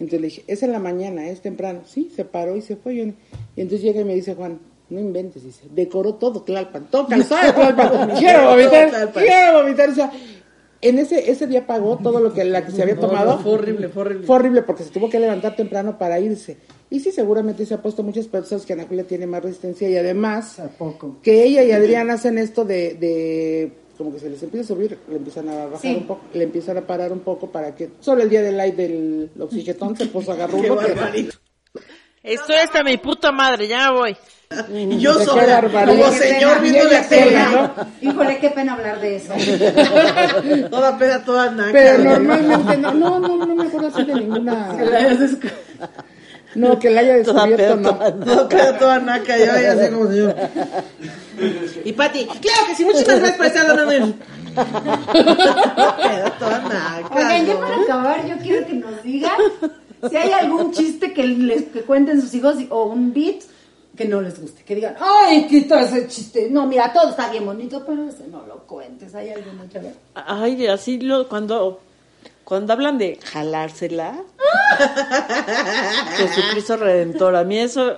[0.00, 1.82] Entonces le dije, es en la mañana, es temprano.
[1.86, 2.94] Sí, se paró y se fue.
[2.94, 3.00] Y
[3.56, 7.52] entonces llega y me dice, Juan, no inventes, dice, decoró todo Tlalpan, todo calzado de
[7.52, 8.10] Tlalpan.
[8.18, 9.90] quiero vomitar, quiero vomitar.
[9.90, 10.10] O sea,
[10.80, 13.36] en ese, ese día pagó todo lo que la que se había No, tomado.
[13.36, 14.26] no, fue horrible, fue horrible.
[14.26, 16.56] Fue horrible porque se tuvo que levantar temprano para irse.
[16.88, 19.96] Y sí, seguramente se ha puesto muchas personas que Ana Julia tiene más resistencia y
[19.96, 21.18] además ¿A poco?
[21.22, 24.96] que ella y Adrián hacen esto de, de como que se les empieza a subir,
[25.10, 25.94] le empiezan a bajar Sí.
[25.94, 28.74] un poco, le empiezan a parar un poco para que solo el día del light
[28.74, 30.80] del oxigetón se puso a agarrar Qué uno.
[32.22, 34.16] Estoy hasta mi puta madre, ya voy.
[34.72, 35.86] Y yo barbaridad.
[35.86, 36.62] como señor pena.
[36.62, 37.50] viendo la.
[37.50, 38.10] ¿no?
[38.10, 39.34] Híjole, qué pena hablar de eso.
[40.70, 41.72] Toda peda, toda naca.
[41.72, 44.76] Pero normalmente no, no, no, no me acuerdo así de ninguna.
[46.54, 48.48] No, que la haya descubierto, peda, no.
[48.48, 50.34] toda- Toda naca, ya, ya sé como señor.
[51.84, 54.14] Y Pati, claro que sí, muchísimas gracias por estar dando.
[54.54, 57.14] Toda peda, toda naca.
[57.14, 57.60] Oigan, ya ¿no?
[57.60, 59.32] para acabar, yo quiero que nos digan
[60.08, 63.42] si hay algún chiste que les que cuenten sus hijos o un beat
[63.96, 64.62] que no les guste.
[64.64, 66.48] Que digan, ay, quita ese chiste.
[66.50, 69.14] No, mira, todo está bien bonito, pero ese no lo cuentes.
[69.14, 69.94] ¿Hay alguno, Chávez?
[70.14, 71.80] Ay, así lo, cuando,
[72.50, 74.12] cuando hablan de jalársela,
[76.16, 77.96] Jesucristo Redentor, a mí eso,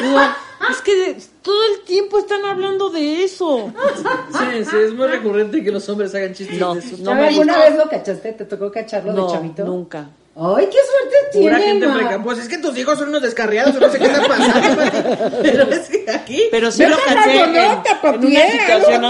[0.00, 0.20] digo,
[0.70, 3.72] es que de- todo el tiempo están hablando de eso.
[4.30, 6.96] Sí, sí, es muy recurrente que los hombres hagan chistes No, de eso.
[7.00, 8.32] no ¿Alguna vez lo cachaste?
[8.34, 9.64] ¿Te tocó cacharlo No, de chavito?
[9.64, 10.08] nunca.
[10.42, 12.22] Ay, qué suerte Pura gente preca.
[12.22, 15.38] Pues es que tus hijos son unos descarriados, no sé qué está pasando.
[15.42, 16.42] Pero es que aquí.
[16.50, 19.02] Pero sí lo caché en, bonita, en papi, una eh, situación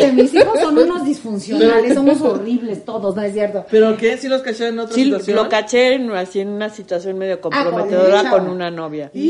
[0.00, 3.66] de- mis hijos son unos disfuncionales, somos horribles todos, ¿no es cierto?
[3.70, 4.16] ¿Pero qué?
[4.16, 5.36] ¿Sí los caché en otra Sí, situación?
[5.36, 9.10] lo caché en, así en una situación medio con comprometedora con una novia.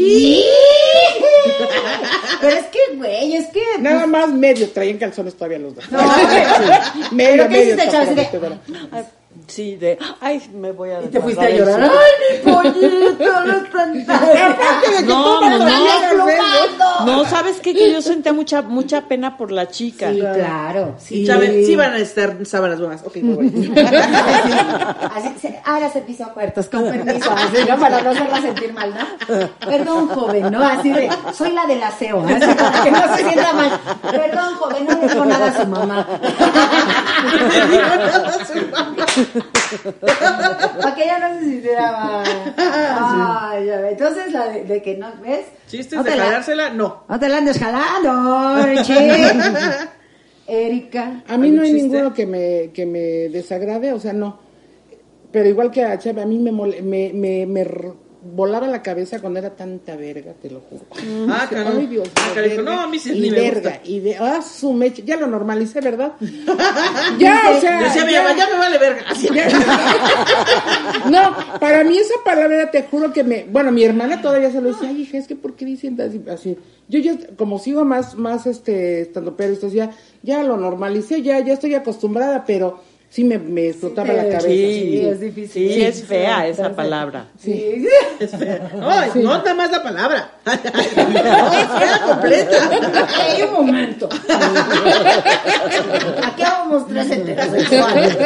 [2.40, 3.61] Pero es que, güey, es que...
[3.80, 5.84] Nada más medio, traían calzones todavía los dos.
[5.90, 5.99] No,
[7.12, 7.62] medio, ¿Pero qué medio.
[7.74, 8.09] hiciste, está Chávez?
[8.09, 8.59] Así de- prometedora.
[8.93, 9.05] Ay,
[9.53, 11.82] sí, de, ay, me voy a Y te fuiste a llorar.
[11.82, 11.90] ¡Ay,
[12.44, 13.44] mi pollito!
[13.46, 14.07] ¡No están
[15.07, 17.07] No, no, no.
[17.07, 17.74] No, ¿sabes qué?
[17.74, 20.11] Que yo sentía mucha mucha pena por la chica.
[20.11, 20.94] Sí, claro.
[20.98, 21.26] Sí.
[21.26, 23.03] Chávez, sí van a estar sábanas buenas.
[23.05, 23.74] Ok, muy bueno.
[25.14, 27.78] Así, se- ahora servicio a puertos, con permiso, así, ¿no?
[27.78, 29.48] Para no hacerla sentir mal, ¿no?
[29.66, 30.62] Perdón, joven, ¿no?
[30.66, 32.34] Así de, soy la del aseo, así
[32.84, 33.80] que no se sienta mal.
[34.11, 36.07] Perdón, joven, no le dijo nada a su mamá.
[40.81, 42.55] Para que ella no se sintiera mal.
[42.57, 43.91] Ay, ya ve.
[43.91, 45.47] Entonces, la de, de que no, ¿ves?
[45.68, 46.70] ¿Chistes no de la- jalársela?
[46.70, 47.05] No.
[47.09, 49.12] No te la andes jalando, Richie.
[50.47, 51.23] Erika.
[51.29, 52.99] A mí no hay ninguno que me, que me
[53.29, 54.39] desagrade, o sea, no.
[55.31, 57.64] Pero igual que a Chávez, a mí me, mole- me, me, me
[58.24, 60.84] volaba la cabeza cuando era tanta verga, te lo juro.
[61.28, 61.86] Ah, Ay.
[61.86, 63.80] Dios Ah, mío, carajo, verga no, a mí sí y ni me verga, gusta.
[63.90, 66.12] y de, ah, su mecha, ya lo normalicé, ¿verdad?
[67.18, 69.03] ya, o sea, Decía mi ya- mamá, ya me vale verga.
[69.08, 69.28] Así.
[71.11, 74.68] no, para mí esa palabra, te juro que me, bueno, mi hermana todavía se lo
[74.72, 76.22] decía, ay, hija, es que ¿por qué dicen así?
[76.30, 76.58] así?
[76.88, 79.90] Yo ya, como sigo más, más, este, estando pero esto ya,
[80.22, 82.80] ya lo normalicé, ya, ya estoy acostumbrada, pero
[83.13, 84.47] sí me, me explotaba la cabeza.
[84.47, 85.72] Sí, es difícil.
[85.72, 87.26] Sí, es fea esa palabra.
[87.39, 87.87] Sí.
[88.75, 90.30] No, no nada más la palabra.
[91.13, 92.71] No, es completa.
[93.18, 94.09] Ay, un momento.
[96.22, 98.17] Aquí vamos tres heterosexuales.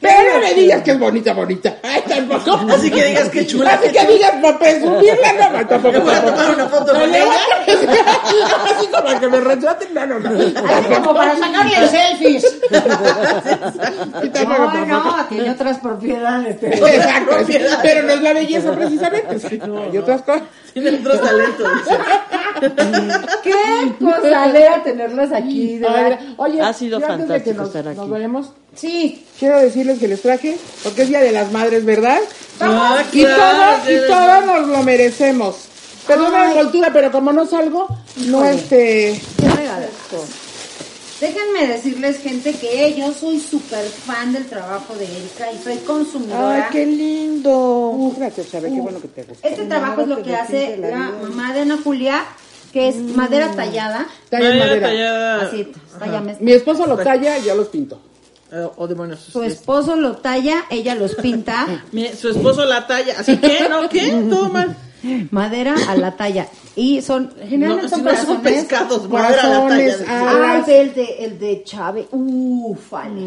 [0.00, 1.76] Pero no me digas que es bonita, bonita.
[1.82, 2.58] Ay, tampoco.
[2.72, 3.74] Así que digas que chula.
[3.74, 5.92] Así que digas, para presumirla, no, tampoco.
[5.92, 7.32] Me voy a tomar una foto No, con ella.
[7.66, 10.30] Así como que me retraten, no, no, no.
[10.30, 12.60] Así como para sacarle selfies.
[14.44, 16.56] No, no, tiene otras propiedades.
[16.60, 16.86] Pero...
[16.86, 17.36] Exacto,
[17.82, 19.38] pero no es la belleza precisamente.
[19.38, 20.42] sí, Hay otras cosas.
[20.72, 21.68] Tiene otros talentos.
[23.42, 23.54] Qué
[23.98, 26.18] gozadera tenerlas aquí, de.
[26.36, 27.96] Oye, Ha sido yo antes de que fantástico nos, estar aquí.
[27.98, 29.26] nos vayamos, Sí.
[29.38, 32.18] quiero decirles que les traje, porque es Día de las Madres, ¿verdad?
[32.60, 35.56] Ah, Y claro, todo, y sí, todo nos lo merecemos.
[36.06, 37.86] Perdón la cultura, pero como no salgo,
[38.26, 39.20] no este...
[39.38, 40.49] Qué.
[41.20, 46.64] Déjenme decirles, gente, que yo soy súper fan del trabajo de Erika y soy consumidora.
[46.66, 47.50] Ay, qué lindo.
[47.90, 49.46] Uh, gracias, Chávez, qué bueno que te gusta.
[49.46, 52.24] Este trabajo es lo que hace la mamá de Ana Julia,
[52.72, 54.06] que es madera tallada.
[54.30, 54.86] Talla Madera madera.
[54.88, 55.42] tallada.
[55.42, 56.36] Así, tállame.
[56.40, 58.00] Mi esposo lo talla y yo los pinto.
[58.52, 59.20] Eh, o demonios.
[59.20, 61.66] Su esposo lo talla, ella los pinta.
[61.92, 63.14] Mi- su esposo la talla.
[63.18, 63.68] ¿Así que?
[63.68, 63.88] ¿No?
[63.90, 64.10] ¿Qué?
[64.30, 64.74] Todo mal.
[65.30, 66.48] Madera a la talla.
[66.76, 68.54] Y son, No, generalmente si son no son corazones.
[68.54, 69.84] pescados, madera a la talla.
[69.84, 72.06] Corazones, ah, Ay, ve el de, el de Chávez.
[72.12, 73.20] Ufale.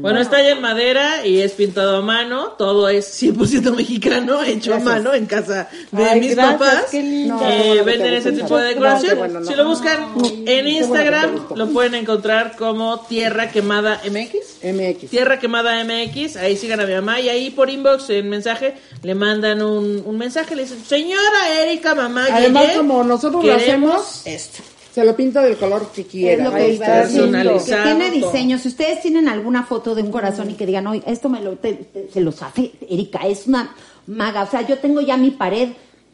[0.00, 2.48] Bueno, es talla en madera y es pintado a mano.
[2.58, 6.94] Todo es 100% mexicano, hecho a mano en casa de Ay, mis gracias, papás.
[6.94, 9.18] Eh, que venden ese tipo de No, decoración.
[9.18, 9.46] bueno, no.
[9.46, 10.14] Si lo buscan
[10.46, 14.64] en Instagram, lo pueden encontrar como Tierra Quemada MX.
[14.72, 15.10] MX.
[15.10, 19.14] Tierra Quemada MX, ahí sigan a mi mamá y ahí por inbox en mensaje le
[19.14, 24.62] mandan un, un mensaje, le dicen, señora Erika, mamá, Además, como nosotros lo hacemos, esto.
[24.94, 26.44] se lo pinto del color que Es quiera.
[26.44, 26.94] lo que iba está.
[26.98, 28.58] a decir, personalizado que tiene diseño.
[28.58, 31.52] Si ustedes tienen alguna foto de un corazón y que digan, oye, esto me lo
[31.56, 33.74] te- te- se los hace Erika, es una
[34.06, 34.42] maga.
[34.42, 35.70] O sea, yo tengo ya mi pared,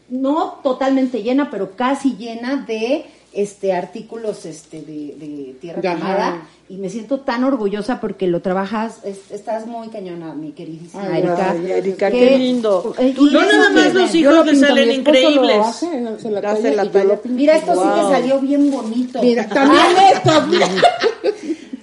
[0.08, 6.76] no totalmente llena, pero casi llena de este artículos este de, de tierra quemada y
[6.76, 11.50] me siento tan orgullosa porque lo trabajas es- estás muy cañona mi queridísima Ay, Erika
[11.52, 12.94] ay, Erika, qué lindo.
[12.98, 15.58] Eh, no nada más los hijos lo le salen increíbles.
[15.64, 15.86] hace,
[16.20, 19.84] se la la yo mira esto sí te salió bien bonito Mira, también
[20.14, 20.46] esto.
[20.48, 20.68] mira.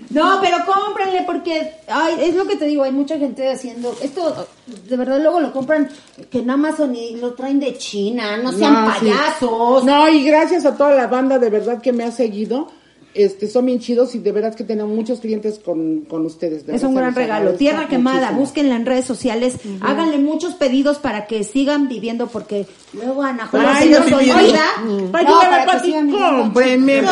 [0.09, 4.47] No, pero cómprenle porque ay, es lo que te digo, hay mucha gente haciendo esto
[4.87, 5.89] de verdad luego lo compran
[6.29, 8.99] que en Amazon y lo traen de China, no sean No, sí.
[9.05, 9.83] payasos.
[9.85, 12.69] No, y gracias a toda la banda de verdad que me ha seguido.
[13.17, 16.67] Este, son bien chidos y de verdad que tenemos muchos clientes con, con ustedes.
[16.67, 17.53] de Es un gran regalo.
[17.53, 18.39] Tierra quemada, muchísimo.
[18.41, 23.73] búsquenla en redes sociales, háganle muchos pedidos para que sigan viviendo porque luego Ana Julia
[23.75, 24.43] Ay, se no, nos viviendo.
[24.43, 24.63] olvida.
[24.85, 24.97] Mm.
[25.05, 27.11] No, para que cómprenme, por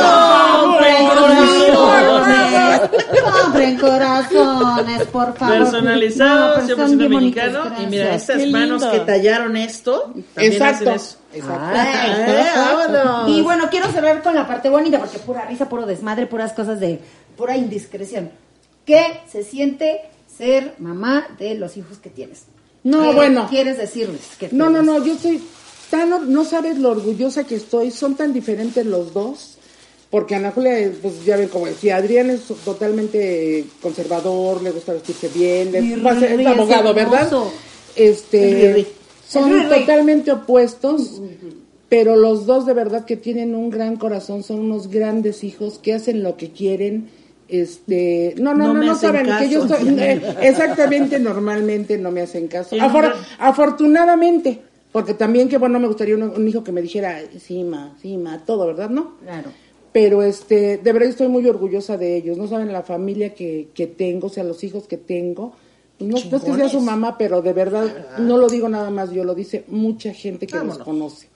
[0.61, 1.76] Compren favor.
[1.76, 2.82] corazones,
[3.44, 5.57] compren corazones, por favor.
[5.57, 7.76] Personalizado, No, pero 100% están bien bonitos, mexicano.
[7.82, 10.90] Y mira, estas manos que tallaron esto, también Exacto.
[10.91, 11.18] hacen eso.
[11.36, 11.78] Exacto.
[11.78, 13.30] Eh, vámonos.
[13.30, 16.80] Y bueno, quiero cerrar con la parte bonita, porque pura risa, puro desmadre, puras cosas
[16.80, 16.99] de
[17.38, 18.32] pura indiscreción.
[18.86, 20.02] ¿Qué se siente
[20.38, 22.44] ser mamá de los hijos que tienes?
[22.84, 23.48] No, ¿Qué bueno.
[23.49, 24.22] quieres decirles?
[24.40, 24.86] que No, no, tienes?
[24.99, 25.44] no, yo estoy
[25.90, 29.57] tan, no sabes lo orgullosa que estoy, son tan diferentes los dos,
[30.12, 34.94] porque Ana Julia, eh, pues ya ven como decía, Adrián es totalmente conservador, le gusta
[34.94, 37.24] vestirse bien, le- es es abogado, ¿verdad?
[37.24, 37.52] hermoso.
[37.95, 38.88] Este, Riri.
[39.27, 41.22] Son totalmente opuestos,
[41.89, 45.93] pero los dos de verdad que tienen un gran corazón, son unos grandes hijos que
[45.93, 47.10] hacen lo que quieren.
[47.47, 49.89] Este, no, no, No no, saben que yo estoy,
[50.41, 52.76] exactamente, normalmente no me hacen caso.
[53.39, 54.61] Afortunadamente,
[54.91, 58.18] porque también que bueno me gustaría un, un hijo que me dijera, sí, ma, sí,
[58.18, 58.89] ma, todo, ¿verdad?
[58.89, 59.18] ¿No?
[59.22, 59.52] Claro.
[59.95, 62.38] Pero este, de verdad estoy muy orgullosa de ellos.
[62.38, 65.56] No saben la familia que, que tengo, o sea, los hijos que tengo.
[66.00, 67.86] No, no es que sea su mamá, pero de verdad,
[68.18, 70.78] no lo digo nada más yo, lo dice mucha gente que Vámonos.
[70.80, 71.30] los conoce.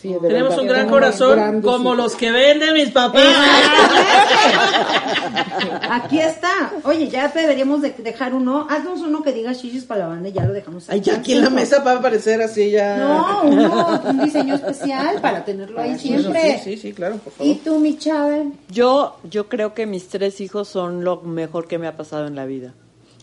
[0.00, 1.96] Sí, de Tenemos verdad, un gran corazón como hijos.
[1.96, 3.24] los que venden mis papás.
[5.90, 6.72] Aquí está.
[6.84, 8.66] Oye, ya deberíamos de dejar uno.
[8.68, 10.90] Haznos uno que diga shishis para la banda y ya lo dejamos.
[10.90, 12.98] Ay, ya aquí en la mesa va a aparecer así ya.
[12.98, 16.58] No, uno, un diseño especial para tenerlo ahí siempre.
[16.62, 17.64] Sí, sí, sí, claro, por ¿Y favor.
[17.64, 18.48] tú, mi chave?
[18.70, 22.34] Yo, yo creo que mis tres hijos son lo mejor que me ha pasado en
[22.34, 22.74] la vida.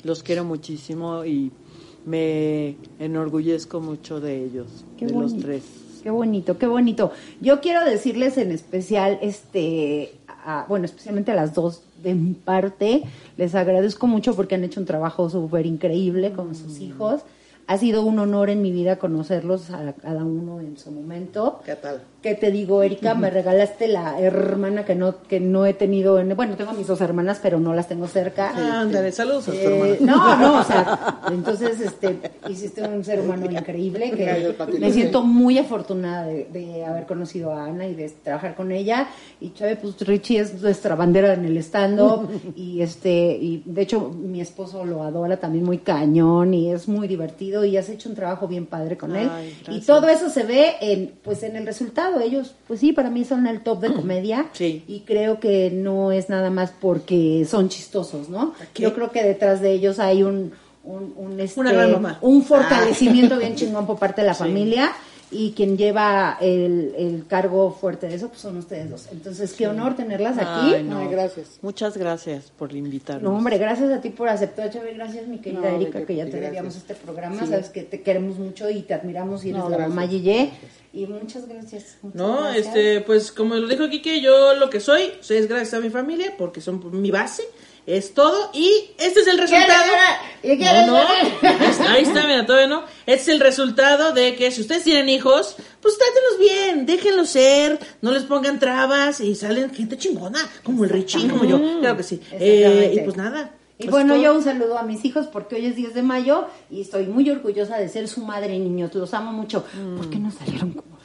[0.03, 1.52] Los quiero muchísimo y
[2.06, 5.64] me enorgullezco mucho de ellos, Qué de los tres.
[6.02, 7.11] Qué bonito, qué bonito.
[7.41, 10.11] Yo quiero decirles en especial, este,
[10.45, 13.03] a- bueno, especialmente a las dos de mi parte,
[13.38, 17.22] les agradezco mucho porque han hecho un trabajo súper increíble con sus hijos.
[17.68, 21.61] Ha sido un honor en mi vida conocerlos a cada uno en su momento.
[21.64, 22.02] ¿Qué tal?
[22.22, 23.15] ¿Qué te digo, Erika?
[23.15, 26.19] Me regalaste la hermana que no que no he tenido.
[26.19, 28.52] En, bueno, tengo a mis dos hermanas, pero no las tengo cerca.
[28.56, 30.15] Ah, ándale, saludos a tu Eh, hermana.
[30.15, 35.57] no, no, o sea, entonces este, hiciste un ser humano increíble que me siento muy
[35.57, 39.07] afortunada de, de haber conocido a Ana y de trabajar con ella.
[39.39, 44.10] Y Chávez, pues Richie es nuestra bandera en el stand-up y este, y de hecho
[44.10, 48.15] mi esposo lo adora también muy cañón y es muy divertido y has hecho un
[48.15, 49.27] trabajo bien padre con él.
[49.31, 52.10] Ay, Y todo eso se ve en, pues en el resultado.
[52.19, 54.47] Ellos, pues sí, para mí son el top de comedia.
[54.53, 54.83] Sí.
[54.88, 58.53] Y creo que no es nada más porque son chistosos, ¿no?
[58.75, 60.51] Yo creo que detrás de ellos hay un,
[60.83, 62.17] un, un, este, Una gran mamá.
[62.21, 64.91] un fortalecimiento bien chingón por parte de la familia.
[65.34, 69.08] Y quien lleva el, el cargo fuerte de eso, pues son ustedes dos.
[69.14, 70.74] Entonces, qué honor tenerlas aquí.
[70.76, 70.98] Ay, no.
[70.99, 71.58] Ay, gracias.
[71.62, 73.24] Muchas gracias por invitarnos.
[73.24, 74.95] No, hombre, gracias a ti por aceptar, Chávez.
[74.95, 76.52] Gracias, mi querida No, Erika, que ya te gracias.
[76.52, 77.40] debíamos este programa.
[77.48, 80.52] Sabes que te queremos mucho y te admiramos y eres No, la mamá Yeye.
[80.94, 81.95] Y muchas gracias.
[82.02, 82.68] muchas No, gracias.
[82.68, 85.90] este, pues como lo dijo Kike, yo lo que soy, soy es gracias a mi
[85.90, 87.44] familia, porque son mi base,
[87.86, 89.91] es todo, y este es el resultado.
[90.44, 91.10] ¿Y quieres No, no,
[91.90, 92.84] ahí está, mira, todavía no.
[93.06, 97.80] Este es el resultado de que si ustedes tienen hijos, pues trátenlos bien, déjenlos ser,
[98.02, 101.60] no les pongan trabas y salen gente chingona, como el Richie, como yo.
[101.80, 102.22] Claro que sí.
[102.32, 103.52] Eh, y pues nada.
[103.78, 104.24] Y pues bueno, todo.
[104.24, 107.28] yo un saludo a mis hijos porque hoy es 10 de mayo y estoy muy
[107.32, 108.94] orgullosa de ser su madre, niños.
[108.94, 109.66] Los amo mucho.
[109.98, 111.01] ¿Por qué no salieron como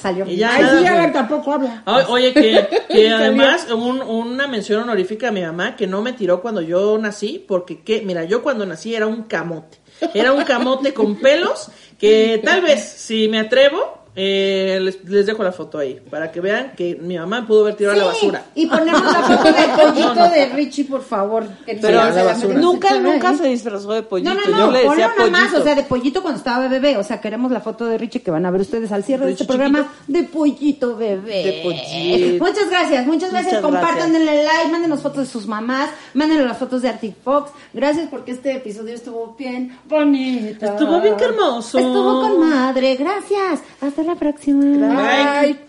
[0.00, 0.86] Salió Y ya, Ay, sí.
[0.86, 1.82] Alan tampoco habla.
[2.08, 6.40] Oye, que, que además un- una mención honorífica a mi mamá que no me tiró
[6.40, 9.78] cuando yo nací, porque que, mira, yo cuando nací era un camote.
[10.14, 15.44] Era un camote con pelos que tal vez, si me atrevo, eh, les, les dejo
[15.44, 18.44] la foto ahí, para que vean que mi mamá pudo haber tirado a la basura.
[18.56, 21.46] Y ponemos la foto del pollito de Richie, por favor.
[21.64, 24.34] que Pero la nunca, nunca, el- se disfrazó de pollito.
[24.34, 25.60] No, no, Yo no, le ponlo decía nada más, pollito.
[25.60, 26.96] o sea, de pollito cuando estaba bebé.
[26.96, 29.32] O sea, queremos la foto de Richie que van a ver ustedes al cierre de
[29.32, 31.44] este programa de pollito bebé.
[31.44, 32.44] De pollito.
[32.44, 33.54] Muchas gracias, muchas gracias.
[33.54, 34.12] Muchas Compartan, gracias.
[34.12, 37.52] denle like, mándenos fotos de sus mamás, mándenos las fotos de Arctic Fox.
[37.72, 40.66] Gracias porque este episodio estuvo bien bonito.
[40.66, 41.78] Estuvo bien hermoso.
[41.78, 43.60] Estuvo con madre, gracias.
[43.80, 45.42] Hasta la próxima.
[45.42, 45.67] Bye.